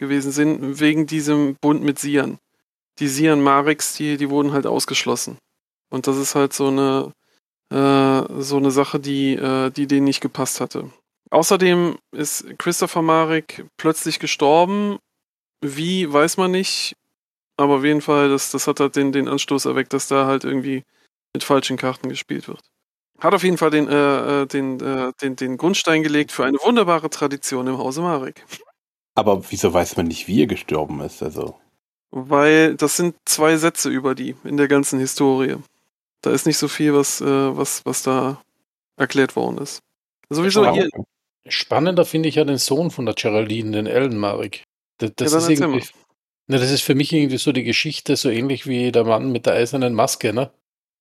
[0.00, 2.38] gewesen sind, wegen diesem Bund mit Sian.
[2.98, 5.38] Die Sian Mareks, die, die wurden halt ausgeschlossen.
[5.90, 7.12] Und das ist halt so eine,
[7.70, 10.90] äh, so eine Sache, die, äh, die denen nicht gepasst hatte.
[11.30, 14.98] Außerdem ist Christopher Marek plötzlich gestorben.
[15.60, 16.96] Wie, weiß man nicht.
[17.56, 20.44] Aber auf jeden Fall, das, das hat halt den, den Anstoß erweckt, dass da halt
[20.44, 20.82] irgendwie
[21.32, 22.60] mit falschen Karten gespielt wird.
[23.20, 26.58] Hat auf jeden Fall den, äh, äh den, äh, den, den Grundstein gelegt für eine
[26.58, 28.44] wunderbare Tradition im Hause Marek.
[29.14, 31.22] Aber wieso weiß man nicht, wie er gestorben ist?
[31.22, 31.56] Also.
[32.10, 35.56] Weil das sind zwei Sätze über die in der ganzen Historie.
[36.22, 38.40] Da ist nicht so viel, was, äh, was, was da
[38.96, 39.80] erklärt worden ist.
[40.30, 40.88] Sowieso hier.
[41.46, 44.62] Spannender finde ich ja den Sohn von der Geraldine, den Ellen Marek.
[44.98, 45.84] Das, das ja, ist irgendwie,
[46.46, 49.46] na, das ist für mich irgendwie so die Geschichte, so ähnlich wie der Mann mit
[49.46, 50.50] der eisernen Maske, ne?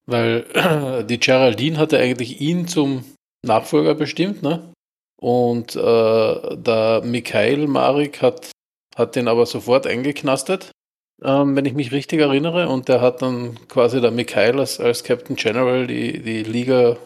[0.06, 3.06] Weil die Geraldine hatte eigentlich ihn zum
[3.44, 4.74] Nachfolger bestimmt, ne?
[5.18, 8.52] Und äh, der Mikhail Marek hat,
[8.96, 10.72] hat den aber sofort eingeknastet,
[11.24, 12.68] ähm, wenn ich mich richtig erinnere.
[12.70, 16.98] Und der hat dann quasi der Mikhail als, als Captain General die, die Liga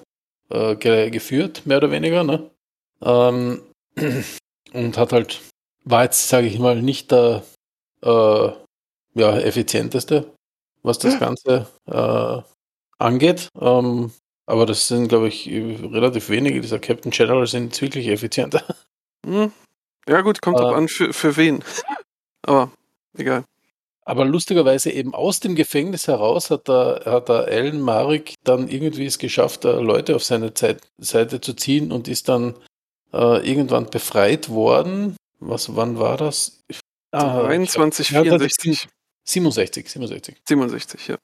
[0.49, 2.49] äh, ge geführt, mehr oder weniger, ne?
[3.01, 3.61] Ähm,
[4.73, 5.41] und hat halt,
[5.83, 7.43] war jetzt, sage ich mal, nicht der
[8.03, 8.49] äh,
[9.13, 10.31] ja, effizienteste,
[10.83, 12.41] was das Ganze äh,
[12.97, 13.49] angeht.
[13.59, 14.11] Ähm,
[14.45, 18.63] aber das sind, glaube ich, relativ wenige dieser Captain General sind wirklich effizienter.
[19.25, 19.51] Hm.
[20.07, 21.63] Ja, gut, kommt äh, an, für, für wen.
[22.43, 22.71] aber
[23.17, 23.43] egal.
[24.07, 29.05] Aber lustigerweise eben aus dem Gefängnis heraus hat der, hat der Alan Marik dann irgendwie
[29.05, 30.53] es geschafft, Leute auf seine
[30.97, 32.55] Seite zu ziehen und ist dann
[33.11, 35.17] äh, irgendwann befreit worden.
[35.41, 36.63] Was, wann war das?
[37.11, 38.87] Ah, 23, 64.
[39.25, 40.37] 67, 67.
[40.47, 41.17] 67, ja.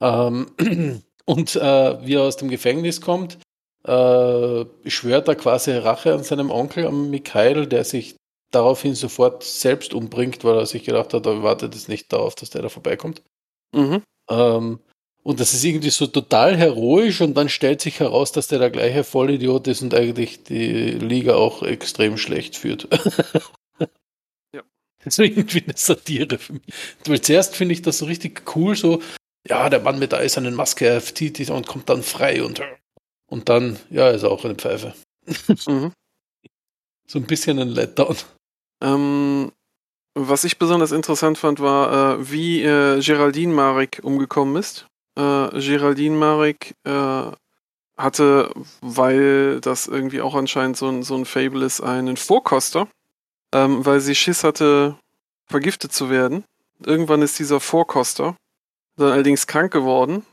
[0.00, 0.46] Ähm,
[1.26, 3.36] und äh, wie er aus dem Gefängnis kommt,
[3.86, 8.16] äh, schwört er quasi Rache an seinem Onkel, an Mikhail, der sich
[8.54, 12.50] daraufhin sofort selbst umbringt, weil er sich gedacht hat, er wartet jetzt nicht darauf, dass
[12.50, 13.22] der da vorbeikommt.
[13.74, 14.02] Mhm.
[14.30, 14.80] Ähm,
[15.24, 18.70] und das ist irgendwie so total heroisch und dann stellt sich heraus, dass der der
[18.70, 22.88] gleiche Vollidiot ist und eigentlich die Liga auch extrem schlecht führt.
[24.52, 24.62] ja.
[25.04, 26.62] Das ist irgendwie eine Satire für mich.
[27.04, 29.02] Weil zuerst finde ich das so richtig cool, so,
[29.46, 32.62] ja, der Mann mit der eisernen Maske, er die und kommt dann frei und,
[33.26, 34.94] und dann, ja, ist er auch eine Pfeife.
[35.66, 35.92] Mhm.
[37.06, 38.16] So ein bisschen ein Letdown.
[38.84, 39.50] Ähm,
[40.14, 44.86] was ich besonders interessant fand, war, äh, wie äh, Geraldine Marek umgekommen ist.
[45.16, 47.32] Äh, Geraldine Marek äh,
[47.96, 52.88] hatte, weil das irgendwie auch anscheinend so ein, so ein Fable ist, einen Vorkoster,
[53.52, 54.96] ähm, weil sie Schiss hatte,
[55.46, 56.44] vergiftet zu werden.
[56.84, 58.36] Irgendwann ist dieser Vorkoster
[58.96, 60.24] dann allerdings krank geworden.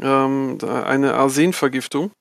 [0.00, 2.12] Ähm, eine Arsenvergiftung.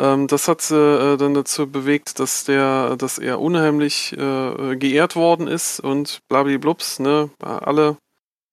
[0.00, 5.14] Ähm, das hat sie äh, dann dazu bewegt, dass der, dass er unheimlich äh, geehrt
[5.14, 7.98] worden ist und blablablups, ne, alle,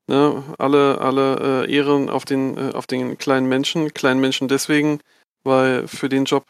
[0.07, 4.99] ne, alle, alle äh, Ehren auf den, äh, auf den kleinen Menschen, kleinen Menschen deswegen,
[5.45, 6.45] weil für den Job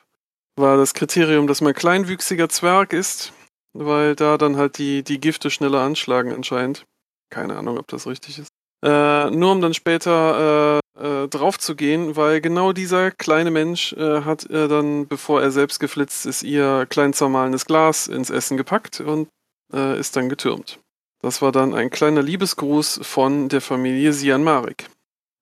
[0.55, 3.33] war das Kriterium, dass man kleinwüchsiger Zwerg ist,
[3.73, 6.85] weil da dann halt die, die Gifte schneller anschlagen anscheinend.
[7.29, 8.49] Keine Ahnung, ob das richtig ist.
[8.83, 14.21] Äh, nur um dann später äh, drauf zu gehen, weil genau dieser kleine Mensch äh,
[14.21, 19.01] hat äh, dann, bevor er selbst geflitzt ist, ihr klein zermahlenes Glas ins Essen gepackt
[19.01, 19.27] und
[19.73, 20.79] äh, ist dann getürmt.
[21.21, 24.89] Das war dann ein kleiner Liebesgruß von der Familie Sian Marek.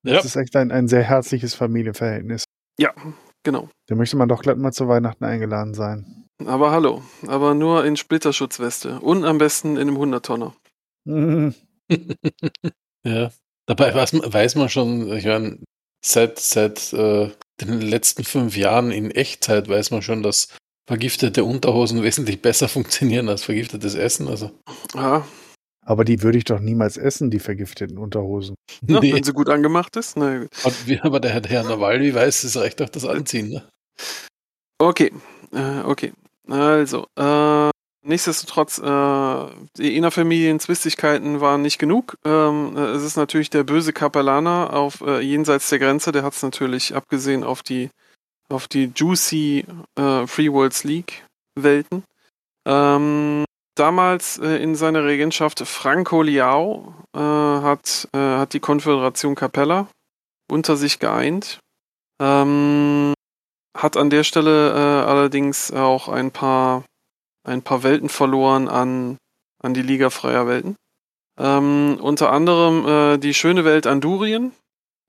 [0.04, 0.20] Das ja.
[0.22, 2.46] ist echt ein, ein sehr herzliches Familienverhältnis.
[2.78, 2.94] Ja,
[3.44, 3.70] genau.
[3.88, 6.28] Da möchte man doch glatt mal zu Weihnachten eingeladen sein.
[6.46, 10.56] Aber hallo, aber nur in Splitterschutzweste und am besten in einem Hundertonner.
[11.06, 11.56] Mhm.
[13.06, 13.30] Ja,
[13.66, 15.60] dabei weiß man, weiß man schon, ich meine,
[16.04, 17.30] seit, seit äh,
[17.62, 20.50] den letzten fünf Jahren in Echtzeit weiß man schon, dass
[20.88, 24.28] vergiftete Unterhosen wesentlich besser funktionieren als vergiftetes Essen.
[24.28, 24.52] Also.
[24.94, 25.26] Ja.
[25.86, 28.56] Aber die würde ich doch niemals essen, die vergifteten Unterhosen.
[28.88, 29.14] Ja, nee.
[29.14, 30.18] Wenn sie gut angemacht ist?
[30.18, 30.46] Na
[31.02, 33.50] Aber der Herr Nawalny weiß, es reicht auch das Anziehen.
[33.50, 33.64] Ne?
[34.80, 35.12] Okay,
[35.54, 36.12] äh, okay.
[36.48, 37.70] Also, äh,
[38.08, 39.46] Nichtsdestotrotz, äh,
[39.78, 42.18] die Innerfamilien-Zwistigkeiten waren nicht genug.
[42.24, 46.44] Ähm, es ist natürlich der böse Kapellaner auf äh, jenseits der Grenze, der hat es
[46.44, 47.90] natürlich abgesehen auf die
[48.48, 49.66] auf die juicy
[49.98, 51.26] äh, Free Worlds League
[51.56, 52.04] Welten.
[52.68, 53.44] Ähm,
[53.74, 59.88] damals äh, in seiner Regentschaft Franco Liao äh, hat, äh, hat die Konföderation Capella
[60.48, 61.58] unter sich geeint.
[62.22, 63.14] Ähm,
[63.76, 66.84] hat an der Stelle äh, allerdings auch ein paar
[67.46, 69.18] ein paar Welten verloren an,
[69.62, 70.76] an die Liga freier Welten.
[71.38, 74.54] Ähm, unter anderem äh, die schöne Welt Andurien.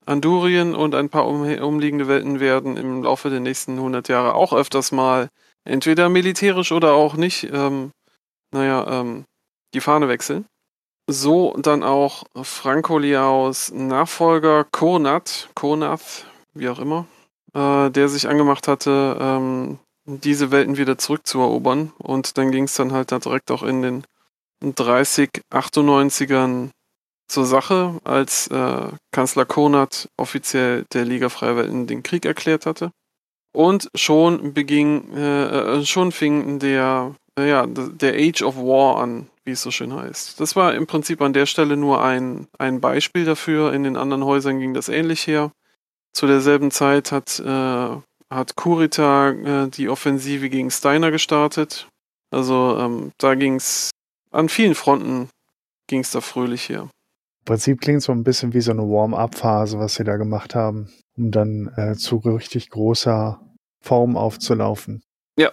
[0.04, 4.52] Andurien und ein paar um, umliegende Welten werden im Laufe der nächsten 100 Jahre auch
[4.52, 5.28] öfters mal
[5.64, 7.90] entweder militärisch oder auch nicht, ähm,
[8.52, 9.24] naja, ähm,
[9.74, 10.46] die Fahne wechseln.
[11.08, 17.06] So dann auch Franco Liaos Nachfolger Konat, Konath, wie auch immer,
[17.54, 21.92] äh, der sich angemacht hatte, ähm, diese Welten wieder zurückzuerobern.
[21.98, 24.04] Und dann ging es dann halt da direkt auch in den
[24.62, 26.70] 30, 98ern
[27.28, 32.92] zur Sache, als äh, Kanzler Konat offiziell der Liga Freier Welten den Krieg erklärt hatte.
[33.52, 39.28] Und schon beging, äh, äh schon fing der, äh, ja, der Age of War an,
[39.44, 40.38] wie es so schön heißt.
[40.40, 43.72] Das war im Prinzip an der Stelle nur ein, ein Beispiel dafür.
[43.72, 45.52] In den anderen Häusern ging das ähnlich her.
[46.12, 47.96] Zu derselben Zeit hat, äh,
[48.30, 51.88] hat Kurita äh, die Offensive gegen Steiner gestartet.
[52.30, 53.90] Also ähm, da ging es
[54.30, 55.30] an vielen Fronten
[55.86, 56.82] ging es da fröhlich her.
[56.82, 60.92] Im Prinzip klingt so ein bisschen wie so eine Warm-up-Phase, was sie da gemacht haben,
[61.16, 63.40] um dann äh, zu richtig großer
[63.80, 65.02] Form aufzulaufen.
[65.38, 65.52] Ja,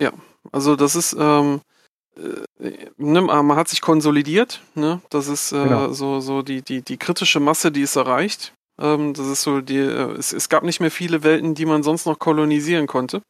[0.00, 0.12] ja.
[0.52, 1.60] Also das ist, ähm,
[2.16, 5.02] äh, ne, man hat sich konsolidiert, ne?
[5.10, 5.92] Das ist äh, genau.
[5.92, 8.54] so, so die, die, die kritische Masse, die es erreicht.
[8.80, 11.82] Ähm, das ist so die, äh, es, es gab nicht mehr viele Welten, die man
[11.82, 13.22] sonst noch kolonisieren konnte.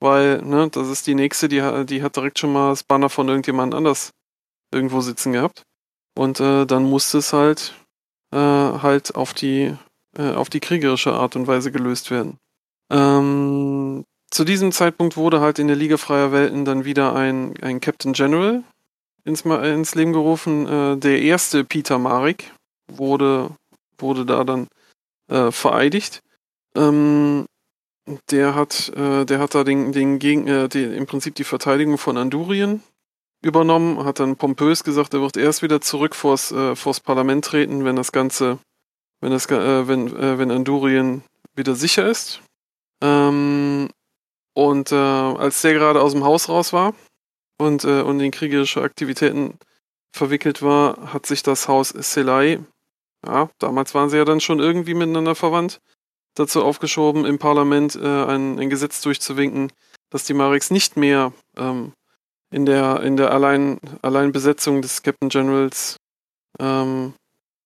[0.00, 3.28] Weil, ne, das ist die nächste, die, die hat direkt schon mal das Banner von
[3.28, 4.12] irgendjemand anders
[4.72, 5.62] irgendwo sitzen gehabt.
[6.16, 7.74] Und äh, dann musste es halt
[8.32, 9.74] äh, halt auf die
[10.16, 12.38] äh, auf die kriegerische Art und Weise gelöst werden.
[12.90, 17.80] Ähm, zu diesem Zeitpunkt wurde halt in der Liga freier Welten dann wieder ein, ein
[17.80, 18.62] Captain General
[19.24, 20.66] ins, ins Leben gerufen.
[20.66, 22.52] Äh, der erste Peter Marik
[22.88, 23.50] wurde,
[23.98, 24.68] wurde da dann
[25.30, 26.20] äh, vereidigt.
[26.76, 27.46] Ähm,
[28.30, 31.98] der hat, äh, der hat da den, den Gegen, äh, die, im Prinzip die Verteidigung
[31.98, 32.82] von Andurien
[33.42, 37.84] übernommen, hat dann pompös gesagt, er wird erst wieder zurück vors, äh, vors Parlament treten,
[37.84, 38.58] wenn das Ganze,
[39.20, 41.22] wenn das, äh, wenn, äh, wenn Andurien
[41.54, 42.42] wieder sicher ist.
[43.02, 43.88] Ähm,
[44.54, 46.94] und äh, als der gerade aus dem Haus raus war
[47.58, 49.58] und, äh, und in kriegerische Aktivitäten
[50.12, 52.58] verwickelt war, hat sich das Haus Selai,
[53.26, 55.80] ja, damals waren sie ja dann schon irgendwie miteinander verwandt,
[56.34, 59.72] dazu aufgeschoben, im Parlament äh, ein, ein Gesetz durchzuwinken,
[60.10, 61.92] dass die Mareks nicht mehr ähm,
[62.50, 65.96] in der, in der Allein, Alleinbesetzung des Captain Generals
[66.58, 67.14] ähm,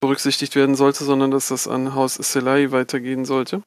[0.00, 3.62] berücksichtigt werden sollte, sondern dass das an Haus Selai weitergehen sollte.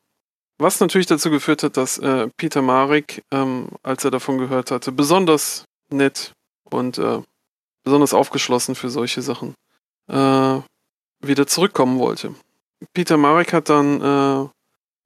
[0.60, 4.92] Was natürlich dazu geführt hat, dass äh, Peter Marek, ähm, als er davon gehört hatte,
[4.92, 6.34] besonders nett
[6.70, 7.22] und äh,
[7.84, 9.56] besonders aufgeschlossen für solche Sachen
[10.10, 10.60] äh,
[11.22, 12.36] wieder zurückkommen wollte.
[12.94, 14.50] Peter Marek hat dann äh,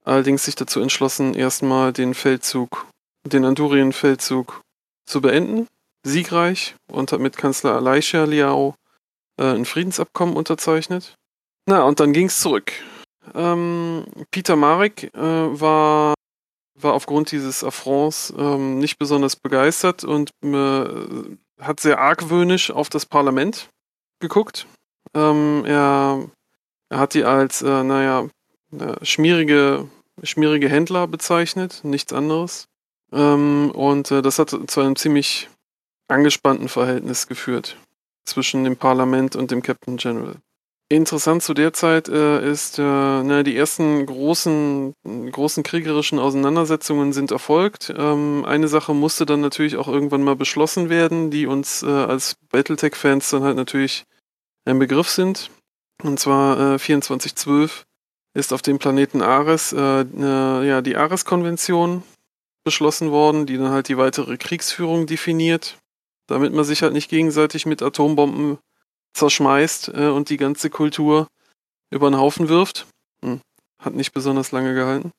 [0.04, 2.86] allerdings sich dazu entschlossen, erstmal den Feldzug,
[3.24, 4.60] den Andurien-Feldzug
[5.06, 5.68] zu beenden
[6.04, 8.74] siegreich und hat mit Kanzler Elisha Liao
[9.38, 11.14] äh, ein Friedensabkommen unterzeichnet.
[11.66, 12.72] Na, und dann ging es zurück.
[13.34, 16.14] Ähm, Peter Marek äh, war,
[16.74, 23.06] war aufgrund dieses Affronts ähm, nicht besonders begeistert und äh, hat sehr argwöhnisch auf das
[23.06, 23.68] Parlament
[24.18, 24.66] geguckt.
[25.14, 26.28] Ähm, er,
[26.88, 28.28] er hat die als, äh, naja,
[28.72, 29.88] äh, schmierige,
[30.22, 32.68] schmierige Händler bezeichnet, nichts anderes.
[33.12, 35.48] Ähm, und äh, das hat zu einem ziemlich
[36.08, 37.76] angespannten Verhältnis geführt
[38.24, 40.36] zwischen dem Parlament und dem Captain General.
[40.88, 44.92] Interessant zu der Zeit äh, ist, äh, na, die ersten großen,
[45.32, 47.92] großen kriegerischen Auseinandersetzungen sind erfolgt.
[47.96, 52.36] Ähm, eine Sache musste dann natürlich auch irgendwann mal beschlossen werden, die uns äh, als
[52.50, 54.04] Battletech-Fans dann halt natürlich
[54.64, 55.50] ein Begriff sind.
[56.02, 57.84] Und zwar 2412
[58.34, 62.02] äh, ist auf dem Planeten Ares äh, ja, die Ares-Konvention
[62.64, 65.76] beschlossen worden, die dann halt die weitere Kriegsführung definiert
[66.26, 68.58] damit man sich halt nicht gegenseitig mit Atombomben
[69.14, 71.28] zerschmeißt äh, und die ganze Kultur
[71.90, 72.86] über den Haufen wirft.
[73.24, 73.40] Hm.
[73.78, 75.12] Hat nicht besonders lange gehalten.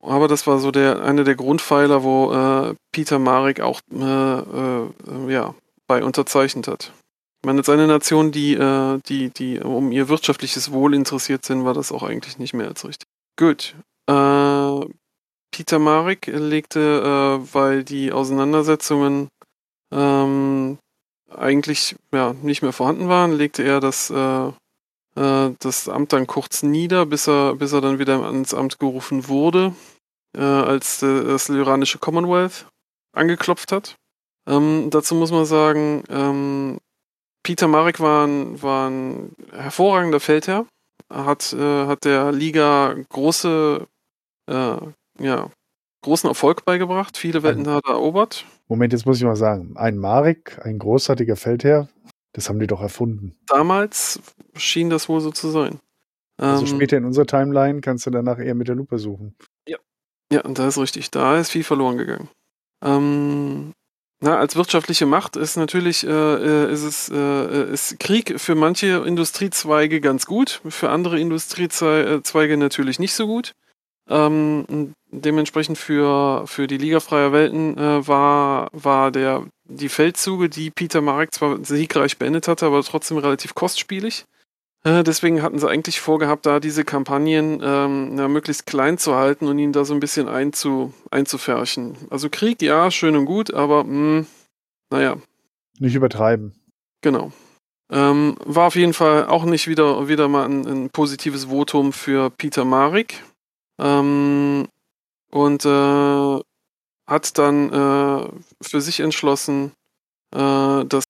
[0.00, 5.32] Aber das war so der einer der Grundpfeiler, wo äh, Peter Marek auch äh, äh,
[5.32, 5.54] ja,
[5.86, 6.92] bei unterzeichnet hat.
[7.48, 11.92] Meine, eine Nation, die, äh, die, die um ihr wirtschaftliches Wohl interessiert sind, war das
[11.92, 13.08] auch eigentlich nicht mehr als richtig.
[13.38, 13.74] Gut.
[14.06, 14.86] Äh,
[15.50, 19.28] Peter Marek legte, weil die Auseinandersetzungen
[19.90, 20.78] ähm,
[21.34, 24.48] eigentlich ja, nicht mehr vorhanden waren, legte er das, äh,
[25.16, 29.28] äh, das Amt dann kurz nieder, bis er, bis er dann wieder ans Amt gerufen
[29.28, 29.74] wurde,
[30.36, 32.66] äh, als das lyranische Commonwealth
[33.16, 33.96] angeklopft hat.
[34.46, 36.78] Ähm, dazu muss man sagen, ähm,
[37.48, 40.66] Peter Marek war ein, war ein hervorragender Feldherr,
[41.08, 43.86] hat, äh, hat der Liga große,
[44.50, 44.76] äh,
[45.18, 45.50] ja,
[46.02, 48.44] großen Erfolg beigebracht, viele Welten hat er erobert.
[48.66, 51.88] Moment, jetzt muss ich mal sagen, ein Marek, ein großartiger Feldherr,
[52.34, 53.34] das haben die doch erfunden.
[53.46, 54.20] Damals
[54.54, 55.80] schien das wohl so zu sein.
[56.36, 59.34] Also Ähm, später in unserer Timeline kannst du danach eher mit der Lupe suchen.
[60.30, 61.10] Ja, und da ist richtig.
[61.10, 62.28] Da ist viel verloren gegangen.
[62.84, 63.72] Ähm,
[64.20, 69.04] na, als wirtschaftliche Macht ist natürlich äh, äh, ist es äh, ist Krieg für manche
[69.06, 73.54] Industriezweige ganz gut, für andere Industriezweige natürlich nicht so gut.
[74.08, 80.70] Ähm, dementsprechend für, für die Liga freier Welten äh, war, war der, die Feldzüge, die
[80.70, 84.24] Peter Marek zwar siegreich beendet hatte, aber trotzdem relativ kostspielig.
[84.88, 89.46] Äh, deswegen hatten sie eigentlich vorgehabt, da diese Kampagnen ähm, ja, möglichst klein zu halten
[89.46, 91.96] und ihn da so ein bisschen einzu, einzufärchen.
[92.08, 94.24] Also Krieg, ja, schön und gut, aber mh,
[94.90, 95.16] naja,
[95.78, 96.54] Nicht übertreiben.
[97.02, 97.32] genau.
[97.90, 102.30] Ähm, war auf jeden Fall auch nicht wieder, wieder mal ein, ein positives Votum für
[102.30, 103.22] Peter Marik.
[103.78, 104.68] Ähm,
[105.30, 106.40] und äh,
[107.06, 108.28] hat dann äh,
[108.62, 109.72] für sich entschlossen,
[110.34, 111.04] äh, dass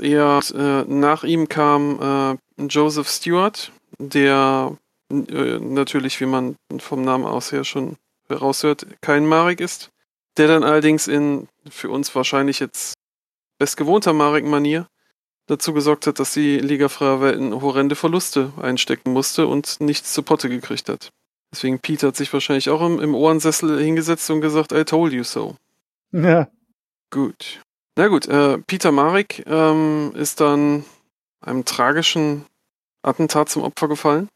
[0.00, 4.76] er äh, nach ihm kam äh, Joseph Stewart, der
[5.10, 7.96] äh, natürlich, wie man vom Namen aus her schon
[8.28, 9.90] heraushört, kein Marek ist,
[10.36, 12.94] der dann allerdings in für uns wahrscheinlich jetzt
[13.58, 14.86] bestgewohnter Marek-Manier
[15.46, 20.22] dazu gesorgt hat, dass die Liga Freier Welten horrende Verluste einstecken musste und nichts zu
[20.22, 21.10] Potte gekriegt hat.
[21.52, 25.24] Deswegen Pete hat sich wahrscheinlich auch im, im Ohrensessel hingesetzt und gesagt, I told you
[25.24, 25.56] so.
[26.12, 26.48] Ja.
[27.10, 27.60] Gut.
[27.96, 30.84] Na gut, äh, Peter Marek ähm, ist dann
[31.40, 32.46] einem tragischen
[33.02, 34.28] Attentat zum Opfer gefallen.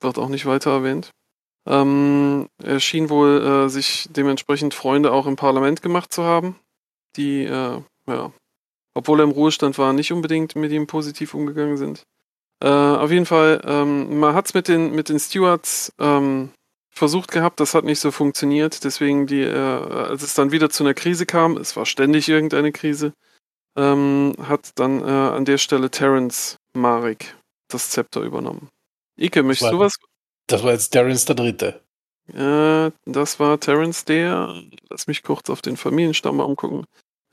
[0.00, 1.10] Wird auch nicht weiter erwähnt.
[1.66, 6.56] Ähm, er schien wohl äh, sich dementsprechend Freunde auch im Parlament gemacht zu haben,
[7.16, 8.32] die, äh, ja,
[8.94, 12.02] obwohl er im Ruhestand war, nicht unbedingt mit ihm positiv umgegangen sind.
[12.60, 16.50] Äh, auf jeden Fall, ähm, man hat es mit den, mit den Stewards ähm,
[16.90, 18.84] versucht gehabt, das hat nicht so funktioniert.
[18.84, 22.72] Deswegen, die, äh, als es dann wieder zu einer Krise kam, es war ständig irgendeine
[22.72, 23.14] Krise,
[23.76, 27.36] ähm, hat dann äh, an der Stelle Terence Marek
[27.68, 28.68] das Zepter übernommen.
[29.18, 29.94] Ike, möchtest war- du was?
[30.48, 31.80] Das war jetzt Terrence der Dritte.
[32.32, 34.54] Äh, das war Terence der.
[34.90, 36.84] Lass mich kurz auf den Familienstammbaum gucken.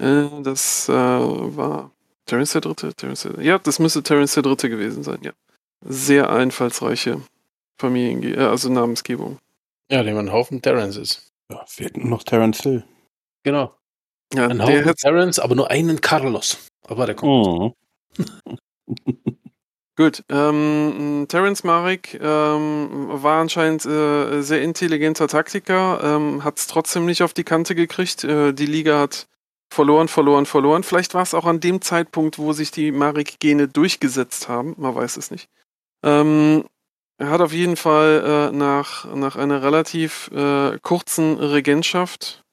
[0.02, 1.92] Äh, das äh, war
[2.26, 2.94] Terence der Dritte.
[2.94, 5.32] Terence der, ja, das müsste Terence der Dritte gewesen sein, ja.
[5.86, 7.22] Sehr einfallsreiche
[7.80, 9.40] Familien, äh, also Namensgebung.
[9.92, 11.32] Ja, dem ein Haufen Terrences.
[11.52, 12.84] Ja, fehlt nur noch Terence Hill.
[13.44, 13.74] Genau.
[14.34, 16.58] Ja, Ein der hat, Terrence, aber nur einen Carlos.
[16.88, 17.76] Aber der kommt.
[18.18, 18.28] Mhm.
[19.96, 20.24] gut.
[20.30, 27.24] Ähm, Terence Marek ähm, war anscheinend äh, sehr intelligenter Taktiker, ähm, hat es trotzdem nicht
[27.24, 28.24] auf die Kante gekriegt.
[28.24, 29.28] Äh, die Liga hat
[29.72, 30.84] verloren, verloren, verloren.
[30.84, 34.76] Vielleicht war es auch an dem Zeitpunkt, wo sich die Marek-Gene durchgesetzt haben.
[34.78, 35.50] Man weiß es nicht.
[36.04, 36.66] Ähm,
[37.18, 42.44] er hat auf jeden Fall äh, nach, nach einer relativ äh, kurzen Regentschaft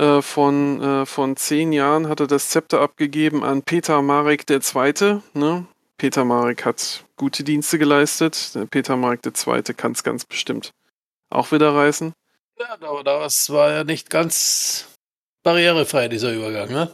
[0.00, 5.20] äh, von, äh, von zehn Jahren hat er das Zepter abgegeben an Peter Marek II.
[5.34, 5.66] Ne?
[5.98, 8.56] Peter Marek hat gute Dienste geleistet.
[8.70, 9.62] Peter Marek II.
[9.74, 10.72] kann es ganz bestimmt
[11.28, 12.14] auch wieder reißen.
[12.58, 14.88] Ja, aber das war ja nicht ganz
[15.42, 16.90] barrierefrei, dieser Übergang, ne?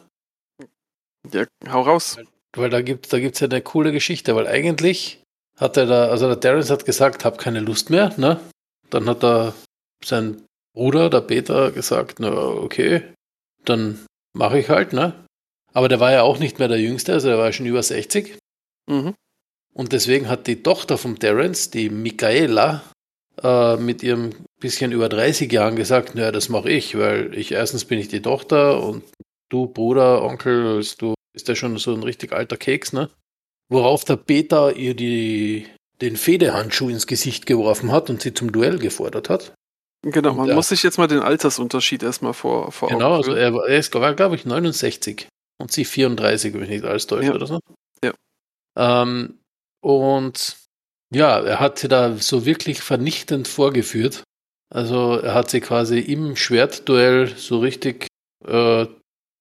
[1.30, 2.18] Ja, hau raus.
[2.56, 5.22] Weil da gibt da gibt's ja eine coole Geschichte, weil eigentlich
[5.56, 8.40] hat er da, also der Terrence hat gesagt, hab keine Lust mehr, ne?
[8.90, 9.54] Dann hat er
[10.04, 10.45] sein
[10.76, 13.02] Bruder, der Peter, gesagt, na okay,
[13.64, 13.98] dann
[14.34, 15.24] mache ich halt, ne?
[15.72, 18.38] Aber der war ja auch nicht mehr der Jüngste, also er war schon über 60.
[18.86, 19.14] Mhm.
[19.72, 22.84] Und deswegen hat die Tochter vom Terence, die Michaela,
[23.42, 27.86] äh, mit ihrem bisschen über 30 Jahren gesagt, naja, das mache ich, weil ich erstens
[27.86, 29.02] bin ich die Tochter und
[29.48, 33.08] du, Bruder, Onkel, du bist ja schon so ein richtig alter Keks, ne?
[33.70, 35.68] Worauf der Peter ihr die,
[36.02, 39.54] den Fehdehandschuh ins Gesicht geworfen hat und sie zum Duell gefordert hat.
[40.08, 40.54] Genau, man Ja.
[40.54, 43.38] muss sich jetzt mal den Altersunterschied erstmal vor, vor Genau, Augen also führen.
[43.42, 45.26] er, war- er ist, war, glaube ich, 69
[45.60, 47.34] und sie 34, wenn ich nicht alles täusche Ja.
[47.34, 47.60] oder so.
[48.04, 48.12] Ja.
[48.76, 49.40] Ähm,
[49.82, 50.56] und
[51.12, 54.22] ja, er hat sie da so wirklich vernichtend vorgeführt.
[54.72, 58.06] Also er hat sie quasi im Schwertduell so richtig,
[58.44, 58.86] äh,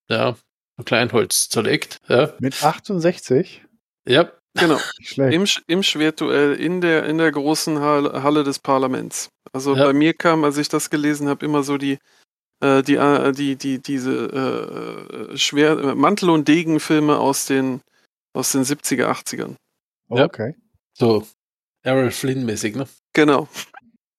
[0.09, 0.35] ja,
[0.83, 1.97] Kleinholz zerlegt.
[2.07, 3.63] Ja, Mit 68?
[4.07, 4.79] ja Genau,
[5.17, 9.29] im, Sch- im Schwertduell in der, in der großen Halle, Halle des Parlaments.
[9.53, 9.85] Also Ja.
[9.85, 11.97] bei mir kam, als ich das gelesen habe, immer so die,
[12.61, 14.11] äh, die, äh, die, die, diese
[15.33, 17.81] äh, Schwer Mantel- und Degenfilme aus den,
[18.33, 19.55] aus den 70er, 80ern.
[20.09, 20.25] Oh, Ja.
[20.25, 20.55] okay.
[20.97, 21.25] so
[21.83, 22.87] Errol Flynn-mäßig, ne?
[23.13, 23.47] Genau.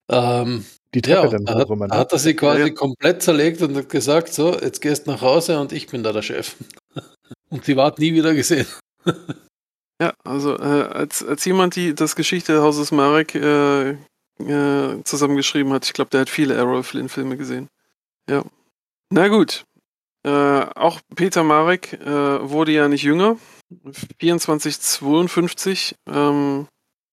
[0.09, 0.65] Ähm,
[0.95, 1.89] Die ja, Treppe dann da hat, da ne?
[1.99, 2.75] hat er sie quasi Ja, ja.
[2.75, 6.23] komplett zerlegt und hat gesagt, so, jetzt gehst nach Hause und ich bin da der
[6.23, 6.57] Chef.
[7.49, 8.67] Und sie war nie wieder gesehen.
[10.01, 15.95] Ja, also äh, als, als jemand, die das Geschichtehauses Marek äh, äh, zusammengeschrieben hat, ich
[15.95, 17.69] glaube, der hat viele Errol Flynn-Filme gesehen.
[18.29, 18.45] Ja.
[19.11, 19.65] Na gut.
[20.25, 23.37] Äh, auch Peter Marek äh, wurde ja nicht jünger.
[24.19, 26.67] 2452 ähm,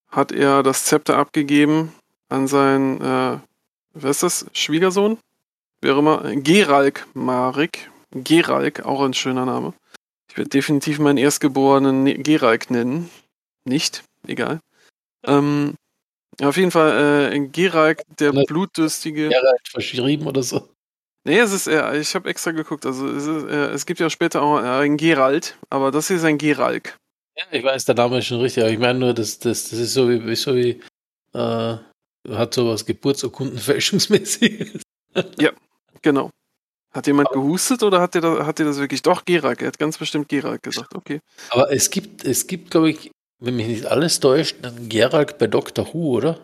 [0.09, 1.93] hat er das Zepter abgegeben
[2.29, 3.37] an seinen, äh,
[3.93, 4.45] wer ist das?
[4.53, 5.17] Schwiegersohn?
[5.85, 7.91] Auch immer, Geralk Marik.
[8.11, 9.73] Geralk, auch ein schöner Name.
[10.33, 13.11] Ich werde definitiv meinen Erstgeborenen Ne- Geralk nennen.
[13.65, 14.61] Nicht, egal.
[15.23, 15.75] Ähm,
[16.41, 18.43] auf jeden Fall äh, Geralk, der Ne.
[18.47, 19.27] blutdürstige.
[19.27, 20.67] Alt verschrieben oder so.
[21.23, 24.09] Nee, es ist eher, ich habe extra geguckt, also es, ist, äh, es gibt ja
[24.09, 26.97] später auch äh, einen Gerald, aber das hier ist ein Geralk.
[27.37, 29.77] Ja, ich weiß, der Name ist schon richtig, aber ich meine nur, das, das, das
[29.77, 30.81] ist so wie, so wie,
[31.33, 31.77] äh,
[32.29, 34.81] hat sowas Geburtsurkundenfälschungsmäßiges.
[36.01, 36.31] Genau.
[36.93, 39.61] Hat jemand gehustet oder hat dir das, hat dir das wirklich doch Geralk?
[39.61, 40.93] Er hat ganz bestimmt Geralk gesagt.
[40.95, 41.19] Okay.
[41.49, 45.47] Aber es gibt, es gibt, glaube ich, wenn mich nicht alles täuscht, einen Geralt bei
[45.47, 46.39] Doctor Who, oder?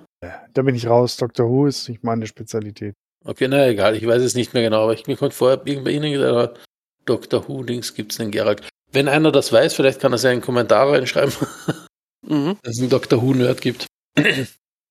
[0.53, 1.15] Da bin ich raus.
[1.17, 1.47] Dr.
[1.47, 2.93] Who ist nicht meine Spezialität.
[3.23, 5.91] Okay, na egal, ich weiß es nicht mehr genau, aber ich mir konnte vorher irgendwer
[5.93, 6.63] Ihnen gesagt, haben,
[7.05, 8.67] Doctor Who-Dings gibt es einen Geralt.
[8.91, 11.33] Wenn einer das weiß, vielleicht kann er es ja in den Kommentar reinschreiben,
[12.27, 12.57] Mhm.
[12.63, 13.87] dass es einen Doctor Who-Nerd gibt.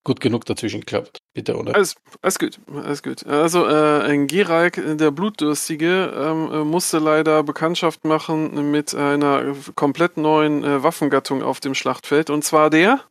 [0.08, 1.18] Gut genug dazwischen geklappt.
[1.34, 1.74] Bitte, oder?
[1.74, 3.26] Alles, alles gut, alles gut.
[3.26, 10.16] Also äh, ein Geralk, der Blutdürstige, ähm, äh, musste leider Bekanntschaft machen mit einer komplett
[10.16, 13.02] neuen äh, Waffengattung auf dem Schlachtfeld und zwar der,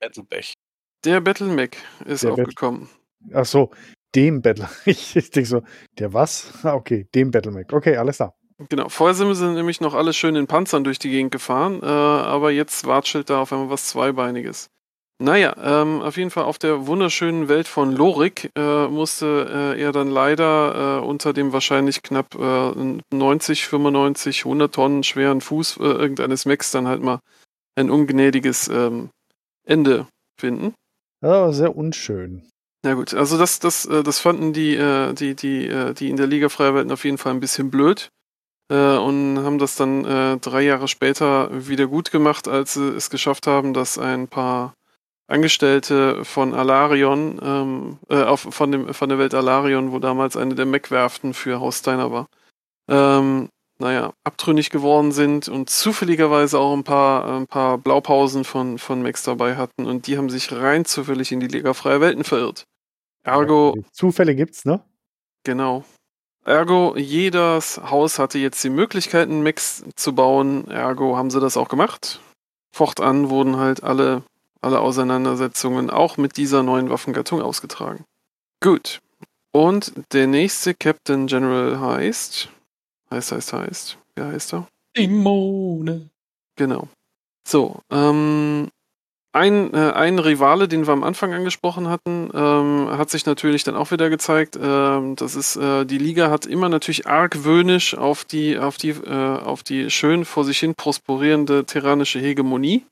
[0.00, 0.52] Battlebech.
[1.06, 2.90] der Battlemech ist Der aufgekommen.
[3.32, 3.70] Ach so,
[4.14, 4.68] dem Battle.
[4.84, 5.62] Ich, ich denke so,
[5.98, 6.52] der was?
[6.62, 7.72] Ah, okay, dem Battlemac.
[7.72, 8.34] Okay, alles klar.
[8.68, 12.50] Genau, vorher sind nämlich noch alle schön in Panzern durch die Gegend gefahren, äh, aber
[12.50, 14.68] jetzt watschelt da auf einmal was Zweibeiniges.
[15.24, 19.90] Naja, ähm, auf jeden Fall auf der wunderschönen Welt von Lorik äh, musste äh, er
[19.90, 25.82] dann leider äh, unter dem wahrscheinlich knapp äh, 90, 95, 100 Tonnen schweren Fuß äh,
[25.82, 27.20] irgendeines Mechs dann halt mal
[27.74, 29.08] ein ungnädiges ähm,
[29.66, 30.08] Ende
[30.38, 30.74] finden.
[31.22, 32.42] War sehr unschön.
[32.84, 36.26] Ja gut, also das, das, äh, das fanden die, äh, die, die, die in der
[36.26, 38.10] Liga Freier Welten auf jeden Fall ein bisschen blöd
[38.70, 43.74] und haben das dann drei Jahre später wieder gut gemacht, als sie es geschafft haben,
[43.74, 44.72] dass ein paar
[45.26, 50.54] Angestellte von Alarion, ähm, äh, auf, von, dem, von der Welt Alarion, wo damals eine
[50.54, 52.26] der Mech-Werften für Haus Steiner war,
[52.88, 53.48] ähm,
[53.78, 59.22] naja, abtrünnig geworden sind und zufälligerweise auch ein paar, ein paar Blaupausen von, von Mechs
[59.22, 62.64] dabei hatten und die haben sich rein zufällig in die Liga Freier Welten verirrt.
[63.24, 64.84] Ergo, Zufälle gibt's, ne?
[65.44, 65.84] Genau.
[66.44, 70.68] Ergo, jedes Haus hatte jetzt die Möglichkeit, einen Mix zu bauen.
[70.68, 72.20] Ergo haben sie das auch gemacht.
[72.74, 74.22] Fortan wurden halt alle,
[74.64, 78.04] alle Auseinandersetzungen auch mit dieser neuen Waffengattung ausgetragen.
[78.60, 79.00] Gut.
[79.52, 82.48] Und der nächste Captain General heißt.
[83.10, 83.98] Heißt, heißt, heißt.
[84.16, 84.66] Wie heißt er?
[84.96, 86.10] Simone.
[86.56, 86.88] Genau.
[87.46, 88.70] So, ähm,
[89.32, 93.74] ein, äh, ein Rivale, den wir am Anfang angesprochen hatten, ähm, hat sich natürlich dann
[93.74, 94.56] auch wieder gezeigt.
[94.60, 99.38] Ähm, das ist, äh, die Liga hat immer natürlich argwöhnisch auf die, auf die, äh,
[99.38, 102.86] auf die schön vor sich hin prosperierende tyrannische Hegemonie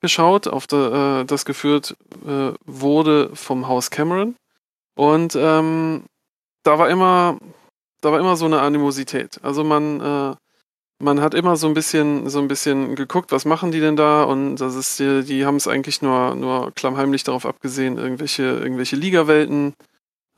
[0.00, 1.96] geschaut, auf der, äh, das geführt
[2.26, 4.36] äh, wurde vom Haus Cameron.
[4.96, 6.04] Und ähm,
[6.62, 7.38] da war immer,
[8.00, 9.38] da war immer so eine Animosität.
[9.42, 10.36] Also man, äh,
[11.02, 14.24] man hat immer so ein bisschen, so ein bisschen geguckt, was machen die denn da?
[14.24, 18.96] Und das ist, die, die haben es eigentlich nur, nur klammheimlich darauf abgesehen, irgendwelche, irgendwelche
[18.96, 19.74] Ligawelten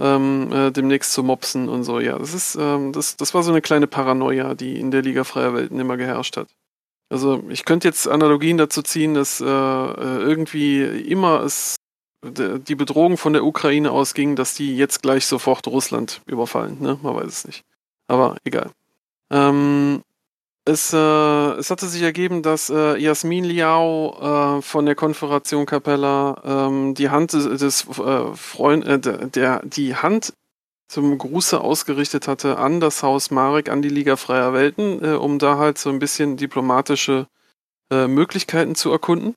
[0.00, 2.00] ähm, äh, demnächst zu mopsen und so.
[2.00, 5.24] Ja, das ist, ähm, das, das war so eine kleine Paranoia, die in der Liga
[5.24, 6.48] freier Welten immer geherrscht hat.
[7.12, 11.76] Also ich könnte jetzt Analogien dazu ziehen, dass äh, äh, irgendwie immer es
[12.24, 16.78] die Bedrohung von der Ukraine ausging, dass die jetzt gleich sofort Russland überfallen.
[16.80, 16.98] Ne?
[17.02, 17.64] Man weiß es nicht.
[18.06, 18.70] Aber egal.
[19.30, 20.02] Ähm,
[20.64, 26.40] es, äh, es hatte sich ergeben, dass äh, Jasmin Liao äh, von der Konföderation Capella
[26.44, 28.98] ähm, die Hand des, des äh, Freund, äh,
[29.28, 30.32] der die Hand
[30.92, 35.38] zum Gruße ausgerichtet hatte an das Haus Marek, an die Liga Freier Welten, äh, um
[35.38, 37.28] da halt so ein bisschen diplomatische
[37.90, 39.34] äh, Möglichkeiten zu erkunden.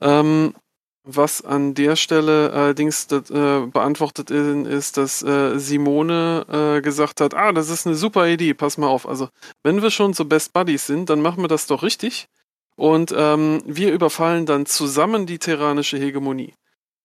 [0.00, 0.54] Ähm,
[1.02, 6.46] was an der Stelle allerdings das, äh, beantwortet ist, dass äh, Simone
[6.78, 9.08] äh, gesagt hat, ah, das ist eine super Idee, pass mal auf.
[9.08, 9.28] Also,
[9.64, 12.28] wenn wir schon so Best Buddies sind, dann machen wir das doch richtig.
[12.76, 16.54] Und ähm, wir überfallen dann zusammen die tyrannische Hegemonie.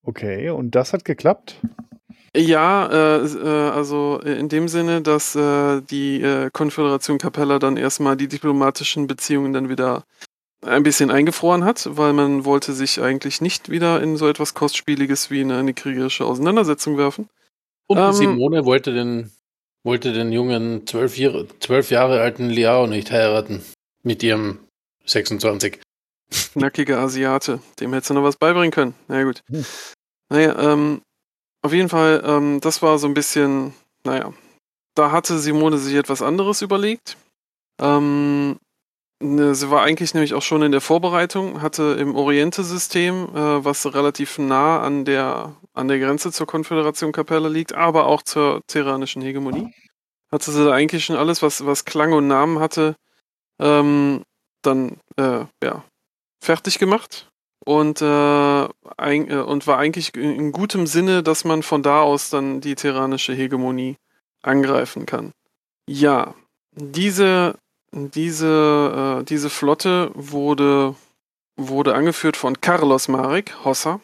[0.03, 1.60] Okay, und das hat geklappt?
[2.35, 8.18] Ja, äh, äh, also in dem Sinne, dass äh, die äh, Konföderation Capella dann erstmal
[8.18, 10.03] die diplomatischen Beziehungen dann wieder
[10.61, 15.31] ein bisschen eingefroren hat, weil man wollte sich eigentlich nicht wieder in so etwas Kostspieliges
[15.31, 17.30] wie in eine kriegerische Auseinandersetzung werfen.
[17.88, 19.31] Und Ähm, Simone wollte den,
[19.84, 23.64] wollte den jungen zwölf Jahre, zwölf Jahre alten Liao nicht heiraten.
[24.03, 24.60] Mit ihrem
[25.06, 25.80] 26.
[26.53, 28.93] Knackiger Asiate, dem hättest du noch was beibringen können.
[29.07, 29.43] Na ja, gut.
[29.49, 29.65] Hm.
[30.30, 31.01] Naja, ähm,
[31.61, 33.73] auf jeden Fall, ähm, das war so ein bisschen,
[34.03, 34.34] naja,
[34.95, 37.18] da hatte Simone sich etwas anderes überlegt.
[37.81, 38.60] Ähm,
[39.22, 43.94] ne, sie war eigentlich nämlich auch schon in der Vorbereitung, hatte im Oriente-System, äh, was
[43.94, 49.22] relativ nah an der, an der Grenze zur Konföderation Capella liegt, aber auch zur terranischen
[49.22, 49.73] Hegemonie,
[50.31, 52.95] hatte sie da eigentlich schon alles, was, was Klang und Namen hatte,
[53.60, 54.23] ähm,
[54.61, 55.84] dann äh, ja,
[56.41, 57.30] fertig gemacht
[57.69, 58.67] und, äh,
[58.97, 62.73] ein, äh, und war eigentlich in gutem Sinne, dass man von da aus dann die
[62.73, 63.95] terranische Hegemonie
[64.41, 65.31] angreifen kann.
[65.87, 66.33] Ja,
[66.75, 67.55] diese,
[67.91, 70.95] diese, äh, diese Flotte wurde,
[71.57, 73.99] wurde angeführt von Carlos Marek, Hossa.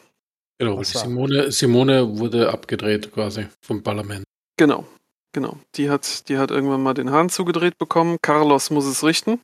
[0.58, 4.24] Genau, war- Simone, Simone wurde abgedreht quasi vom Parlament.
[4.56, 4.86] Genau,
[5.32, 5.58] genau.
[5.74, 8.16] Die hat, die hat irgendwann mal den Hahn zugedreht bekommen.
[8.22, 9.40] Carlos muss es richten.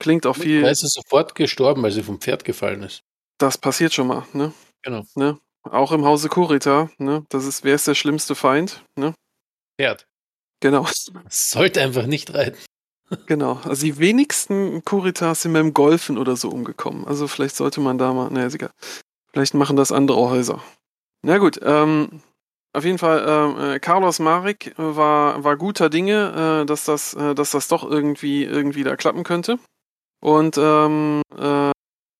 [0.00, 0.62] Klingt auch viel.
[0.62, 3.02] Da ist sie sofort gestorben, weil sie vom Pferd gefallen ist.
[3.38, 4.52] Das passiert schon mal, ne?
[4.82, 5.04] Genau.
[5.14, 5.38] ne?
[5.64, 7.24] Auch im Hause Kurita, ne?
[7.28, 9.14] Das ist, wer ist der schlimmste Feind, ne?
[9.80, 10.06] Pferd.
[10.60, 10.86] Genau,
[11.28, 12.58] Sollte einfach nicht reiten.
[13.26, 13.60] genau.
[13.64, 17.04] Also die wenigsten Kuritas sind beim Golfen oder so umgekommen.
[17.06, 18.70] Also vielleicht sollte man da mal, naja, ist egal.
[19.32, 20.62] Vielleicht machen das andere Häuser.
[21.22, 22.22] Na gut, ähm,
[22.74, 27.34] auf jeden Fall, ähm, äh, Carlos Marek war, war guter Dinge, äh, dass, das, äh,
[27.34, 29.58] dass das doch irgendwie, irgendwie da klappen könnte.
[30.20, 31.70] Und ähm, äh,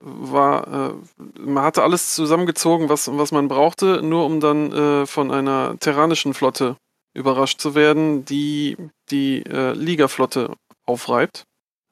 [0.02, 5.30] war, äh, man hatte alles zusammengezogen, was, was man brauchte, nur um dann äh, von
[5.30, 6.76] einer terranischen Flotte
[7.14, 8.76] überrascht zu werden, die
[9.10, 10.54] die äh, Ligaflotte
[10.86, 11.44] aufreibt.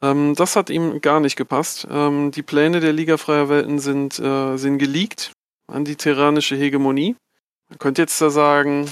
[0.02, 1.86] Ähm, das hat ihm gar nicht gepasst.
[1.90, 5.32] Ähm, die Pläne der Liga Freier Welten sind, äh, sind geleakt
[5.66, 7.16] an die terranische Hegemonie.
[7.68, 8.88] Man könnte jetzt da sagen,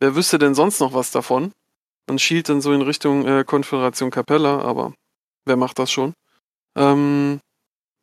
[0.00, 1.52] wer wüsste denn sonst noch was davon?
[2.08, 4.92] Man schielt dann so in Richtung äh, Konföderation Capella, aber
[5.44, 6.14] wer macht das schon?
[6.76, 7.40] Ähm,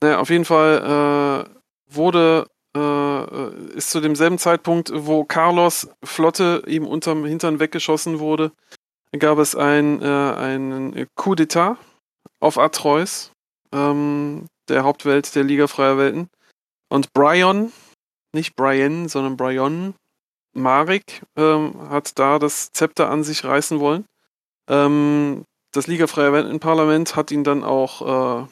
[0.02, 6.86] naja, auf jeden Fall äh, wurde, äh, ist zu demselben Zeitpunkt, wo Carlos Flotte ihm
[6.86, 8.52] unterm Hintern weggeschossen wurde,
[9.18, 11.78] gab es ein, äh, einen Coup d'etat
[12.40, 13.32] auf Atreus,
[13.72, 16.30] ähm, der Hauptwelt der Liga Freier Welten.
[16.90, 17.72] Und Brian,
[18.34, 19.94] nicht Brian, sondern Brian
[20.54, 24.06] Marek ähm, hat da das Zepter an sich reißen wollen.
[24.68, 28.48] Ähm, das Liga Freier Welten-Parlament hat ihn dann auch äh,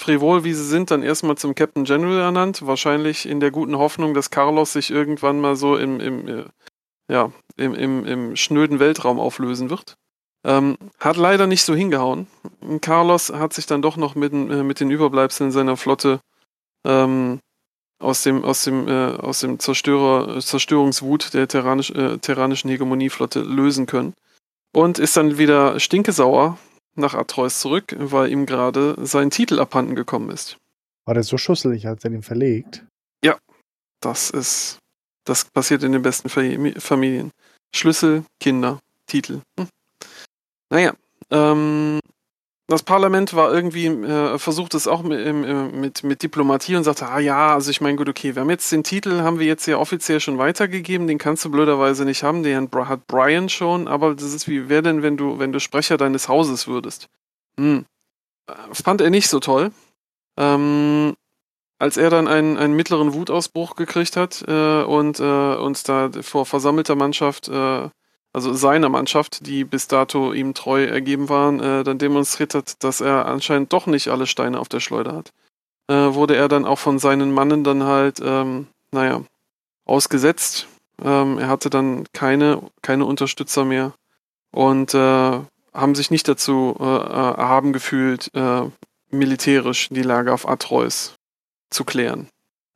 [0.00, 2.66] frivol wie sie sind, dann erstmal zum Captain General ernannt.
[2.66, 6.44] Wahrscheinlich in der guten Hoffnung, dass Carlos sich irgendwann mal so im, im, äh,
[7.08, 9.96] ja, im, im, im schnöden Weltraum auflösen wird.
[10.44, 12.26] Ähm, hat leider nicht so hingehauen.
[12.80, 16.20] Carlos hat sich dann doch noch mit, den- äh, mit den Überbleibseln seiner Flotte
[16.86, 17.40] ähm,
[18.00, 23.84] aus dem, aus dem, äh, aus dem Zerstörer, Zerstörungswut der terranisch, äh, terranischen Hegemonieflotte lösen
[23.84, 24.14] können.
[24.72, 26.56] Und ist dann wieder stinkesauer
[26.96, 30.56] nach Atreus zurück, weil ihm gerade sein Titel abhanden gekommen ist.
[31.06, 32.84] War der so schusselig, hat er den verlegt?
[34.02, 34.78] Das ist,
[35.26, 37.32] das passiert in den besten Fami- Familien.
[37.76, 39.42] Schlüssel, Kinder, Titel.
[39.58, 39.68] Hm.
[40.70, 40.94] Naja,
[41.30, 42.00] ähm,
[42.70, 45.34] das Parlament war irgendwie, äh, versucht es auch mit,
[45.74, 48.70] mit, mit Diplomatie und sagte, ah ja, also ich meine, gut, okay, wir haben jetzt
[48.70, 52.42] den Titel, haben wir jetzt ja offiziell schon weitergegeben, den kannst du blöderweise nicht haben,
[52.42, 55.96] den hat Brian schon, aber das ist wie, wer denn, wenn du, wenn du Sprecher
[55.96, 57.08] deines Hauses würdest?
[57.58, 57.86] Hm.
[58.46, 59.72] Äh, Fand er nicht so toll.
[60.38, 61.14] Ähm,
[61.80, 66.46] als er dann einen, einen mittleren Wutausbruch gekriegt hat äh, und, äh, und da vor
[66.46, 67.88] versammelter Mannschaft, äh,
[68.32, 73.00] also seiner Mannschaft, die bis dato ihm treu ergeben waren, äh, dann demonstriert hat, dass
[73.00, 75.32] er anscheinend doch nicht alle Steine auf der Schleuder hat,
[75.88, 79.22] äh, wurde er dann auch von seinen Mannen dann halt, ähm, naja,
[79.84, 80.68] ausgesetzt.
[81.02, 83.94] Ähm, er hatte dann keine, keine Unterstützer mehr
[84.52, 85.40] und äh,
[85.72, 88.62] haben sich nicht dazu äh, äh, erhaben gefühlt, äh,
[89.10, 91.14] militärisch die Lage auf Atreus
[91.70, 92.28] zu klären.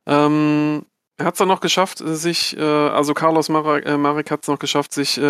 [0.05, 0.85] Ähm,
[1.17, 4.47] er hat es dann noch geschafft, sich, äh, also Carlos Marek, äh, Marek hat es
[4.47, 5.21] noch geschafft, sich äh,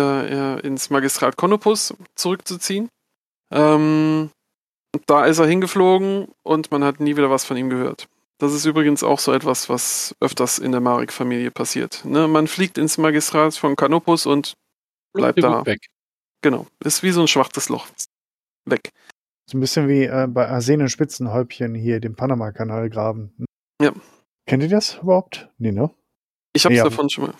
[0.56, 2.88] äh, ins Magistrat Konopus zurückzuziehen.
[3.52, 4.30] Ähm,
[5.06, 8.08] da ist er hingeflogen und man hat nie wieder was von ihm gehört.
[8.38, 12.04] Das ist übrigens auch so etwas, was öfters in der Marek-Familie passiert.
[12.04, 12.28] Ne?
[12.28, 14.54] Man fliegt ins Magistrat von Kanopus und
[15.14, 15.64] bleibt da.
[15.64, 15.86] Weg.
[16.42, 16.66] Genau.
[16.84, 17.86] Ist wie so ein schwarzes Loch.
[18.66, 18.90] Weg.
[19.48, 23.32] So ein bisschen wie äh, bei Arsen Spitzenhäubchen hier, dem Panama-Kanal graben.
[23.80, 23.92] Ja.
[24.46, 25.48] Kennt ihr das überhaupt?
[25.58, 25.90] Nee, ne?
[26.52, 26.84] Ich hab's Ja.
[26.84, 27.34] davon schon mal.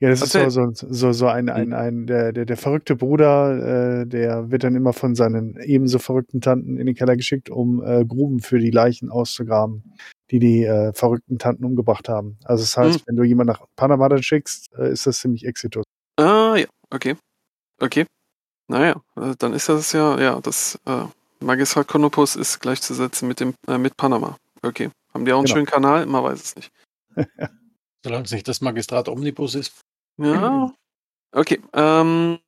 [0.00, 0.50] Ja, das ist Erzähl.
[0.50, 4.64] so, so, so, so ein, ein, ein der, der, der verrückte Bruder, äh, der wird
[4.64, 8.58] dann immer von seinen ebenso verrückten Tanten in den Keller geschickt, um äh, Gruben für
[8.58, 9.94] die Leichen auszugraben,
[10.30, 12.38] die die äh, verrückten Tanten umgebracht haben.
[12.44, 13.02] Also das heißt, Hm.
[13.06, 15.84] wenn du jemanden nach Panama dann schickst, äh, ist das ziemlich exitus.
[16.16, 17.14] Ah, ja, okay.
[17.80, 18.04] Okay.
[18.68, 21.04] Naja, äh, dann ist das ja, ja, das äh,
[21.40, 24.36] Magistrat Konopus ist gleichzusetzen mit dem äh, mit Panama.
[24.62, 24.90] Okay.
[25.14, 25.54] Haben die auch einen Genau.
[25.56, 26.06] schönen Kanal?
[26.06, 26.72] Man weiß es nicht.
[28.04, 29.80] Solange es nicht das Magistrat Omnibus ist.
[30.18, 30.72] Ja.
[31.32, 31.60] Okay.
[31.72, 32.38] Ähm,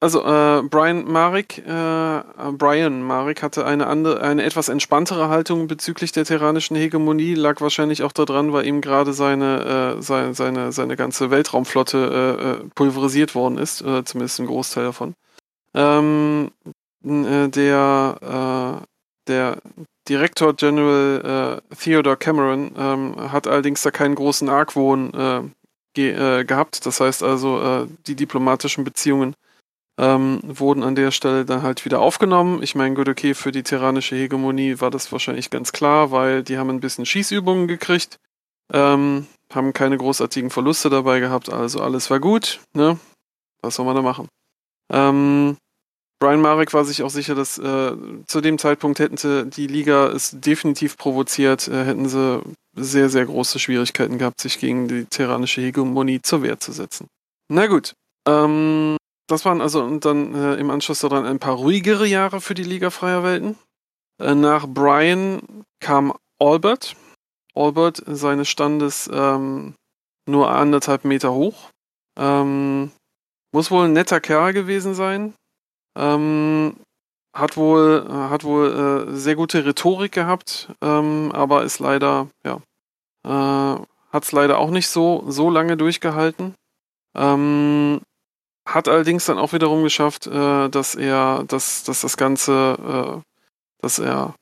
[0.00, 2.22] also äh, Brian Marek, äh,
[2.52, 8.02] Brian Marek hatte eine andere, eine etwas entspanntere Haltung bezüglich der terranischen Hegemonie, lag wahrscheinlich
[8.02, 11.98] auch daran, weil ihm gerade seine, äh, seine, seine, seine ganze Weltraumflotte
[12.40, 15.14] äh, äh, pulverisiert worden ist, äh, zumindest ein Großteil davon.
[15.74, 16.50] Ähm,
[17.04, 18.86] äh, der, äh,
[19.28, 19.58] der
[20.08, 25.42] Direktor General äh, Theodore Cameron ähm, hat allerdings da keinen großen Argwohn äh,
[25.94, 26.84] ge äh, gehabt.
[26.86, 29.34] Das heißt also, äh, die diplomatischen Beziehungen
[29.98, 32.62] ähm, wurden an der Stelle dann halt wieder aufgenommen.
[32.62, 36.58] Ich meine, gut, okay, für die tyrannische Hegemonie war das wahrscheinlich ganz klar, weil die
[36.58, 38.18] haben ein bisschen Schießübungen gekriegt,
[38.72, 42.98] ähm, haben keine großartigen Verluste dabei gehabt, also alles war gut, ne?
[43.60, 44.28] Was soll man da machen?
[44.90, 45.56] Ähm,
[46.22, 47.96] Brian Marek war sich auch sicher, dass äh,
[48.28, 52.40] zu dem Zeitpunkt hätten sie die Liga es definitiv provoziert, äh, hätten sie
[52.76, 57.08] sehr, sehr große Schwierigkeiten gehabt, sich gegen die tyrannische Hegemonie zur Wehr zu setzen.
[57.48, 57.94] Na gut.
[58.28, 58.96] Ähm,
[59.26, 62.62] das waren also und dann äh, im Anschluss daran ein paar ruhigere Jahre für die
[62.62, 63.58] Liga freier Welten.
[64.20, 66.94] Äh, nach Brian kam Albert.
[67.56, 69.74] Albert seines Standes ähm,
[70.28, 71.70] nur anderthalb Meter hoch.
[72.16, 72.92] Ähm,
[73.52, 75.34] muss wohl ein netter Kerl gewesen sein.
[75.96, 76.76] Ähm,
[77.34, 82.60] hat wohl, hat wohl äh, sehr gute Rhetorik gehabt, ähm, aber ist leider, ja,
[83.24, 83.80] äh,
[84.12, 86.54] hat es leider auch nicht so, so lange durchgehalten.
[87.14, 88.00] Ähm,
[88.66, 93.22] hat allerdings dann auch wiederum geschafft, äh, dass er, dass, dass das Ganze, äh,
[93.80, 94.34] dass er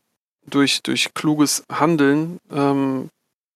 [0.46, 3.08] durch, durch kluges Handeln ähm,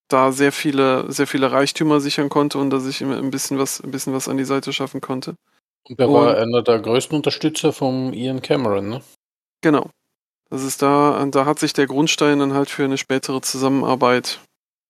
[0.08, 3.90] da sehr viele, sehr viele Reichtümer sichern konnte und dass ich ein bisschen was, ein
[3.90, 5.34] bisschen was an die Seite schaffen konnte.
[5.89, 9.02] Und er war einer der größten Unterstützer von Ian Cameron, ne?
[9.61, 9.90] Genau.
[10.51, 14.40] Das ist da, da hat sich der Grundstein dann halt für eine spätere Zusammenarbeit,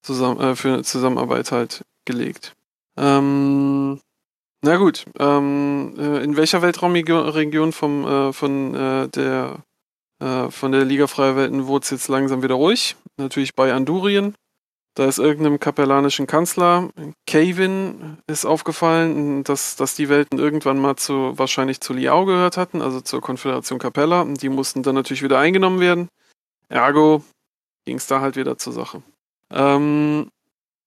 [0.03, 2.55] zusammen, äh, für eine Zusammenarbeit halt gelegt.
[2.97, 4.01] Ähm,
[4.63, 9.63] na gut, ähm, äh, in welcher Weltraumregion vom, äh, von, äh, der,
[10.21, 12.97] äh, von der Liga Freier Welten wurde es jetzt langsam wieder ruhig?
[13.17, 14.35] Natürlich bei Andurien.
[14.95, 16.89] Da ist irgendeinem kapellanischen Kanzler,
[17.27, 22.81] Kevin, ist aufgefallen, dass, dass die Welten irgendwann mal zu, wahrscheinlich zu Liao gehört hatten,
[22.81, 24.21] also zur Konföderation Capella.
[24.21, 26.09] Und die mussten dann natürlich wieder eingenommen werden.
[26.69, 27.25] Ergo
[27.85, 29.03] ging es da halt wieder zur Sache.
[29.51, 30.31] Ähm,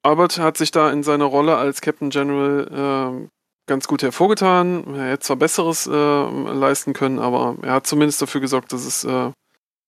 [0.04, 3.28] Albert hat sich da in seiner Rolle als Captain General äh,
[3.68, 4.96] ganz gut hervorgetan.
[4.96, 9.04] Er hätte zwar Besseres äh, leisten können, aber er hat zumindest dafür gesorgt, dass es,
[9.04, 9.32] äh,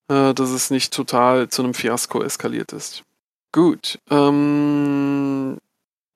[0.10, 3.04] äh, dass es nicht total zu einem Fiasko eskaliert ist.
[3.52, 4.00] Gut.
[4.10, 5.58] Ähm,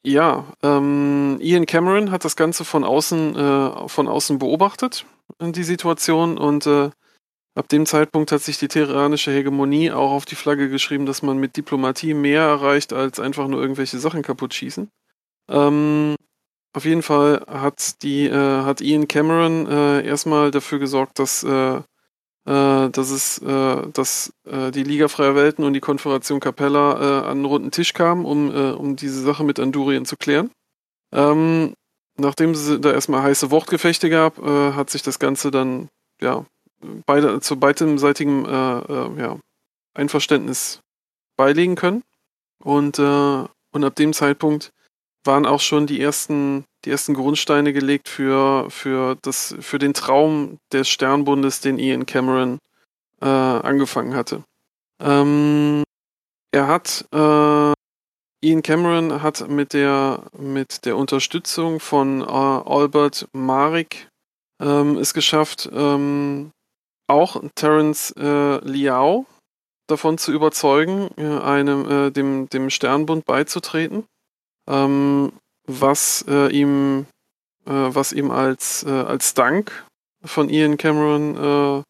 [0.05, 5.05] ja, ähm, Ian Cameron hat das Ganze von außen, äh, von außen beobachtet,
[5.41, 6.91] die Situation, und äh,
[7.55, 11.37] ab dem Zeitpunkt hat sich die terranische Hegemonie auch auf die Flagge geschrieben, dass man
[11.37, 14.89] mit Diplomatie mehr erreicht, als einfach nur irgendwelche Sachen kaputt schießen.
[15.49, 16.15] Ähm,
[16.75, 21.43] auf jeden Fall hat die, äh, hat Ian Cameron äh, erstmal dafür gesorgt, dass,
[22.47, 27.21] äh, äh dass es, äh, dass äh, die Liga Freier Welten und die Konföderation Capella
[27.23, 30.51] an einen runden Tisch kamen, um, um diese Sache mit Andurien zu klären.
[31.11, 31.73] Ähm,
[32.17, 35.89] nachdem es da erstmal heiße Wortgefechte gab, hat sich das Ganze dann
[36.21, 36.45] ja
[37.05, 39.39] beide, zu beidseitigen ja,
[39.93, 40.81] Einverständnis
[41.37, 42.03] beilegen können.
[42.63, 44.71] Und, und ab dem Zeitpunkt
[45.23, 50.57] waren auch schon die ersten, die ersten Grundsteine gelegt für, für, das, für den Traum
[50.71, 52.59] des Sternbundes, den Ian Cameron
[53.21, 54.43] äh, angefangen hatte.
[55.01, 55.83] Ähm,
[56.51, 57.73] er hat, äh,
[58.45, 64.09] Ian Cameron hat mit der, mit der Unterstützung von äh, Albert Marik
[64.61, 66.51] ähm, es geschafft, ähm,
[67.07, 69.25] auch Terence äh, Liao
[69.87, 74.05] davon zu überzeugen, äh, einem, äh, dem, dem Sternbund beizutreten
[74.67, 75.33] ähm,
[75.65, 77.05] was äh, ihm,
[77.65, 79.85] äh, was ihm als, äh, als Dank
[80.23, 81.83] von Ian Cameron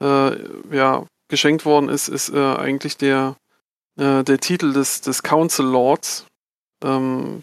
[0.00, 3.36] äh, äh, ja, geschenkt worden ist, ist äh, eigentlich der,
[3.98, 6.26] der Titel des, des Council Lords,
[6.84, 7.40] ähm,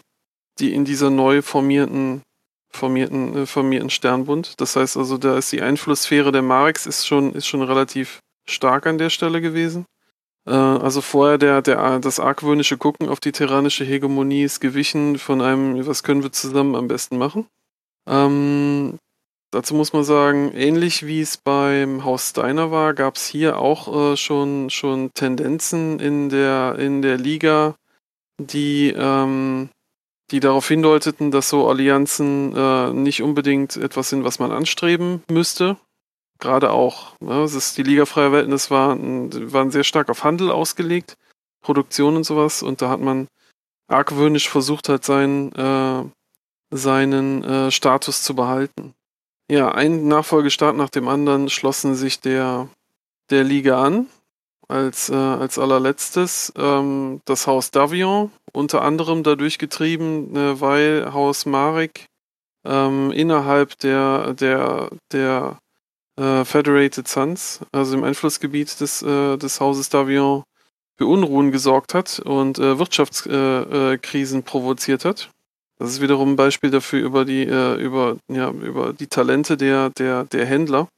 [0.60, 2.22] die in dieser neu formierten
[2.74, 4.60] formierten, formierten Sternbund.
[4.60, 8.86] Das heißt also, da ist die Einflusssphäre der Marx ist schon, ist schon relativ stark
[8.86, 9.86] an der Stelle gewesen.
[10.46, 15.40] Äh, also vorher der, der, das argwöhnische Gucken auf die tyrannische Hegemonie ist gewichen von
[15.40, 17.46] einem, was können wir zusammen am besten machen.
[18.06, 18.98] Ähm,
[19.50, 24.12] dazu muss man sagen, ähnlich wie es beim Haus Steiner war, gab es hier auch
[24.12, 27.76] äh, schon, schon Tendenzen in der, in der Liga,
[28.38, 29.70] die, ähm,
[30.30, 35.76] die darauf hindeuteten, dass so Allianzen äh, nicht unbedingt etwas sind, was man anstreben müsste
[36.44, 37.18] gerade auch.
[37.20, 37.40] Ne?
[37.40, 41.16] Das ist die Liga Freier Welten, das war, waren sehr stark auf Handel ausgelegt,
[41.62, 42.62] Produktion und sowas.
[42.62, 43.28] Und da hat man
[43.88, 46.04] argwöhnisch versucht, halt seinen, äh,
[46.70, 48.94] seinen äh, Status zu behalten.
[49.50, 52.68] Ja, ein Nachfolgestaat nach dem anderen schlossen sich der,
[53.30, 54.06] der Liga an.
[54.66, 61.44] Als, äh, als allerletztes ähm, das Haus Davion, unter anderem dadurch getrieben, äh, weil Haus
[61.44, 62.06] Marek
[62.64, 65.58] ähm, innerhalb der, der, der
[66.16, 70.44] äh, Federated Sons, also im Einflussgebiet des, äh, des Hauses Davion,
[70.96, 75.30] für Unruhen gesorgt hat und äh, Wirtschaftskrisen provoziert hat.
[75.78, 79.90] Das ist wiederum ein Beispiel dafür über die, äh, über, ja, über die Talente der,
[79.90, 80.88] der, der Händler,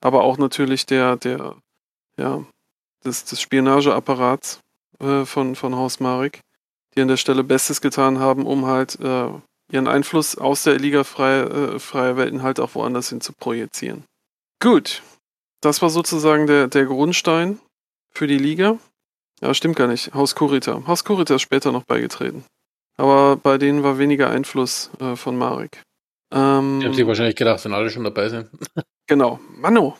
[0.00, 1.54] aber auch natürlich der, der,
[2.18, 2.44] ja,
[3.04, 4.60] des, des Spionageapparats
[4.98, 6.40] äh, von, von Haus Marek,
[6.96, 9.28] die an der Stelle Bestes getan haben, um halt äh,
[9.70, 14.04] ihren Einfluss aus der Liga freier äh, freie Welten halt auch woanders hin zu projizieren.
[14.60, 15.02] Gut,
[15.60, 17.60] das war sozusagen der, der Grundstein
[18.12, 18.78] für die Liga.
[19.40, 20.14] Ja, stimmt gar nicht.
[20.14, 20.82] Haus Kurita.
[20.86, 22.44] Haus Kurita ist später noch beigetreten.
[22.96, 25.82] Aber bei denen war weniger Einfluss äh, von Marek.
[26.32, 28.48] Ähm, die haben sich wahrscheinlich gedacht, wenn alle schon dabei sind.
[29.06, 29.38] genau.
[29.56, 29.96] Mano.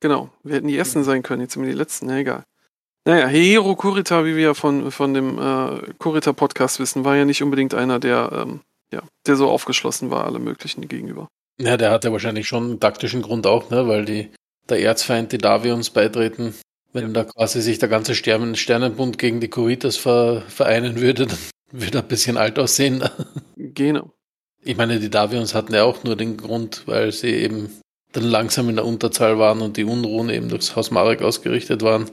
[0.00, 0.30] Genau.
[0.44, 2.08] Wir hätten die Ersten sein können, jetzt sind wir die Letzten.
[2.08, 2.44] Ja, egal.
[3.06, 7.42] Naja, Hiro Kurita, wie wir ja von, von dem äh, Kurita-Podcast wissen, war ja nicht
[7.42, 8.60] unbedingt einer, der, ähm,
[8.92, 11.28] ja, der so aufgeschlossen war, alle möglichen gegenüber.
[11.58, 13.88] Ja, der hatte wahrscheinlich schon einen taktischen Grund auch, ne?
[13.88, 14.30] weil die,
[14.68, 16.54] der Erzfeind, die Davions beitreten,
[16.92, 21.38] wenn da quasi sich der ganze Stern Sternenbund gegen die Kuritas ver vereinen würde, dann
[21.72, 23.04] würde er ein bisschen alt aussehen.
[23.56, 24.12] Genau.
[24.62, 27.70] Ich meine, die Davions hatten ja auch nur den Grund, weil sie eben
[28.12, 32.10] dann langsam in der Unterzahl waren und die Unruhen eben durchs Haus Marek ausgerichtet waren.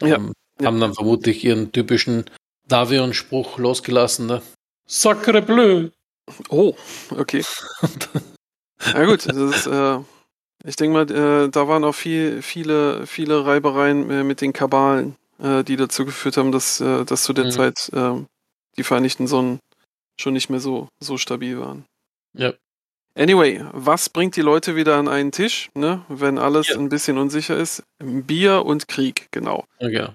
[0.00, 0.16] Ja.
[0.16, 0.32] Ähm,
[0.62, 2.24] haben dann vermutlich ihren typischen
[2.68, 4.26] Davion-Spruch losgelassen.
[4.26, 4.42] Ne?
[4.86, 5.90] Sacre bleu!
[6.48, 6.74] Oh,
[7.10, 7.42] okay.
[8.92, 9.98] Na gut, das ist, äh,
[10.64, 15.16] ich denke mal, äh, da waren auch viel, viele, viele Reibereien äh, mit den Kabalen,
[15.38, 17.50] äh, die dazu geführt haben, dass, äh, dass zu der mhm.
[17.50, 18.26] Zeit ähm,
[18.76, 19.60] die Vereinigten Sonnen
[20.20, 21.84] schon nicht mehr so, so stabil waren.
[22.34, 22.52] Ja.
[23.14, 26.78] Anyway, was bringt die Leute wieder an einen Tisch, ne, wenn alles ja.
[26.78, 27.82] ein bisschen unsicher ist?
[27.98, 29.64] Bier und Krieg, genau.
[29.78, 30.08] Okay.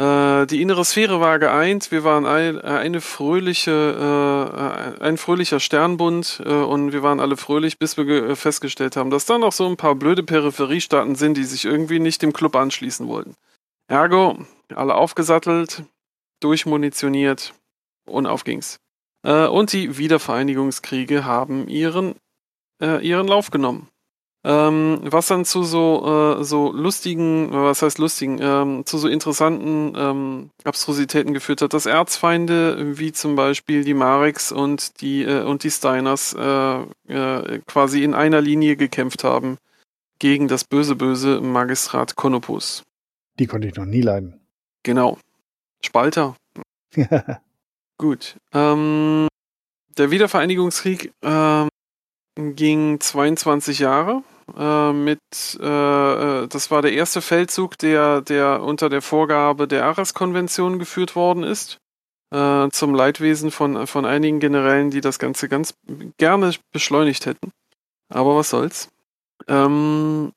[0.00, 1.90] Äh, die innere Sphäre war geeint.
[1.90, 7.36] Wir waren ein, äh, eine fröhliche, äh, ein fröhlicher Sternbund äh, und wir waren alle
[7.36, 11.36] fröhlich, bis wir äh, festgestellt haben, dass da noch so ein paar blöde Peripheriestaaten sind,
[11.36, 13.34] die sich irgendwie nicht dem Club anschließen wollten.
[13.88, 14.38] Ergo,
[14.74, 15.82] alle aufgesattelt,
[16.40, 17.52] durchmunitioniert
[18.06, 18.80] und auf ging's.
[19.22, 22.14] Äh, und die Wiedervereinigungskriege haben ihren,
[22.82, 23.88] ihren Lauf genommen.
[24.42, 29.92] Ähm, was dann zu so, äh, so lustigen, was heißt lustigen, ähm, zu so interessanten
[29.94, 35.62] ähm, Abstrusitäten geführt hat, dass Erzfeinde wie zum Beispiel die Mareks und die, äh, und
[35.62, 39.58] die Steiners äh, äh quasi in einer Linie gekämpft haben
[40.18, 42.84] gegen das böse, böse Magistrat Konopus.
[43.38, 44.40] Die konnte ich noch nie leiden.
[44.82, 45.18] Genau.
[45.84, 46.36] Spalter.
[47.98, 48.36] Gut.
[48.54, 49.28] Ähm,
[49.98, 51.68] der Wiedervereinigungskrieg ähm,
[52.36, 54.22] ging 22 Jahre.
[54.56, 55.20] Äh, mit,
[55.60, 61.16] äh, äh, das war der erste Feldzug, der, der unter der Vorgabe der Arras-Konvention geführt
[61.16, 61.78] worden ist.
[62.32, 65.74] Äh, zum Leidwesen von, von einigen Generälen, die das Ganze ganz
[66.16, 67.50] gerne beschleunigt hätten.
[68.08, 68.88] Aber was soll's.
[69.48, 70.32] Ähm,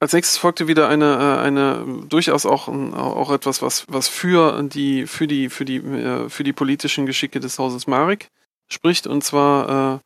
[0.00, 5.06] als nächstes folgte wieder eine, äh, eine durchaus auch, auch etwas, was, was für die,
[5.06, 5.80] für die, für die,
[6.28, 8.28] für die politischen Geschicke des Hauses Marek
[8.68, 10.00] spricht, und zwar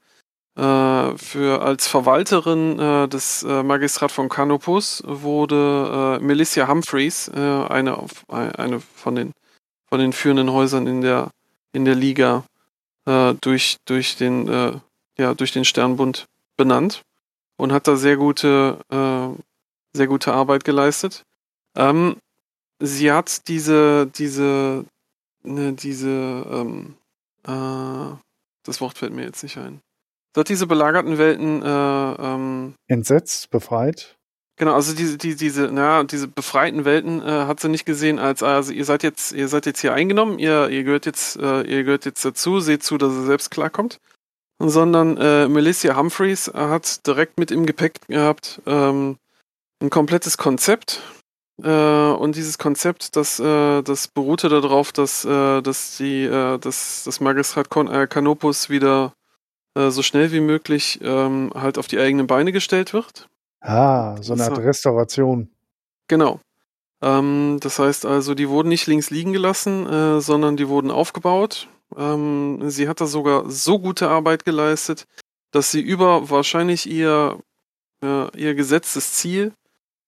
[0.61, 8.05] für, als Verwalterin äh, des äh, Magistrat von Canopus wurde äh, Melissa Humphreys, äh, eine,
[8.29, 9.33] eine von den,
[9.89, 11.31] von den führenden Häusern in der,
[11.73, 12.45] in der Liga,
[13.07, 14.83] äh, durch, durch, den,
[15.17, 16.27] ja, durch den Sternbund
[16.59, 17.03] benannt
[17.57, 18.79] und hat da sehr gute,
[19.93, 21.25] sehr gute Arbeit geleistet.
[21.75, 22.17] Ähm,
[22.81, 24.85] sie hat diese, diese,
[25.43, 26.97] ne, diese, ähm,
[27.45, 29.81] das Wort fällt mir jetzt nicht ein
[30.37, 34.17] hat diese belagerten Welten äh, ähm, entsetzt, befreit.
[34.61, 38.43] Genau, also diese, die, diese, na, diese befreiten Welten äh, hat sie nicht gesehen als,
[38.43, 41.83] also ihr seid jetzt, ihr seid jetzt hier eingenommen, ihr, ihr gehört jetzt, äh, ihr
[41.83, 44.01] gehört jetzt dazu, seht zu, dass ihr selbst klarkommt.
[44.63, 49.17] Sondern äh, Melissa Humphreys hat direkt mit im Gepäck gehabt ähm,
[49.83, 51.01] ein komplettes Konzept.
[51.63, 57.05] Äh, und dieses Konzept, das, äh, das beruhte darauf, dass, äh, dass die, äh, dass
[57.05, 59.15] das Magistrat Con Canopus wieder
[59.75, 63.29] äh, so schnell wie möglich ähm, halt auf die eigenen Beine gestellt wird.
[63.61, 65.51] Ah, so eine Art Restauration.
[66.09, 66.41] Genau.
[67.03, 71.69] Ähm, das heißt also, die wurden nicht links liegen gelassen, äh, sondern die wurden aufgebaut.
[71.97, 75.07] Ähm, sie hat da sogar so gute Arbeit geleistet,
[75.51, 77.39] dass sie über wahrscheinlich ihr,
[78.03, 79.53] äh, ihr gesetztes Ziel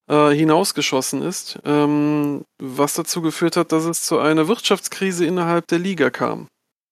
[0.09, 5.78] äh, hinausgeschossen ist, ähm, was dazu geführt hat, dass es zu einer Wirtschaftskrise innerhalb der
[5.78, 6.48] Liga kam.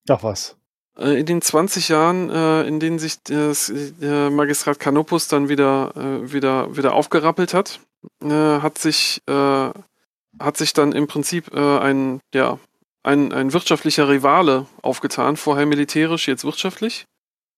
[0.08, 0.56] Ach was.
[1.00, 5.92] Äh, in den 20 Jahren, äh, in denen sich das äh, Magistrat Canopus dann wieder,
[6.30, 7.80] wieder, wieder aufgerappelt hat,
[8.22, 12.58] hat sich, hat sich dann im Prinzip ein, ja,
[13.02, 17.04] ein, ein wirtschaftlicher Rivale aufgetan, vorher militärisch, jetzt wirtschaftlich.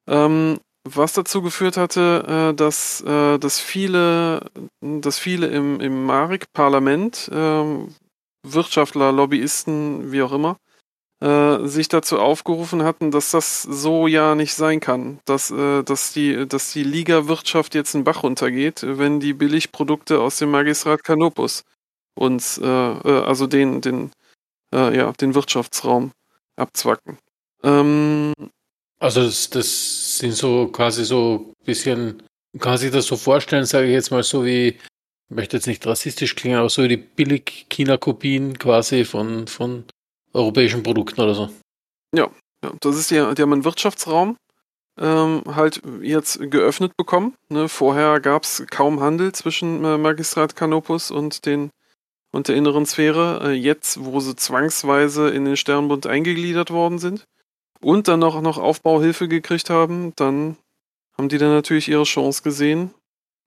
[0.09, 4.51] Ähm, was dazu geführt hatte, dass, dass viele,
[4.81, 7.94] dass viele im, im Marek-Parlament, ähm,
[8.43, 10.56] Wirtschaftler, Lobbyisten, wie auch immer,
[11.23, 16.12] äh, sich dazu aufgerufen hatten, dass das so ja nicht sein kann, dass, äh, dass
[16.12, 21.62] die, dass die Liga-Wirtschaft jetzt einen Bach runtergeht, wenn die Billigprodukte aus dem Magistrat Canopus
[22.16, 24.11] uns, äh, äh also den, den,
[24.74, 26.11] äh, ja, den Wirtschaftsraum
[26.57, 27.19] abzwacken.
[27.62, 28.32] Ähm,
[28.99, 32.23] also das, das sind so quasi so ein bisschen,
[32.59, 34.77] kann sich das so vorstellen, sage ich jetzt mal so wie, ich
[35.28, 39.85] möchte jetzt nicht rassistisch klingen, aber so wie die Billig-China-Kopien quasi von, von
[40.32, 41.50] europäischen Produkten oder so.
[42.14, 42.30] Ja,
[42.64, 44.36] ja das ist ja, die haben einen Wirtschaftsraum
[44.98, 47.34] ähm, halt jetzt geöffnet bekommen.
[47.48, 47.68] Ne?
[47.68, 51.70] Vorher gab es kaum Handel zwischen äh, Magistrat Canopus und den
[52.34, 53.40] und der inneren Sphäre.
[53.42, 57.24] Äh, jetzt, wo sie zwangsweise in den Sternbund eingegliedert worden sind
[57.80, 60.56] und dann noch, noch Aufbauhilfe gekriegt haben, dann
[61.16, 62.94] haben die dann natürlich ihre Chance gesehen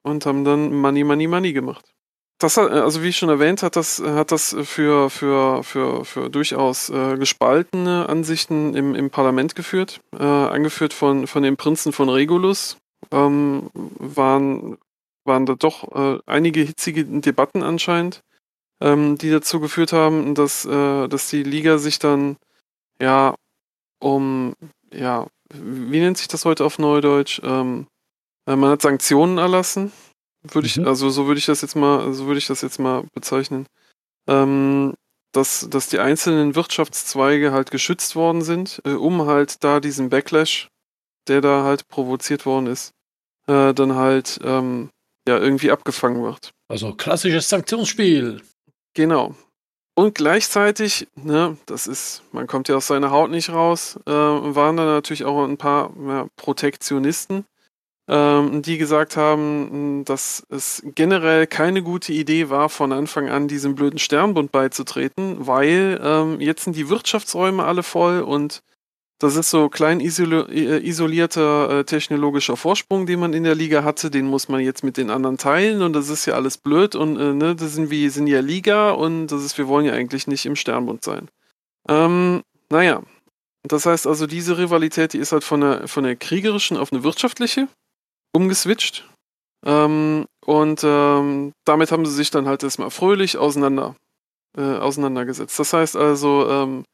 [0.04, 1.95] und haben dann Money, Money, Money gemacht
[2.38, 6.30] das hat, also wie ich schon erwähnt, hat das, hat das für, für, für, für
[6.30, 10.02] durchaus äh, gespaltene Ansichten im, im Parlament geführt.
[10.14, 12.78] Äh, angeführt von, von dem Prinzen von Regulus
[13.12, 14.78] ähm, waren,
[15.24, 18.22] waren da doch äh, einige hitzige Debatten anscheinend,
[18.82, 22.36] ähm, die dazu geführt haben, dass, äh, dass die Liga sich dann
[23.02, 23.36] ja
[24.00, 24.56] um,
[24.94, 27.40] ja, wie nennt sich das heute auf Neudeutsch?
[27.44, 27.88] Ähm,
[28.46, 29.94] äh, man hat Sanktionen erlassen
[30.54, 30.88] würde ich, mhm.
[30.88, 33.68] also so würde ich das jetzt mal, so würde ich das jetzt mal bezeichnen.
[34.28, 34.94] Ähm,
[35.32, 40.70] dass, dass die einzelnen Wirtschaftszweige halt geschützt worden sind, äh, um halt da diesen Backlash,
[41.28, 42.94] der da halt provoziert worden ist,
[43.48, 44.90] äh, dann halt ähm,
[45.28, 46.52] ja irgendwie abgefangen wird.
[46.68, 48.42] Also klassisches Sanktionsspiel.
[48.94, 49.36] Genau.
[49.98, 54.76] Und gleichzeitig, ne, das ist, man kommt ja aus seiner Haut nicht raus, äh, waren
[54.76, 57.46] da natürlich auch ein paar ja, Protektionisten,
[58.08, 63.98] die gesagt haben, dass es generell keine gute Idee war, von Anfang an diesem blöden
[63.98, 68.62] Sternbund beizutreten, weil ähm, jetzt sind die Wirtschaftsräume alle voll und
[69.20, 74.12] das ist so klein äh, isolierter äh, technologischer Vorsprung, den man in der Liga hatte,
[74.12, 77.18] den muss man jetzt mit den anderen teilen und das ist ja alles blöd und
[77.18, 80.28] äh, ne, das sind wir sind ja Liga und das ist, wir wollen ja eigentlich
[80.28, 81.30] nicht im Sternbund sein.
[81.88, 83.04] Ähm, naja,
[83.64, 87.04] das heißt also, diese Rivalität, die ist halt von der, von der kriegerischen auf eine
[87.04, 87.68] wirtschaftliche
[88.36, 89.08] umgeswitcht.
[89.66, 93.96] Ähm, und ähm, damit haben sie sich dann halt erstmal fröhlich auseinander,
[94.58, 95.58] äh, auseinandergesetzt.
[95.58, 96.86] Das heißt also, ähm,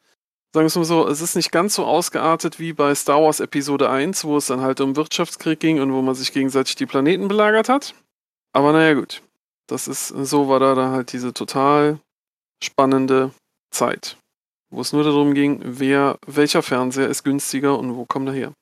[0.53, 3.39] sagen wir es mal so, es ist nicht ganz so ausgeartet wie bei Star Wars
[3.39, 6.85] Episode 1, wo es dann halt um Wirtschaftskrieg ging und wo man sich gegenseitig die
[6.85, 7.93] Planeten belagert hat.
[8.53, 9.21] Aber naja, gut.
[9.67, 11.99] Das ist, so war da dann halt diese total
[12.61, 13.31] spannende
[13.71, 14.17] Zeit,
[14.69, 18.53] wo es nur darum ging, wer, welcher Fernseher ist günstiger und wo kommt er her.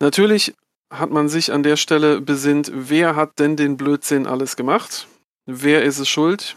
[0.00, 0.54] Natürlich
[0.90, 5.08] hat man sich an der Stelle besinnt, wer hat denn den Blödsinn alles gemacht?
[5.46, 6.56] Wer ist es schuld?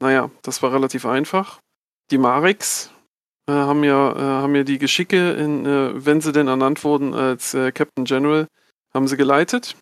[0.00, 1.60] Naja, das war relativ einfach.
[2.10, 2.90] Die Marix
[3.48, 7.14] äh, haben, ja, äh, haben ja die Geschicke, in, äh, wenn sie denn ernannt wurden
[7.14, 8.46] als äh, Captain General,
[8.94, 9.76] haben sie geleitet.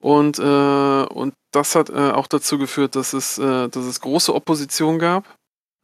[0.00, 4.98] Und, äh, und das hat äh, auch dazu geführt, dass es, dass es große Opposition
[4.98, 5.36] gab.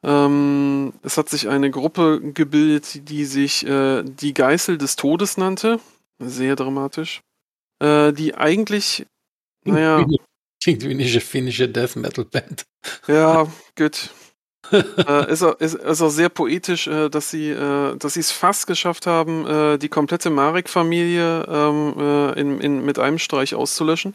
[0.03, 5.81] Ähm, es hat sich eine Gruppe gebildet, die sich die Geißel des Todes nannte.
[6.19, 7.21] Sehr dramatisch
[7.81, 9.07] äh, die eigentlich,
[9.65, 10.07] naja.
[10.63, 12.67] Klingt wie eine finnische Death Metal Band.
[13.07, 13.47] Ja,
[13.77, 14.11] gut.
[14.73, 18.33] äh, ist, auch, ist, ist, auch sehr poetisch, äh, dass sie äh, dass sie es
[18.33, 24.15] fast geschafft haben, äh, die komplette Marek-Familie ähm, äh, in, in, mit einem Streich auszulöschen.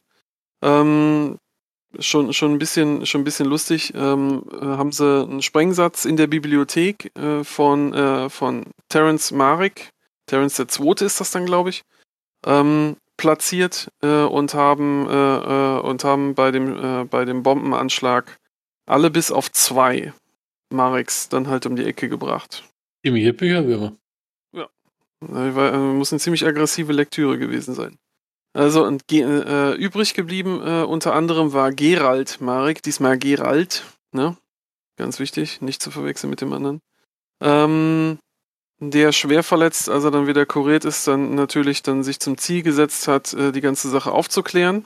[0.61, 1.38] Ähm,
[1.98, 3.94] schon, schon, ein bisschen, schon ein bisschen lustig.
[3.95, 7.11] Ähm, äh, haben sie einen Sprengsatz in der Bibliothek
[7.44, 9.90] von, von Terence Marek.
[10.27, 11.84] Terence der Zweite ist das dann, glaube ich.
[12.45, 18.40] Ähm, platziert äh, und haben äh, äh, und haben bei dem äh, bei dem Bombenanschlag
[18.85, 20.14] alle bis auf zwei
[20.69, 22.64] Mareks dann halt um die Ecke gebracht.
[23.03, 23.94] Im Bücherwürmer.
[24.53, 24.68] Ja.
[25.19, 27.98] War, muss eine ziemlich aggressive Lektüre gewesen sein.
[28.53, 34.38] Also und äh, übrig geblieben äh, unter anderem war Gerald Marek, diesmal Gerald, ne?
[34.95, 36.80] Ganz wichtig, nicht zu verwechseln mit dem anderen.
[37.41, 38.19] Ähm,
[38.79, 42.63] der schwer verletzt, als er dann wieder kuriert ist, dann natürlich dann sich zum Ziel
[42.63, 44.85] gesetzt hat, äh, die ganze Sache aufzuklären.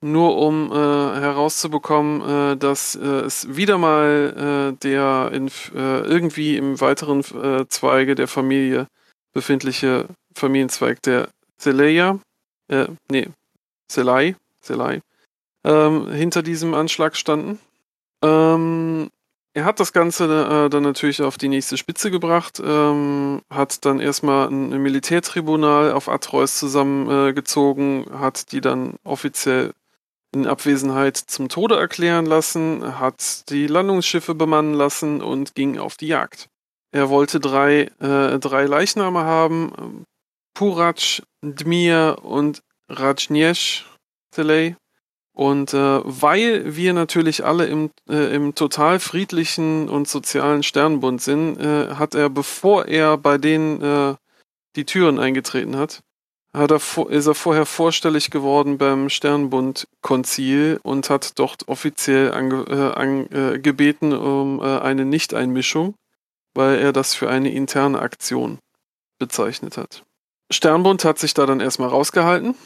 [0.00, 6.56] Nur um äh, herauszubekommen, äh, dass äh, es wieder mal äh, der in, äh, irgendwie
[6.56, 7.24] im weiteren
[7.68, 8.86] Zweige der Familie
[9.32, 11.28] befindliche Familienzweig der
[11.58, 12.20] Seleia,
[12.68, 13.28] äh, nee,
[13.90, 15.00] Selei, Selei,
[15.64, 17.58] ähm, hinter diesem Anschlag standen.
[18.22, 19.10] Ähm,
[19.58, 23.98] er hat das Ganze äh, dann natürlich auf die nächste Spitze gebracht, ähm, hat dann
[23.98, 29.72] erstmal ein, Militärtribunal auf Atreus zusammengezogen, äh, hat die dann offiziell
[30.32, 36.06] in Abwesenheit zum Tode erklären lassen, hat die Landungsschiffe bemannen lassen und ging auf die
[36.06, 36.48] Jagd.
[36.92, 40.04] Er wollte drei, äh, drei Leichname haben,
[40.54, 43.86] Purac, Dmir und Rajnesh
[44.30, 44.76] Telei.
[45.38, 51.60] Und äh, weil wir natürlich alle im, äh, im total friedlichen und sozialen Sternbund sind,
[51.60, 54.16] äh, hat er, bevor er bei denen äh,
[54.74, 56.00] die Türen eingetreten hat,
[56.52, 62.98] hat er, ist er vorher vorstellig geworden beim Sternbund-Konzil und hat dort offiziell ange, äh,
[62.98, 65.94] angebeten um äh, eine Nichteinmischung,
[66.54, 68.58] weil er das für eine interne Aktion
[69.20, 70.02] bezeichnet hat.
[70.50, 72.56] Sternbund hat sich da dann erstmal rausgehalten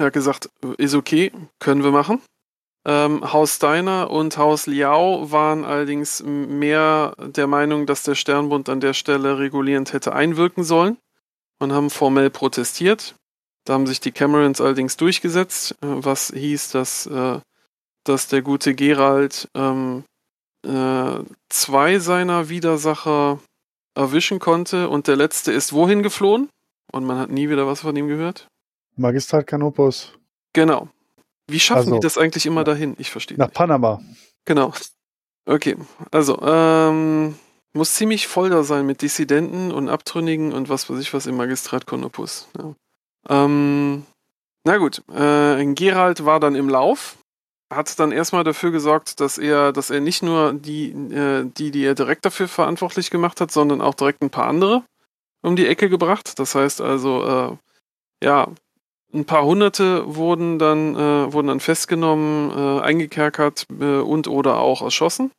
[0.00, 2.20] er hat gesagt, ist okay, können wir machen.
[2.86, 8.80] Ähm, Haus Steiner und Haus Liao waren allerdings mehr der Meinung, dass der Sternbund an
[8.80, 10.96] der Stelle regulierend hätte einwirken sollen
[11.58, 13.14] und haben formell protestiert.
[13.66, 17.40] Da haben sich die Camerons allerdings durchgesetzt, äh, was hieß, dass, äh,
[18.04, 20.04] dass der gute Gerald ähm,
[20.66, 21.18] äh,
[21.50, 23.40] zwei seiner Widersacher
[23.94, 26.48] erwischen konnte und der letzte ist wohin geflohen
[26.92, 28.48] und man hat nie wieder was von ihm gehört.
[28.96, 30.12] Magistrat Canopus.
[30.52, 30.88] Genau.
[31.46, 32.94] Wie schaffen also, die das eigentlich immer dahin?
[32.98, 33.38] Ich verstehe.
[33.38, 33.54] Nach nicht.
[33.54, 34.00] Panama.
[34.44, 34.72] Genau.
[35.46, 35.76] Okay,
[36.10, 37.34] also, ähm,
[37.72, 41.36] muss ziemlich voll da sein mit Dissidenten und Abtrünnigen und was weiß ich was im
[41.36, 42.48] Magistrat Canopus.
[42.58, 42.74] Ja.
[43.28, 44.04] Ähm,
[44.64, 47.16] na gut, äh, Gerald war dann im Lauf,
[47.72, 51.84] hat dann erstmal dafür gesorgt, dass er, dass er nicht nur die, äh, die, die
[51.84, 54.84] er direkt dafür verantwortlich gemacht hat, sondern auch direkt ein paar andere
[55.42, 56.38] um die Ecke gebracht.
[56.38, 57.56] Das heißt also, äh,
[58.24, 58.48] ja,
[59.12, 64.82] ein paar Hunderte wurden dann, äh, wurden dann festgenommen, äh, eingekerkert äh, und oder auch
[64.82, 65.32] erschossen.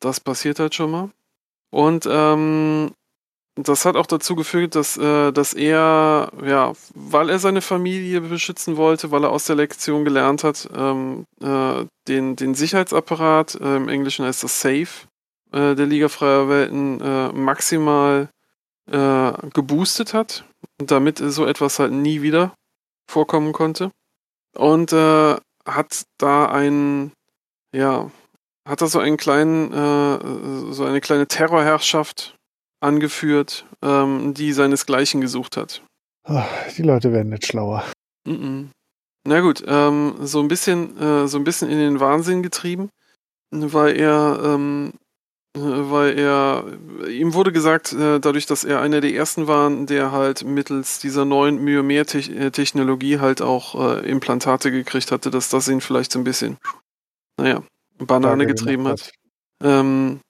[0.00, 1.10] Das passiert halt schon mal.
[1.70, 2.92] Und ähm,
[3.56, 8.76] das hat auch dazu geführt, dass, äh, dass er, ja, weil er seine Familie beschützen
[8.76, 13.88] wollte, weil er aus der Lektion gelernt hat, ähm, äh, den, den Sicherheitsapparat, äh, im
[13.88, 14.86] Englischen heißt das Safe,
[15.52, 18.28] äh, der Liga Freier Welten äh, maximal
[18.90, 20.44] äh, geboostet hat,
[20.78, 22.52] damit so etwas halt nie wieder
[23.08, 23.90] vorkommen konnte.
[24.56, 25.36] Und äh,
[25.66, 27.12] hat da einen,
[27.74, 28.10] ja,
[28.66, 32.36] hat da so einen kleinen, äh, so eine kleine Terrorherrschaft
[32.80, 35.82] angeführt, ähm, die seinesgleichen gesucht hat.
[36.24, 37.84] Ach, die Leute werden nicht schlauer.
[38.24, 38.68] Mm -mm.
[39.26, 42.90] Na gut, ähm, so ein bisschen, äh, so ein bisschen in den Wahnsinn getrieben,
[43.50, 44.94] weil er ähm,
[45.54, 46.64] weil er,
[47.08, 51.24] ihm wurde gesagt, äh, dadurch, dass er einer der ersten war, der halt mittels dieser
[51.24, 56.58] neuen Myomer-Technologie halt auch äh, Implantate gekriegt hatte, dass das ihn vielleicht so ein bisschen,
[57.38, 57.62] naja,
[57.98, 59.10] Banane getrieben hat.
[59.62, 60.20] Ähm,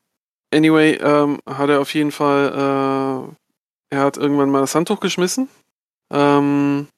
[0.53, 5.49] anyway, ähm, hat er auf jeden Fall, äh, er hat irgendwann mal das Handtuch geschmissen
[6.11, 6.89] ähm,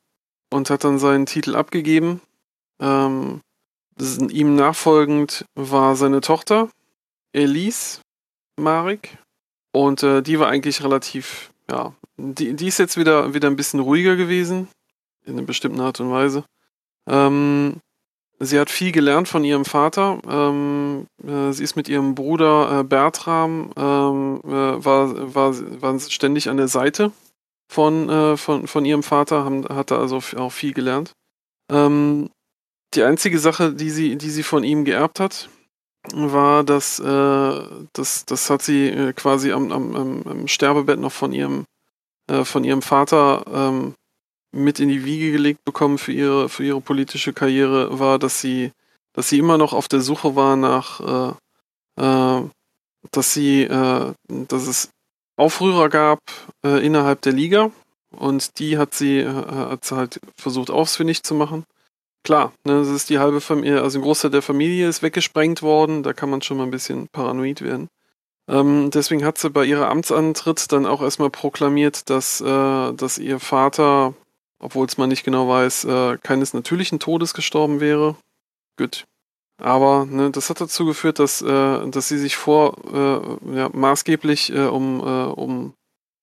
[0.52, 2.20] und hat dann seinen Titel abgegeben.
[2.80, 3.40] Ähm,
[3.98, 6.70] ihm nachfolgend war seine Tochter,
[7.32, 8.00] Elise,
[8.56, 9.18] Marek.
[9.72, 13.80] Und äh, die war eigentlich relativ, ja, die, die ist jetzt wieder, wieder ein bisschen
[13.80, 14.68] ruhiger gewesen,
[15.24, 16.44] in einer bestimmten Art und Weise.
[17.08, 17.76] Ähm,
[18.40, 20.20] sie hat viel gelernt von ihrem Vater.
[20.28, 26.48] Ähm, äh, sie ist mit ihrem Bruder äh, Bertram, ähm, äh, war, war, war ständig
[26.48, 27.12] an der Seite
[27.70, 31.12] von, äh, von, von ihrem Vater, haben, hatte also auch viel gelernt.
[31.70, 32.30] Ähm,
[32.94, 35.48] die einzige Sache, die sie, die sie von ihm geerbt hat,
[36.12, 37.60] war, dass äh,
[37.92, 39.96] das, das hat sie äh, quasi am, am,
[40.26, 41.66] am, Sterbebett noch von ihrem,
[42.26, 43.94] äh, von ihrem Vater ähm,
[44.52, 48.72] mit in die Wiege gelegt bekommen für ihre, für ihre politische Karriere, war, dass sie,
[49.12, 51.36] dass sie immer noch auf der Suche war nach,
[51.98, 52.42] äh, äh,
[53.12, 54.90] dass sie, äh, dass es
[55.36, 56.20] Aufrührer gab
[56.62, 57.70] innerhalb der Liga
[58.14, 61.64] und die hat sie, hat sie halt versucht ausfindig zu machen.
[62.22, 66.02] Klar, ne, das ist die halbe Familie, also ein Großteil der Familie ist weggesprengt worden,
[66.02, 67.88] da kann man schon mal ein bisschen paranoid werden.
[68.46, 73.38] Ähm, deswegen hat sie bei ihrer Amtsantritt dann auch erstmal proklamiert, dass, äh, dass ihr
[73.38, 74.14] Vater,
[74.58, 78.16] obwohl es man nicht genau weiß, äh, keines natürlichen Todes gestorben wäre.
[78.76, 79.06] Gut.
[79.58, 84.52] Aber ne, das hat dazu geführt, dass, äh, dass sie sich vor äh, ja, maßgeblich
[84.52, 85.74] äh, um, äh, um,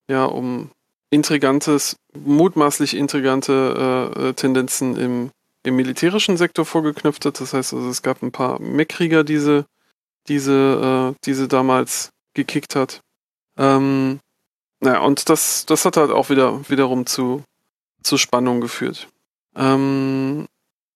[0.10, 0.69] ja, um
[1.11, 5.32] intrigantes, mutmaßlich intrigante Tendenzen im
[5.68, 7.39] im militärischen Sektor vorgeknüpft hat.
[7.39, 9.65] Das heißt also, es gab ein paar Mech-Krieger, diese,
[10.27, 13.02] diese, äh, diese damals gekickt hat.
[13.57, 14.19] Ähm,
[14.80, 17.44] naja, und das, das hat halt auch wieder wiederum zu,
[18.03, 19.07] zu Spannung geführt.
[19.56, 20.48] Ähm,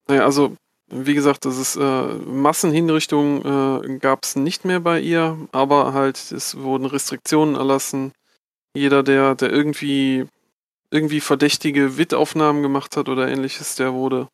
[0.08, 0.56] naja, also
[0.88, 6.32] wie gesagt, das ist äh, Massenhinrichtungen äh, gab es nicht mehr bei ihr, aber halt
[6.32, 8.12] es wurden Restriktionen erlassen.
[8.76, 10.28] Jeder, der, der irgendwie
[10.92, 14.28] irgendwie verdächtige WIT-Aufnahmen gemacht hat oder ähnliches, der wurde,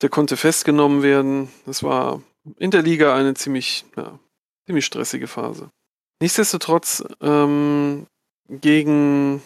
[0.00, 1.48] der konnte festgenommen werden.
[1.66, 2.22] Das war
[2.56, 4.18] in der Liga eine ziemlich, ja,
[4.66, 5.70] ziemlich stressige Phase.
[6.20, 8.06] Nichtsdestotrotz ähm,
[8.48, 9.42] gegen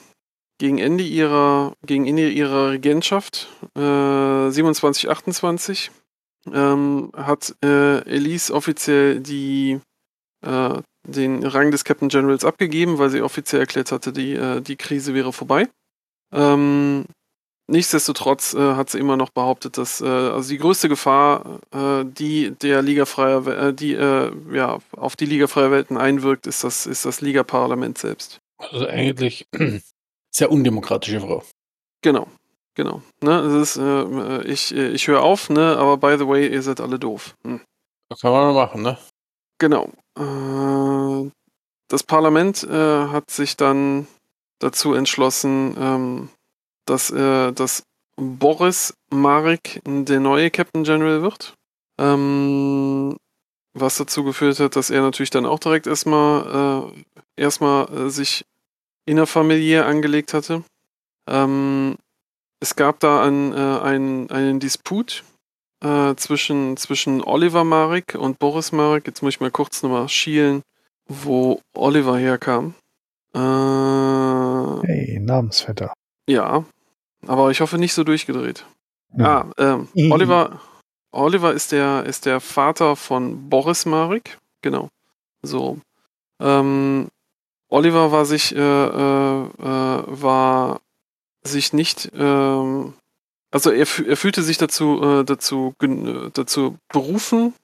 [0.59, 5.91] gegen Ende ihrer, gegen Ende ihrer Regentschaft, äh, 27, 28,
[6.53, 9.81] ähm, hat äh, Elise offiziell die,
[10.47, 14.77] äh, den Rang des Captain Generals abgegeben, weil sie offiziell erklärt hatte, die, äh, die
[14.77, 15.69] Krise wäre vorbei.
[16.33, 17.05] Ähm,
[17.69, 22.53] nichtsdestotrotz äh, hat sie immer noch behauptet, dass äh, also die größte Gefahr, äh, die
[22.53, 26.87] der Liga freier, äh, die äh, ja auf die Liga freier Welten einwirkt, ist das
[26.87, 28.41] ist das Liga Parlament selbst.
[28.59, 29.47] Also eigentlich
[30.31, 31.43] sehr undemokratische Frau.
[32.03, 32.29] Genau,
[32.75, 33.03] genau.
[33.21, 36.99] Ne, ist, äh, ich ich höre auf, ne, aber by the way, ihr seid alle
[36.99, 37.35] doof.
[37.45, 37.61] Hm.
[38.09, 38.99] Das kann man machen, ne?
[39.59, 39.91] Genau.
[41.89, 44.07] Das Parlament hat sich dann
[44.61, 46.29] dazu entschlossen, ähm,
[46.87, 47.83] dass, äh, dass
[48.17, 51.55] Boris Marek der neue Captain General wird.
[51.99, 53.17] Ähm,
[53.75, 56.93] was dazu geführt hat, dass er natürlich dann auch direkt erstmal
[57.37, 58.47] äh, erstmal äh, sich
[59.05, 60.63] innerfamiliär angelegt hatte.
[61.29, 61.97] Ähm,
[62.61, 65.25] es gab da ein, äh, ein, einen Disput
[65.85, 69.07] äh, zwischen, zwischen Oliver Marek und Boris Marek.
[69.07, 70.63] Jetzt muss ich mal kurz nochmal schielen,
[71.07, 72.75] wo Oliver herkam.
[73.35, 73.39] Äh,
[74.87, 75.93] Hey, Namensvetter.
[76.29, 76.65] ja,
[77.29, 78.65] aber ich hoffe nicht so durchgedreht.
[79.17, 79.25] Ja.
[79.27, 80.13] Ah, ähm, Mhm.
[80.13, 80.61] Oliver,
[81.13, 84.39] Oliver ist der, ist der Vater von Boris Marek.
[84.63, 84.89] Genau.
[85.43, 85.79] So.
[86.41, 87.09] Ähm,
[87.69, 90.81] Oliver war sich, äh, äh, äh, war
[91.43, 92.95] sich nicht, ähm,
[93.51, 95.75] also er, er fühlte sich dazu, äh, dazu,
[96.35, 97.55] dazu berufen,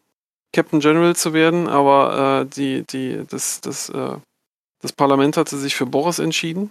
[0.53, 4.17] Captain General zu werden, aber äh, die, die, das, das, äh,
[4.81, 6.71] das Parlament hatte sich für Boris entschieden.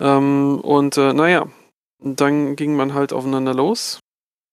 [0.00, 1.46] Ähm, und äh, naja,
[2.02, 4.00] dann ging man halt aufeinander los.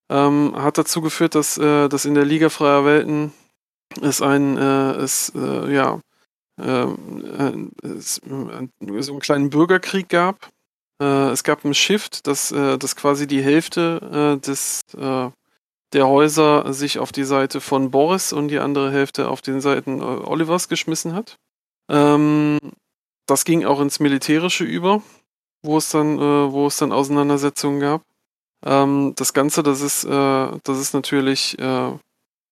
[0.09, 3.33] Ähm, hat dazu geführt, dass, äh, dass in der Liga freier Welten
[4.01, 5.99] es ein, äh, es, äh, ja,
[6.59, 10.49] ähm, äh, es, äh, so einen kleinen Bürgerkrieg gab.
[11.01, 14.81] Äh, es gab ein Shift, dass, dass quasi die Hälfte des,
[15.93, 20.01] der Häuser sich auf die Seite von Boris und die andere Hälfte auf den Seiten
[20.01, 21.37] Olivers geschmissen hat.
[21.89, 22.59] Ähm,
[23.27, 25.01] das ging auch ins Militärische über,
[25.67, 28.01] wo es dann, äh, wo es dann Auseinandersetzungen gab.
[28.65, 31.91] Ähm, das Ganze, das ist, äh, das ist natürlich äh,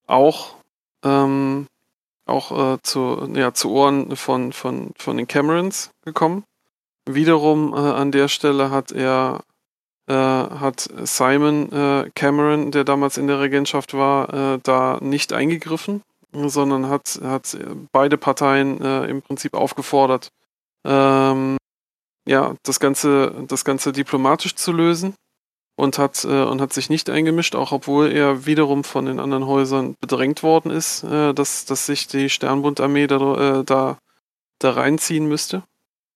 [0.06, 0.56] auch,
[1.04, 1.68] ähm,
[2.28, 6.44] auch äh, zu, ja, zu Ohren von, von, von den Camerons gekommen.
[7.08, 9.42] Wiederum äh, an der Stelle hat er,
[10.08, 17.20] äh, hat Simon Cameron, der damals in der Regentschaft war, da nicht eingegriffen, sondern hat,
[17.24, 17.58] hat
[17.92, 20.30] beide Parteien im Prinzip aufgefordert,
[20.84, 21.58] ähm,
[22.27, 25.15] ja, das Ganze, das Ganze diplomatisch zu lösen
[25.76, 29.45] und hat, äh, und hat sich nicht eingemischt, auch obwohl er wiederum von den anderen
[29.45, 33.97] Häusern bedrängt worden ist, äh, dass, dass sich die Sternbundarmee da, äh, da,
[34.60, 35.64] da reinziehen müsste.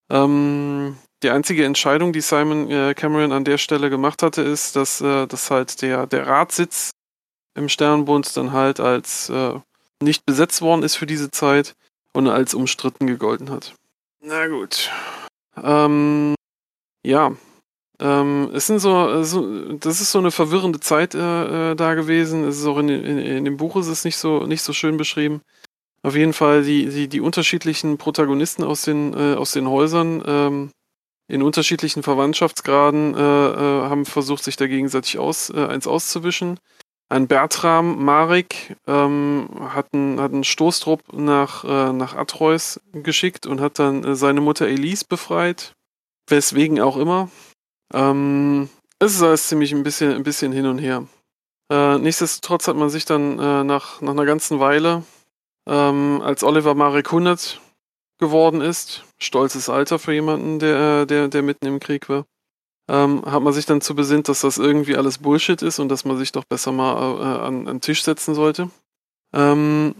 [0.09, 5.01] Ähm, die einzige Entscheidung, die Simon äh, Cameron an der Stelle gemacht hatte, ist, dass,
[5.01, 6.91] äh, dass halt der, der Ratssitz
[7.55, 9.59] im Sternbund dann halt als äh,
[10.01, 11.75] nicht besetzt worden ist für diese Zeit
[12.13, 13.73] und als umstritten gegolten hat.
[14.21, 14.89] Na gut.
[15.55, 16.35] Ähm,
[17.05, 17.35] ja,
[17.99, 22.45] ähm, es sind so, so, das ist so eine verwirrende Zeit äh, äh, da gewesen.
[22.45, 24.97] Es ist auch in, in, in dem Buch ist es nicht so, nicht so schön
[24.97, 25.41] beschrieben.
[26.01, 30.71] Auf jeden Fall die, die, die unterschiedlichen Protagonisten aus den, äh, aus den Häusern ähm,
[31.27, 36.57] in unterschiedlichen Verwandtschaftsgraden äh, äh, haben versucht, sich da gegenseitig aus, äh, eins auszuwischen.
[37.11, 43.59] Ein Bertram Marek ähm, hat, einen, hat einen Stoßtrupp nach, äh, nach Atreus geschickt und
[43.59, 45.73] hat dann äh, seine Mutter Elise befreit.
[46.27, 47.29] Weswegen auch immer.
[47.91, 48.69] Ähm,
[48.99, 51.07] es ist alles ziemlich ein bisschen, ein bisschen hin und her.
[51.71, 55.03] Äh, nichtsdestotrotz hat man sich dann äh, nach, nach einer ganzen Weile,
[55.67, 57.59] ähm, als Oliver Marek 100
[58.19, 62.25] geworden ist, stolzes Alter für jemanden, der, der, der mitten im Krieg war,
[62.89, 66.05] ähm, hat man sich dann zu besinnt, dass das irgendwie alles Bullshit ist und dass
[66.05, 68.71] man sich doch besser mal äh, an, an den Tisch setzen sollte.
[69.31, 69.93] Ähm,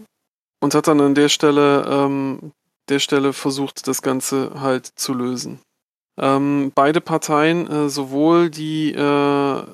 [0.60, 2.52] und hat dann an der Stelle, ähm,
[2.88, 5.60] der Stelle versucht, das Ganze halt zu lösen.
[6.18, 9.64] Ähm, beide Parteien, äh, sowohl die, äh, äh,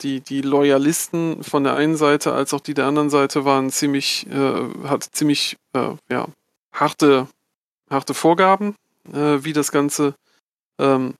[0.00, 4.26] die, die Loyalisten von der einen Seite als auch die der anderen Seite, waren ziemlich,
[4.30, 6.28] äh, hat ziemlich äh, ja,
[6.72, 7.28] harte,
[7.90, 8.74] harte Vorgaben,
[9.06, 10.14] wie das Ganze,
[10.78, 11.12] ähm,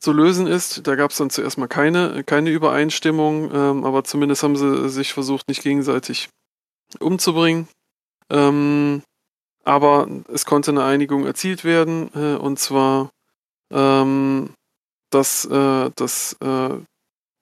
[0.00, 0.86] zu lösen ist.
[0.86, 5.12] Da gab es dann zuerst mal keine, keine Übereinstimmung, ähm, aber zumindest haben sie sich
[5.12, 6.28] versucht, nicht gegenseitig
[7.00, 7.68] umzubringen.
[8.30, 9.02] Ähm,
[9.64, 13.10] aber es konnte eine Einigung erzielt werden, äh, und zwar,
[13.72, 14.50] ähm,
[15.10, 16.70] dass, äh, dass äh,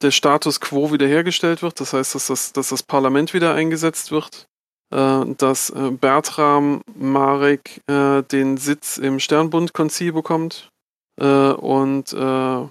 [0.02, 1.80] der Status quo wiederhergestellt wird.
[1.80, 4.46] Das heißt, dass das, dass das Parlament wieder eingesetzt wird,
[4.92, 10.70] äh, dass äh, Bertram Marek äh, den Sitz im Sternbund-Konzil bekommt
[11.20, 12.68] äh, und, äh,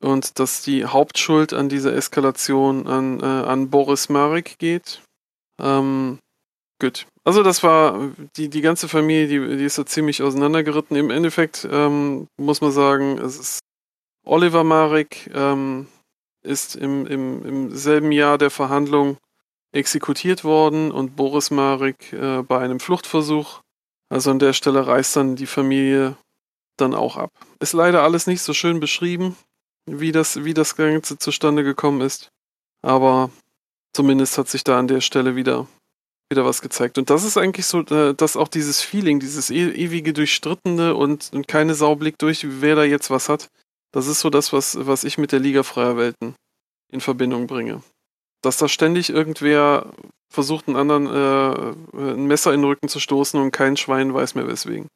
[0.00, 5.02] und dass die Hauptschuld an dieser Eskalation an, äh, an Boris Marek geht.
[5.60, 6.18] Ähm,
[6.80, 7.06] gut.
[7.24, 10.96] Also das war die, die ganze Familie, die, die ist da ziemlich auseinandergeritten.
[10.96, 13.60] Im Endeffekt ähm, muss man sagen, es ist
[14.24, 15.88] Oliver Marek ähm,
[16.42, 19.18] ist im, im, im selben Jahr der Verhandlung
[19.72, 23.60] exekutiert worden und Boris Marek äh, bei einem Fluchtversuch.
[24.10, 26.16] Also an der Stelle reißt dann die Familie
[26.80, 27.30] dann auch ab.
[27.60, 29.36] Ist leider alles nicht so schön beschrieben,
[29.86, 32.30] wie das, wie das Ganze zustande gekommen ist.
[32.82, 33.30] Aber
[33.92, 35.66] zumindest hat sich da an der Stelle wieder,
[36.30, 36.98] wieder was gezeigt.
[36.98, 41.30] Und das ist eigentlich so, äh, dass auch dieses Feeling, dieses e ewige Durchstrittene und,
[41.32, 43.48] und keine Sau blickt durch, wer da jetzt was hat.
[43.92, 46.34] Das ist so das, was, was ich mit der Liga Freier Welten
[46.92, 47.82] in Verbindung bringe.
[48.42, 49.92] Dass da ständig irgendwer
[50.30, 54.34] versucht, einen anderen äh, ein Messer in den Rücken zu stoßen und kein Schwein weiß
[54.34, 54.88] mehr weswegen.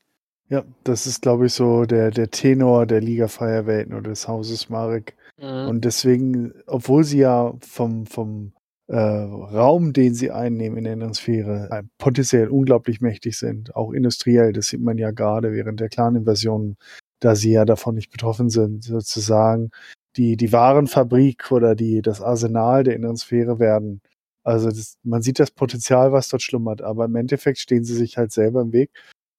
[0.53, 4.29] Ja, das ist, glaube ich, so der, der Tenor der Liga Freier Welten oder des
[4.29, 5.17] Hauses Marek.
[5.39, 5.69] Mhm.
[5.69, 8.53] Und deswegen, obwohl sie ja vom, vom
[8.87, 14.53] äh, Raum, den sie einnehmen in der Innensphäre, äh, potenziell unglaublich mächtig sind, auch industriell,
[14.53, 16.77] das sieht man ja gerade während der Clan-Invasion,
[17.21, 19.71] da sie ja davon nicht betroffen sind, sozusagen
[20.17, 24.03] die, die Warenfabrik oder die, das Arsenal der inneren Sphäre werden.
[24.45, 28.19] Also das, man sieht das Potenzial, was dort schlummert, aber im Endeffekt stehen sie sich
[28.19, 28.91] halt selber im Weg,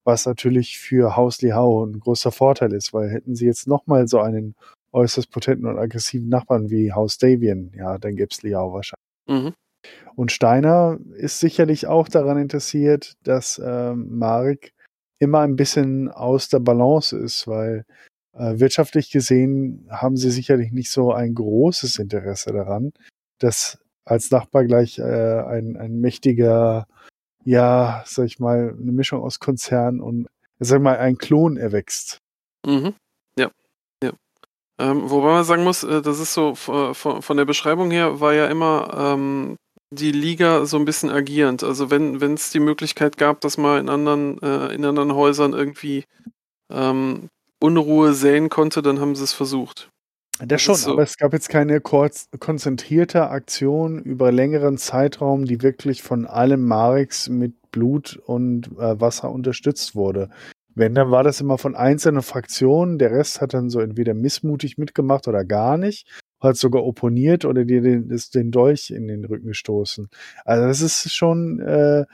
[0.03, 4.19] was natürlich für Haus Lihau ein großer Vorteil ist, weil hätten sie jetzt nochmal so
[4.19, 4.55] einen
[4.91, 9.03] äußerst potenten und aggressiven Nachbarn wie Haus Davian, ja, dann gäbe es Liao wahrscheinlich.
[9.27, 9.53] Mhm.
[10.15, 14.73] Und Steiner ist sicherlich auch daran interessiert, dass ähm, Marek
[15.19, 17.85] immer ein bisschen aus der Balance ist, weil
[18.33, 22.91] äh, wirtschaftlich gesehen haben sie sicherlich nicht so ein großes Interesse daran,
[23.39, 26.87] dass als Nachbar gleich äh, ein, ein mächtiger,
[27.45, 30.27] ja, sag ich mal, eine Mischung aus Konzern und,
[30.59, 32.19] sag ich mal, ein Klon erwächst.
[32.65, 32.93] Mhm.
[33.37, 33.51] Ja,
[34.03, 34.11] ja.
[34.79, 38.33] Ähm, wobei man sagen muss, äh, das ist so äh, von, der Beschreibung her war
[38.33, 39.57] ja immer ähm,
[39.91, 41.63] die Liga so ein bisschen agierend.
[41.63, 45.53] Also wenn wenn es die Möglichkeit gab, dass mal in anderen äh, in anderen Häusern
[45.53, 46.05] irgendwie
[46.71, 47.29] ähm,
[47.59, 49.89] Unruhe säen konnte, dann haben sie es versucht.
[50.39, 50.91] Das schon, so.
[50.91, 56.63] aber es gab jetzt keine kurz, konzentrierte Aktion über längeren Zeitraum, die wirklich von allen
[56.63, 60.29] Mareks mit Blut und äh, Wasser unterstützt wurde.
[60.75, 62.97] Wenn, dann war das immer von einzelnen Fraktionen.
[62.97, 66.07] Der Rest hat dann so entweder missmutig mitgemacht oder gar nicht,
[66.39, 70.09] hat sogar opponiert oder dir den, den Dolch in den Rücken gestoßen.
[70.45, 72.05] Also das ist schon, äh,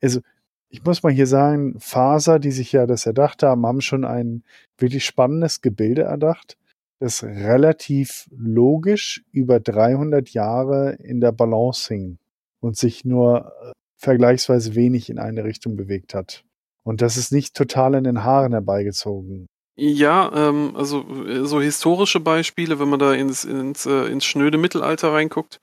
[0.00, 0.20] also
[0.68, 4.44] ich muss mal hier sagen, Faser, die sich ja das erdacht haben, haben schon ein
[4.78, 6.56] wirklich spannendes Gebilde erdacht
[7.04, 12.18] das relativ logisch über 300 Jahre in der Balance hing
[12.60, 16.44] und sich nur äh, vergleichsweise wenig in eine Richtung bewegt hat.
[16.82, 19.46] Und das ist nicht total in den Haaren herbeigezogen.
[19.76, 24.56] Ja, ähm, also äh, so historische Beispiele, wenn man da ins, ins, äh, ins schnöde
[24.56, 25.60] Mittelalter reinguckt,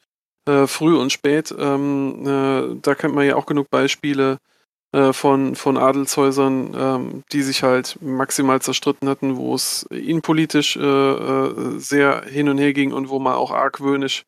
[0.48, 4.38] äh, früh und spät, ähm, äh, da kennt man ja auch genug Beispiele
[4.94, 10.82] äh, von, von Adelshäusern, ähm, die sich halt maximal zerstritten hatten, wo es innenpolitisch äh,
[10.82, 14.24] äh, sehr hin und her ging und wo man auch argwöhnisch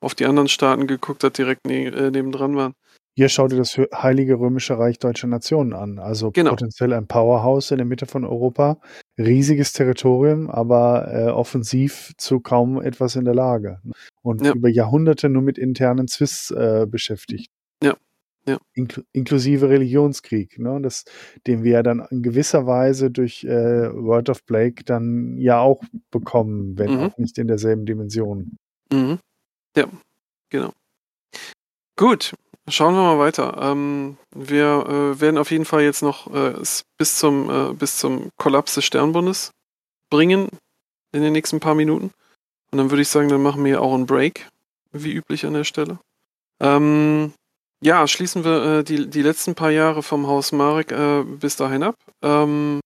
[0.00, 2.72] auf die anderen Staaten geguckt hat, direkt ne äh, nebendran waren.
[3.16, 5.98] Hier schau dir das Heilige Römische Reich Deutscher Nationen an.
[5.98, 6.50] Also Genau.
[6.50, 8.78] potenziell ein Powerhouse in der Mitte von Europa.
[9.18, 13.80] Riesiges Territorium, aber äh, offensiv zu kaum etwas in der Lage.
[14.22, 14.52] Und Ja.
[14.52, 17.50] über Jahrhunderte nur mit internen Zwists äh, beschäftigt.
[17.82, 17.96] Ja.
[18.48, 18.58] Ja.
[18.74, 20.80] Inkl inklusive Religionskrieg, ne?
[20.82, 21.04] das,
[21.46, 25.82] den wir ja dann in gewisser Weise durch äh, World of Blake dann ja auch
[26.10, 27.00] bekommen, wenn Mhm.
[27.00, 28.56] auch nicht in derselben Dimension.
[28.90, 29.18] Mhm.
[29.76, 29.86] Ja,
[30.50, 30.72] genau.
[31.96, 32.34] Gut,
[32.68, 33.58] schauen wir mal weiter.
[33.60, 36.54] Ähm, wir äh, werden auf jeden Fall jetzt noch äh,
[36.96, 39.50] bis zum äh, bis zum Kollaps des Sternbundes
[40.10, 40.48] bringen
[41.12, 42.12] in den nächsten paar Minuten.
[42.70, 44.48] Und dann würde ich sagen, dann machen wir auch einen Break,
[44.92, 45.98] wie üblich an der Stelle.
[46.60, 47.32] Ähm,
[47.80, 51.82] ja, schließen wir äh, die, die letzten paar Jahre vom Haus Marek äh, bis dahin
[51.82, 51.94] ab.
[52.22, 52.80] Ähm,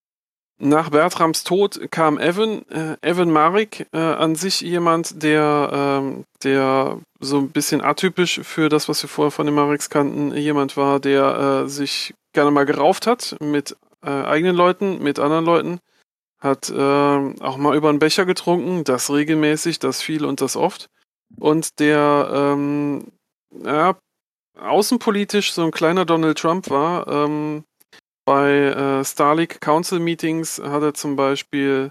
[0.59, 7.01] nach Bertrams Tod kam Evan, äh, Evan Marek, äh, an sich jemand, der, ähm, der
[7.19, 11.01] so ein bisschen atypisch für das, was wir vorher von den Mareks kannten, jemand war,
[11.01, 15.81] der äh, sich gerne mal gerauft hat mit äh, eigenen Leuten, mit anderen Leuten,
[16.39, 20.87] hat äh, auch mal über einen Becher getrunken, das regelmäßig, das viel und das oft.
[21.41, 23.07] Und der ähm,
[23.65, 23.97] ja,
[24.59, 27.07] außenpolitisch so ein kleiner Donald Trump war.
[27.09, 27.65] Ähm,
[28.25, 31.91] bei äh, Starlink Council Meetings hat er zum Beispiel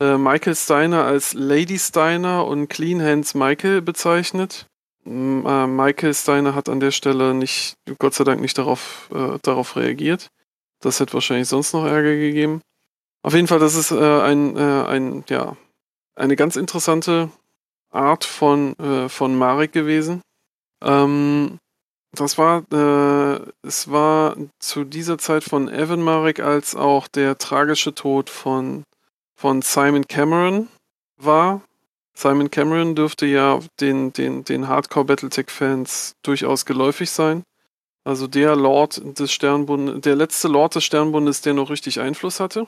[0.00, 4.66] äh, Michael Steiner als Lady Steiner und Clean Hands Michael bezeichnet.
[5.04, 9.38] M äh, Michael Steiner hat an der Stelle nicht, Gott sei Dank nicht darauf, äh,
[9.42, 10.28] darauf reagiert.
[10.80, 12.60] Das hätte wahrscheinlich sonst noch Ärger gegeben.
[13.22, 15.56] Auf jeden Fall, das ist äh, ein, äh, ein, ja,
[16.14, 17.30] eine ganz interessante
[17.90, 18.74] Art von,
[19.08, 20.20] von Marek gewesen.
[20.82, 21.58] Ähm,
[22.14, 27.94] das war, äh, es war zu dieser Zeit von Evan Marek als auch der tragische
[27.94, 28.84] Tod von,
[29.36, 30.68] von Simon Cameron
[31.16, 31.62] war.
[32.16, 37.42] Simon Cameron dürfte ja den, den, den Hardcore Battletech-Fans durchaus geläufig sein.
[38.04, 42.66] Also der Lord des Sternbundes, der letzte Lord des Sternbundes, der noch richtig Einfluss hatte.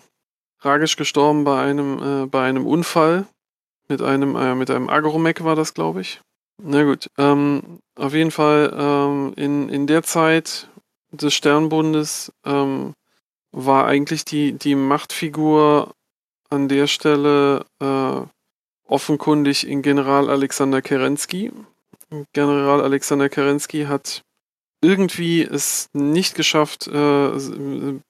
[0.60, 3.26] Tragisch gestorben bei einem, äh, bei einem Unfall.
[3.88, 6.20] Mit einem, äh, mit einem Agromech war das, glaube ich.
[6.62, 10.68] Na gut, ähm, auf jeden Fall ähm, in, in der Zeit
[11.10, 12.94] des Sternbundes ähm,
[13.52, 15.94] war eigentlich die, die Machtfigur
[16.48, 18.20] an der Stelle äh,
[18.88, 21.52] offenkundig in General Alexander Kerensky.
[22.32, 24.22] General Alexander Kerensky hat
[24.82, 27.30] irgendwie es nicht geschafft, äh,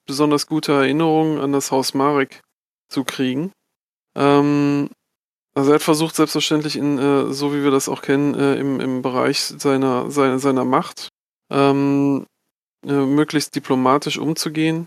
[0.05, 2.41] besonders gute Erinnerungen an das Haus Marek
[2.89, 3.51] zu kriegen.
[4.15, 4.89] Ähm,
[5.57, 8.79] also er hat versucht, selbstverständlich in, äh, so wie wir das auch kennen, äh, im,
[8.79, 11.09] im Bereich seiner, seiner, seiner Macht
[11.49, 12.27] ähm,
[12.85, 14.85] äh, möglichst diplomatisch umzugehen.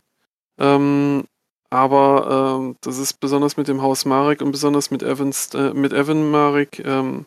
[0.60, 1.24] Ähm,
[1.70, 5.92] aber ähm, das ist besonders mit dem Haus Marek und besonders mit Evans, äh, mit
[5.92, 7.26] Evan Marek ähm,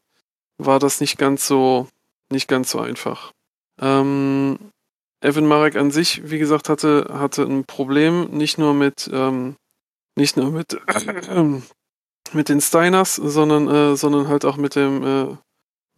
[0.58, 1.90] war das nicht ganz so,
[2.32, 3.34] nicht ganz so einfach.
[3.78, 4.58] Ähm,
[5.20, 9.58] Evan Marek an sich, wie gesagt, hatte, hatte ein Problem, nicht nur mit, ähm,
[10.16, 11.62] nicht nur mit, äh,
[12.34, 15.38] mit den Steiners, sondern, äh, sondern halt auch mit dem, äh,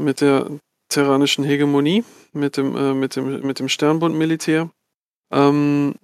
[0.01, 0.47] mit der
[0.89, 2.03] terranischen Hegemonie,
[2.33, 4.69] mit dem, äh, mit dem, mit dem Sternbund-Militär.
[5.31, 5.95] Ähm,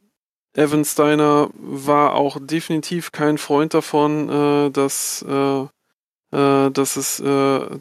[0.54, 5.62] Evan Steiner war auch definitiv kein Freund davon, äh, dass, äh,
[6.36, 7.18] äh, dass es,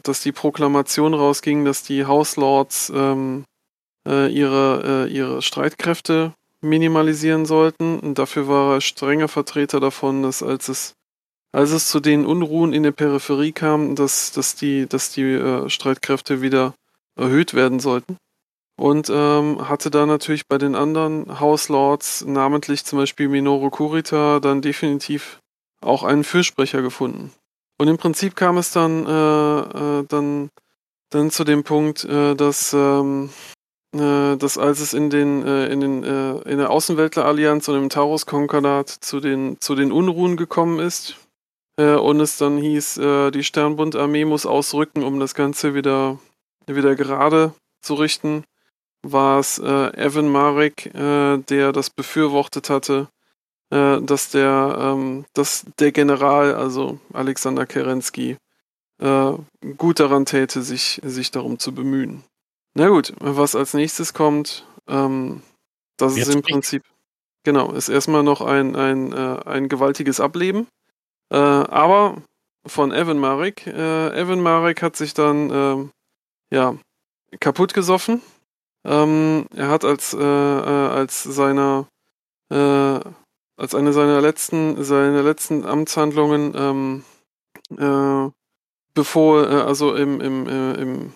[0.03, 3.45] dass die Proklamation rausging, dass die House Lords ähm,
[4.07, 7.99] äh, ihre, ihre Streitkräfte minimalisieren sollten.
[7.99, 10.95] Und dafür war er strenger Vertreter davon, dass als es
[11.51, 15.69] als es zu den Unruhen in der Peripherie kam, dass, dass die, dass die äh,
[15.69, 16.73] Streitkräfte wieder
[17.15, 18.17] erhöht werden sollten.
[18.77, 24.39] Und ähm, hatte da natürlich bei den anderen House Lords, namentlich zum Beispiel Minoru Kurita,
[24.39, 25.39] dann definitiv
[25.81, 27.31] auch einen Fürsprecher gefunden.
[27.77, 30.49] Und im Prinzip kam es dann, äh, äh, dann,
[31.09, 33.29] dann zu dem Punkt, äh, dass, ähm,
[33.93, 37.89] äh, dass als es in den, äh, in den, äh, in der Außenweltler-Allianz und im
[37.89, 41.17] Taurus-Konkordat zu den, zu den Unruhen gekommen ist,
[41.81, 46.19] äh, und es dann hieß, äh, die Sternbundarmee muss ausrücken, um das Ganze wieder,
[46.67, 48.43] wieder gerade zu richten,
[49.03, 53.07] war es äh, Evan Marek, äh, der das befürwortet hatte,
[53.71, 58.37] äh, dass der, ähm, dass der General, also Alexander Kerensky,
[58.99, 59.31] äh,
[59.77, 62.23] gut daran täte, sich, sich darum zu bemühen.
[62.75, 65.41] Na gut, was als nächstes kommt, ähm,
[65.97, 66.83] das Jetzt ist im Prinzip,
[67.43, 70.67] genau, ist erstmal noch ein, ein, ein gewaltiges Ableben.
[71.31, 72.21] Äh, aber
[72.65, 73.65] von Evan Marek.
[73.65, 76.75] Äh, Evan Marek hat sich dann äh, ja
[77.39, 78.21] kaputt gesoffen.
[78.85, 81.87] Ähm, er hat als äh, äh, als seiner
[82.51, 82.99] äh,
[83.57, 87.03] als eine seiner letzten seiner letzten Amtshandlungen ähm,
[88.93, 91.13] bevor also im im im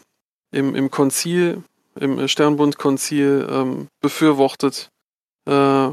[0.51, 1.63] im, im Konzil
[1.99, 4.89] im Sternbund-Konzil ähm, befürwortet,
[5.47, 5.91] äh,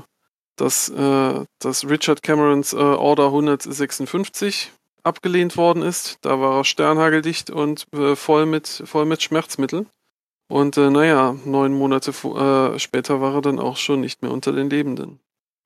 [0.63, 4.71] dass, äh, dass Richard Camerons äh, Order 156
[5.03, 6.19] abgelehnt worden ist.
[6.23, 9.89] Da war er sternhageldicht und äh, voll, mit, voll mit Schmerzmitteln.
[10.49, 14.53] Und äh, naja, neun Monate äh, später war er dann auch schon nicht mehr unter
[14.53, 15.19] den Lebenden.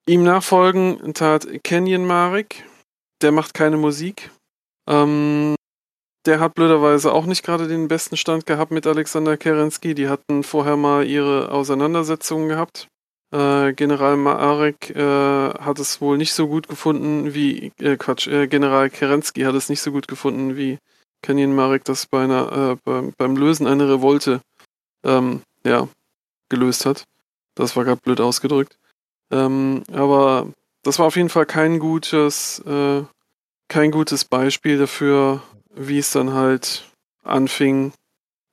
[0.08, 2.64] Ihm nachfolgen tat Kenyon Marek.
[3.20, 4.30] Der macht keine Musik.
[4.88, 5.56] Ähm,
[6.24, 9.94] der hat blöderweise auch nicht gerade den besten Stand gehabt mit Alexander Kerensky.
[9.94, 12.88] Die hatten vorher mal ihre Auseinandersetzungen gehabt.
[13.32, 18.46] Äh, General Marek äh, hat es wohl nicht so gut gefunden wie, äh, Quatsch, äh,
[18.46, 20.78] General Kerensky hat es nicht so gut gefunden wie
[21.22, 24.40] Kenyon Marek das bei einer, äh, beim, beim Lösen einer Revolte
[25.04, 25.88] ähm, ja,
[26.48, 27.04] gelöst hat.
[27.56, 28.78] Das war gerade blöd ausgedrückt.
[29.32, 30.52] Ähm, aber
[30.84, 35.42] das war auf jeden Fall kein gutes, kein gutes Beispiel dafür,
[35.74, 36.88] wie es dann halt
[37.24, 37.92] anfing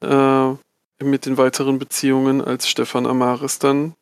[0.02, 3.94] mit den weiteren Beziehungen, als Stefan Amaris dann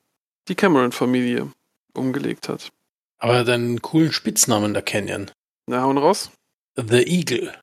[0.47, 1.51] die Cameron-Familie
[1.93, 2.69] umgelegt hat.
[3.18, 5.30] Aber er hat einen coolen Spitznamen, der Canyon.
[5.68, 6.31] Na, hauen raus.
[6.76, 7.53] The Eagle.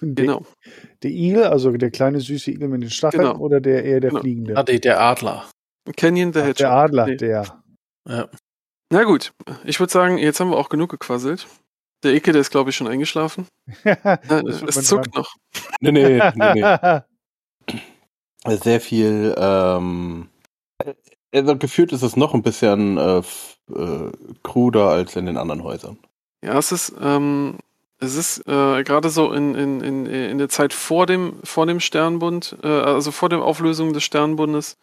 [0.00, 0.46] Der, Genau.
[1.02, 3.38] der Igel, also der kleine süße Igel mit den Stacheln Genau.
[3.38, 4.20] oder der eher der Genau.
[4.22, 4.56] fliegende?
[4.56, 5.48] Ah, der Adler.
[5.96, 6.56] Canyon the Hedgehog.
[6.58, 7.16] der Adler, Nee.
[7.16, 7.62] der.
[8.06, 8.28] Ja.
[8.90, 9.32] Na gut,
[9.64, 11.46] ich würde sagen, jetzt haben wir auch genug gequasselt.
[12.04, 13.48] Der Icke, der ist, glaube ich, schon eingeschlafen.
[13.82, 15.22] Wird es zuckt dran.
[15.22, 15.34] noch.
[15.80, 17.00] Nee, nee, nee, nee.
[18.62, 20.28] Sehr viel, ähm,
[21.34, 25.98] also gefühlt ist es noch ein bisschen äh, äh, kruder als in den anderen Häusern.
[26.42, 27.58] Ja, es ist, ähm,
[28.00, 31.80] es ist äh, gerade so in, in, in, in der Zeit vor dem, vor dem
[31.80, 34.76] Sternbund, äh, also vor der Auflösung des Sternbundes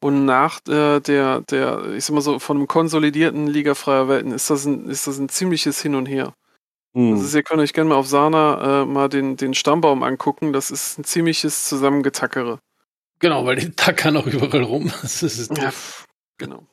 [0.00, 4.32] und nach äh, der, der, ich sag mal so, von einem konsolidierten Liga freier Welten
[4.32, 6.34] ist das ein, ist das ein ziemliches Hin und Her.
[6.94, 7.12] Hm.
[7.12, 10.52] Das ist, ihr könnt euch gerne mal auf Sana äh, mal den, den Stammbaum angucken.
[10.52, 12.58] Das ist ein ziemliches Zusammengetackere.
[13.18, 14.92] Genau, weil die tackern auch überall rum.
[15.02, 15.72] Das ist, Ja,
[16.38, 16.66] genau.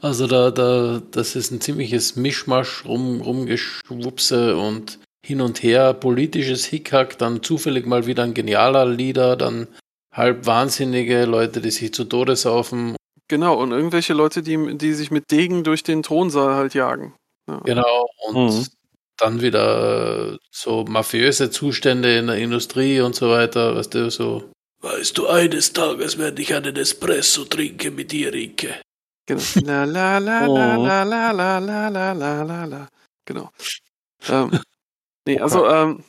[0.00, 6.64] Also da, da, das ist ein ziemliches Mischmasch, rum, rumgeschwupse und hin und her, politisches
[6.64, 9.68] Hickhack, dann zufällig mal wieder ein genialer Leader, dann
[10.12, 12.96] halb wahnsinnige Leute, die sich zu Tode saufen.
[13.28, 17.14] Genau, und irgendwelche Leute, die, die sich mit Degen durch den Thronsaal halt jagen.
[17.48, 17.60] Ja.
[17.64, 18.66] Genau, und Mhm.
[19.16, 24.50] dann wieder so mafiöse Zustände in der Industrie und so weiter, weißt du, so.
[24.82, 28.80] Weißt du, eines Tages werde ich einen Espresso trinken mit dir, Rike.
[29.26, 29.42] Genau.
[29.64, 32.88] La la la la la la la la la la la la.
[33.24, 33.50] Genau.
[34.28, 34.50] Ähm,
[35.26, 36.02] nee, also ähm,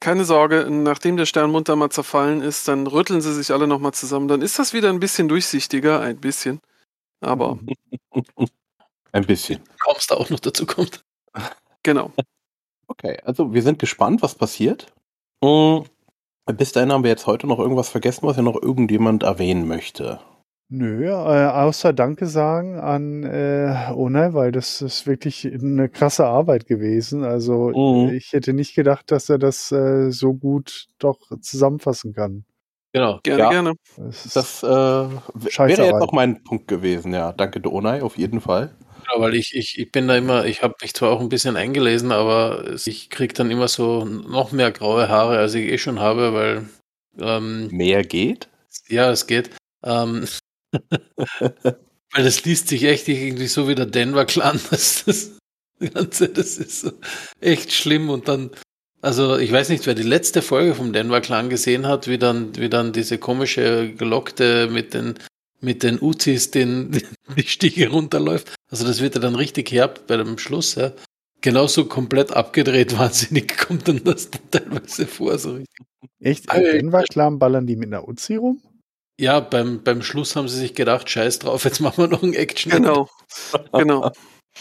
[0.00, 3.92] keine Sorge, nachdem der Sternmund da mal zerfallen ist, dann rütteln sie sich alle nochmal
[3.92, 4.28] zusammen.
[4.28, 6.60] Dann ist das wieder ein bisschen durchsichtiger, ein bisschen.
[7.20, 7.58] Aber
[9.16, 9.62] Ein bisschen.
[9.80, 11.02] Kommst da auch noch dazu kommt.
[11.82, 12.12] genau.
[12.88, 14.86] Okay, also wir sind gespannt, was passiert.
[15.42, 15.86] Hm,
[16.52, 20.20] Bis dahin haben wir jetzt heute noch irgendwas vergessen, was ja noch irgendjemand erwähnen möchte.
[20.68, 26.66] Nö, äh, außer Danke sagen an äh, Onay, weil das ist wirklich eine krasse Arbeit
[26.66, 27.22] gewesen.
[27.22, 28.14] Also Mhm.
[28.14, 32.44] ich hätte nicht gedacht, dass er das äh, so gut doch zusammenfassen kann.
[32.92, 33.20] Genau.
[33.22, 33.50] Gerne, Ja.
[33.50, 33.74] gerne.
[33.96, 37.32] Das ist, Das äh, wäre jetzt auch mein Punkt gewesen, ja.
[37.32, 38.74] Danke, Donai, auf jeden Fall.
[39.08, 41.56] Ja, weil ich, ich, ich bin da immer, ich habe mich zwar auch ein bisschen
[41.56, 46.00] eingelesen, aber ich krieg dann immer so noch mehr graue Haare, als ich eh schon
[46.00, 46.68] habe, weil
[47.18, 48.48] ähm, Mehr geht?
[48.88, 49.50] ja, es geht.
[49.84, 50.26] Ähm,
[51.40, 54.60] weil das liest sich echt irgendwie so wie der Denver Clan.
[54.70, 56.92] Das, das Ganze, das ist so
[57.40, 58.08] echt schlimm.
[58.10, 58.50] Und dann,
[59.02, 62.56] also ich weiß nicht, wer die letzte Folge vom Denver Clan gesehen hat, wie dann,
[62.56, 65.14] wie dann diese komische Gelockte mit den
[65.60, 66.92] mit den Uzis den,
[67.36, 68.54] die Stiege runterläuft.
[68.70, 70.92] Also das wird ja dann richtig herb bei dem Schluss, ja.
[71.40, 75.38] Genauso komplett abgedreht, wahnsinnig kommt dann das dann teilweise vor.
[75.38, 75.86] So richtig.
[76.20, 78.60] echt, in Denver-Clan ballern die mit einer Uzi rum?
[79.18, 82.34] Ja, beim, beim Schluss haben sie sich gedacht, scheiß drauf, jetzt machen wir noch ein
[82.34, 82.70] Action.
[82.70, 83.08] Genau.
[83.72, 84.12] Genau.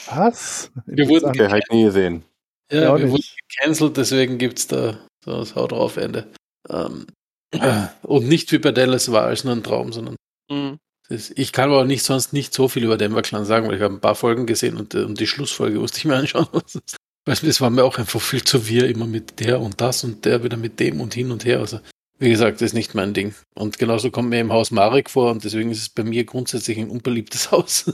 [0.07, 0.71] Was?
[0.85, 2.23] Wir wurden Okay, halt nie gesehen.
[2.71, 6.31] Ja, Ja, wir wurden gecancelt, deswegen gibt's da so das Haut drauf Ende.
[6.69, 7.05] Ähm,
[8.03, 10.15] und nicht wie bei Dallas war es nur ein Traum, sondern
[10.49, 10.77] Mhm.
[11.09, 13.93] Ich kann aber nicht sonst nicht so viel über Denver Clan sagen, weil ich habe
[13.93, 16.47] ein paar Folgen gesehen und, äh, und die Schlussfolge musste ich mir anschauen.
[17.27, 20.03] Weißt du, das war mir auch einfach viel zu wir, immer mit der und das
[20.03, 21.59] und der wieder mit dem und hin und her.
[21.59, 21.79] Also,
[22.19, 23.33] wie gesagt, das ist nicht mein Ding.
[23.55, 26.77] Und genauso kommt mir im Haus Marek vor und deswegen ist es bei mir grundsätzlich
[26.77, 27.91] ein unbeliebtes Haus.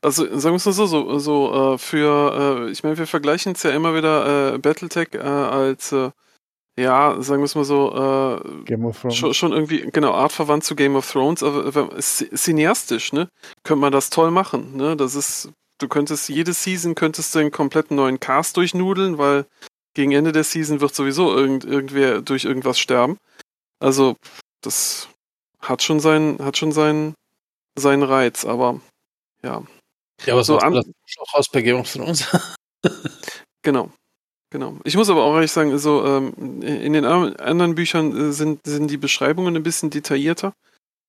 [0.00, 3.52] Also sagen wir es mal so, so, so äh, für, äh, ich meine, wir vergleichen
[3.52, 6.10] es ja immer wieder äh, Battletech äh, als, äh,
[6.78, 9.16] ja, sagen wir es mal so, äh, Game of Thrones.
[9.16, 13.28] schon, schon irgendwie, genau, artverwandt zu Game of Thrones, aber cineastisch, ne,
[13.62, 17.50] könnte man das toll machen, ne, das ist, du könntest, jede Season könntest du einen
[17.52, 19.46] kompletten neuen Cast durchnudeln, weil
[19.94, 23.16] gegen Ende der Season wird sowieso irgend, irgendwer durch irgendwas sterben.
[23.80, 24.16] Also,
[24.62, 25.08] das
[25.60, 27.14] hat schon seinen, hat schon seinen,
[27.78, 28.80] seinen Reiz, aber,
[29.42, 29.62] ja.
[30.26, 30.86] Ja, was So so an- das
[31.18, 32.26] auch aus bei Game of Thrones?
[33.62, 33.90] Genau.
[34.54, 34.76] Genau.
[34.84, 38.60] Ich muss aber auch ehrlich sagen, so ähm, in den an- anderen Büchern äh, sind,
[38.64, 40.54] sind die Beschreibungen ein bisschen detaillierter.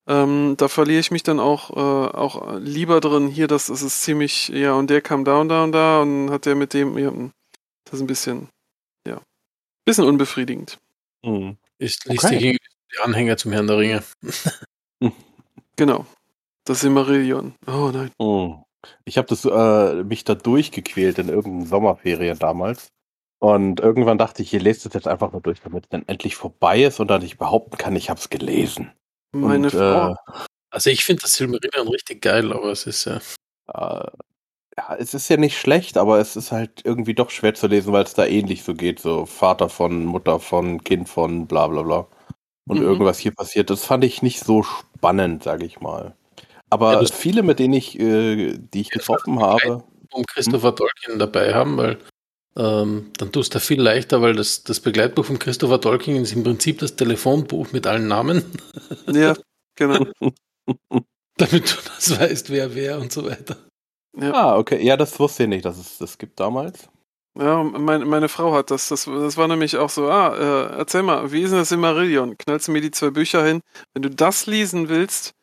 [0.07, 3.27] Ähm, da verliere ich mich dann auch, äh, auch lieber drin.
[3.27, 6.31] Hier, das, das ist ziemlich, ja, und der kam da und da und da und
[6.31, 7.33] hat der mit dem, ja, hm,
[7.83, 8.49] das ist ein bisschen,
[9.07, 9.21] ja,
[9.85, 10.79] bisschen unbefriedigend.
[11.23, 11.55] Hm.
[11.77, 12.57] Ist liest Okay.
[12.57, 14.03] die Anhänger zum Herrn der Ringe.
[15.75, 16.07] Genau.
[16.63, 17.53] Das Silmarillion.
[17.67, 18.09] Oh nein.
[18.19, 18.63] Hm.
[19.03, 22.87] Ich habe das äh, mich da durchgequält in irgendeinen Sommerferien damals.
[23.39, 26.35] Und irgendwann dachte ich, ihr lest es jetzt einfach nur durch, damit es dann endlich
[26.35, 28.91] vorbei ist und dann ich behaupten kann, ich habe es gelesen.
[29.33, 30.15] Meine und, Frau.
[30.71, 33.17] Also ich finde das Silmarillion richtig geil, aber es ist ja.
[33.73, 34.07] Äh,
[34.77, 37.93] ja, es ist ja nicht schlecht, aber es ist halt irgendwie doch schwer zu lesen,
[37.93, 38.99] weil es da ähnlich so geht.
[38.99, 42.07] So Vater von, Mutter von, Kind von, bla bla bla.
[42.67, 42.83] Und Mhm.
[42.83, 43.69] irgendwas hier passiert.
[43.69, 46.15] Das fand ich nicht so spannend, sage ich mal.
[46.69, 51.19] Aber Ja, das- viele, mit denen ich, äh, die ich getroffen habe, um Christopher Tolkien
[51.19, 51.99] dabei haben, weil
[52.57, 56.43] ähm, dann tust du viel leichter, weil das, das Begleitbuch von Christopher Tolkien ist im
[56.43, 58.43] Prinzip das Telefonbuch mit allen Namen.
[59.11, 59.35] Ja,
[59.75, 60.05] genau.
[61.37, 63.57] Damit du das weißt, wer wer und so weiter.
[64.17, 64.33] Ja.
[64.33, 64.83] Ah, okay.
[64.83, 66.87] Ja, das wusste ich nicht, dass es das gibt damals.
[67.37, 68.87] Ja, meine, meine Frau hat das.
[68.87, 69.05] das.
[69.05, 72.37] Das war nämlich auch so, ah, äh, erzähl mal, wie ist denn das in Marillion?
[72.37, 73.61] Knallst du mir die zwei Bücher hin?
[73.93, 75.33] Wenn du das lesen willst,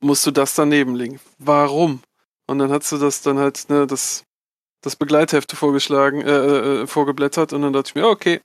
[0.00, 1.18] musst du das daneben legen.
[1.38, 2.02] Warum?
[2.46, 4.24] Und dann hast du das dann halt, ne, das,
[4.82, 8.40] das Begleithefte vorgeschlagen, äh, äh, vorgeblättert und dann dachte ich mir, okay,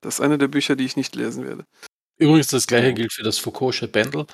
[0.00, 1.64] das ist eine der Bücher, die ich nicht lesen werde.
[2.18, 4.26] Übrigens, das gleiche gilt für das Foucault'sche Pendel.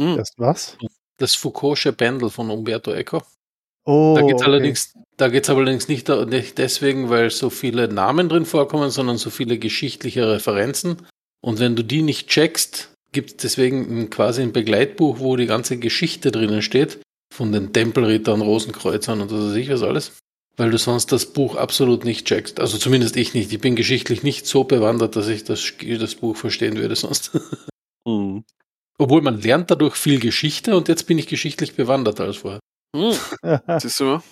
[0.00, 0.16] Hm.
[0.16, 0.76] Das was?
[1.18, 3.22] Das Foucault'sche Pendel von Umberto Eco.
[3.84, 4.50] Oh, Da geht es okay.
[4.50, 9.30] allerdings, da geht's allerdings nicht, nicht deswegen, weil so viele Namen drin vorkommen, sondern so
[9.30, 11.06] viele geschichtliche Referenzen.
[11.40, 15.46] Und wenn du die nicht checkst, gibt es deswegen ein, quasi ein Begleitbuch, wo die
[15.46, 16.98] ganze Geschichte drinnen steht,
[17.32, 20.12] von den Tempelrittern, Rosenkreuzern und was weiß ich was alles.
[20.56, 22.60] Weil du sonst das Buch absolut nicht checkst.
[22.60, 23.52] Also zumindest ich nicht.
[23.52, 27.32] Ich bin geschichtlich nicht so bewandert, dass ich das, das Buch verstehen würde sonst.
[28.08, 28.44] Hm.
[28.98, 32.60] Obwohl man lernt dadurch viel Geschichte und jetzt bin ich geschichtlich bewandert als vorher.
[32.94, 33.16] Hm.
[33.80, 34.22] Siehst du mal?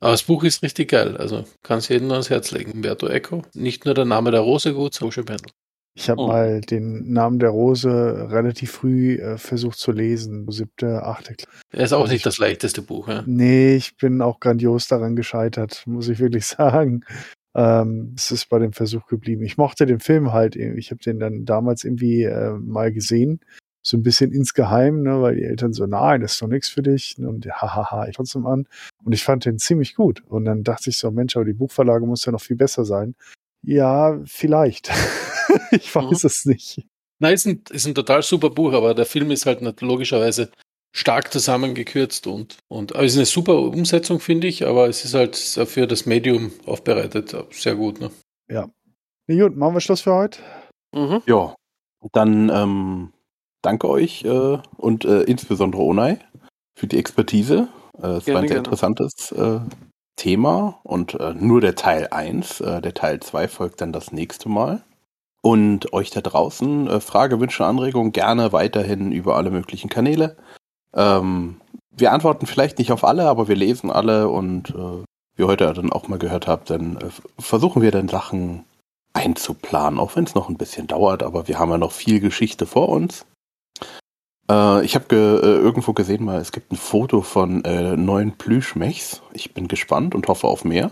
[0.00, 1.16] Aber das Buch ist richtig geil.
[1.16, 2.72] Also kann es jedem nur ans Herz legen.
[2.72, 3.42] Umberto Eco.
[3.54, 5.50] Nicht nur der Name der Rose gut, Social Pendel.
[5.96, 6.26] Ich habe Oh.
[6.26, 7.88] mal den Namen der Rose
[8.30, 11.58] relativ früh äh, versucht zu lesen, siebte, achte Klasse.
[11.72, 13.08] Er ist auch Also nicht ich- das leichteste Buch.
[13.08, 13.22] Ja?
[13.26, 17.04] Nee, ich bin auch grandios daran gescheitert, muss ich wirklich sagen.
[17.56, 19.44] Ähm, es ist bei dem Versuch geblieben.
[19.44, 20.56] Ich mochte den Film halt.
[20.56, 23.38] Ich habe den dann damals irgendwie äh, mal gesehen.
[23.86, 26.82] So ein bisschen insgeheim, ne, weil die Eltern so, nein, das ist doch nichts für
[26.82, 27.16] dich.
[27.18, 28.66] Und hahaha, ich trotzdem an.
[29.04, 30.24] Und ich fand den ziemlich gut.
[30.26, 33.14] Und dann dachte ich so, Mensch, aber die Buchverlage muss ja noch viel besser sein.
[33.62, 34.90] Ja, vielleicht.
[35.70, 36.86] ich weiß es nicht.
[37.18, 40.50] Nein, ist ein, ist ein total super Buch, aber der Film ist halt nicht logischerweise
[40.92, 45.14] stark zusammengekürzt und, und aber es ist eine super Umsetzung, finde ich, aber es ist
[45.14, 47.34] halt für das Medium aufbereitet.
[47.50, 48.00] Sehr gut.
[48.00, 48.10] Ne?
[49.26, 50.40] Na gut, machen wir Schluss für heute.
[50.94, 51.22] Mhm.
[51.26, 51.54] Ja,
[52.12, 53.12] dann ähm,
[53.62, 56.18] danke euch äh, und äh, insbesondere Onai
[56.78, 57.68] für die Expertise.
[57.96, 58.56] Äh, es war ein sehr gerne.
[58.58, 59.60] interessantes äh,
[60.16, 62.60] Thema und äh, nur der Teil 1.
[62.60, 64.84] Äh, der Teil 2 folgt dann das nächste Mal.
[65.44, 70.38] Und euch da draußen, äh, Frage, Wünsche, Anregungen gerne weiterhin über alle möglichen Kanäle.
[70.94, 71.60] Ähm,
[71.90, 75.04] wir antworten vielleicht nicht auf alle, aber wir lesen alle und äh,
[75.36, 78.64] wie ihr heute dann auch mal gehört habt, dann äh, versuchen wir dann Sachen
[79.12, 82.64] einzuplanen, auch wenn es noch ein bisschen dauert, aber wir haben ja noch viel Geschichte
[82.64, 83.26] vor uns.
[84.50, 88.32] Äh, ich habe ge äh, irgendwo gesehen mal, es gibt ein Foto von äh, neuen
[88.32, 89.20] Plüschmechs.
[89.34, 90.90] Ich bin gespannt und hoffe auf mehr.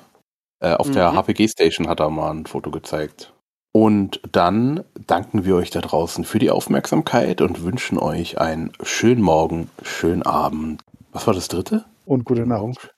[0.60, 1.16] Äh, auf der Mhm.
[1.16, 3.32] HPG Station hat er mal ein Foto gezeigt.
[3.72, 9.22] Und dann danken wir euch da draußen für die Aufmerksamkeit und wünschen euch einen schönen
[9.22, 10.82] Morgen, schönen Abend.
[11.12, 11.84] Was war das dritte?
[12.04, 12.94] Und gute Nacht.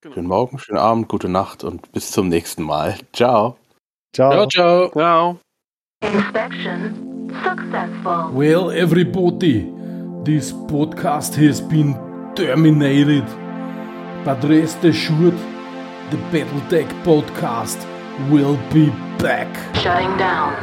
[0.00, 0.14] Genau.
[0.14, 2.96] Schönen Morgen, schönen Abend, gute Nacht und bis zum nächsten Mal.
[3.12, 3.56] Ciao.
[4.12, 4.32] Ciao.
[4.32, 4.90] Ciao, ciao.
[4.90, 5.38] Ciao.
[6.02, 7.10] Inspection
[7.44, 8.30] successful.
[8.32, 9.70] Well, everybody,
[10.24, 11.94] this podcast has been
[12.34, 13.26] terminated.
[14.24, 15.38] But rest assured,
[16.10, 17.89] the Battletech podcast
[18.28, 19.48] will be back.
[19.76, 20.56] Shutting down.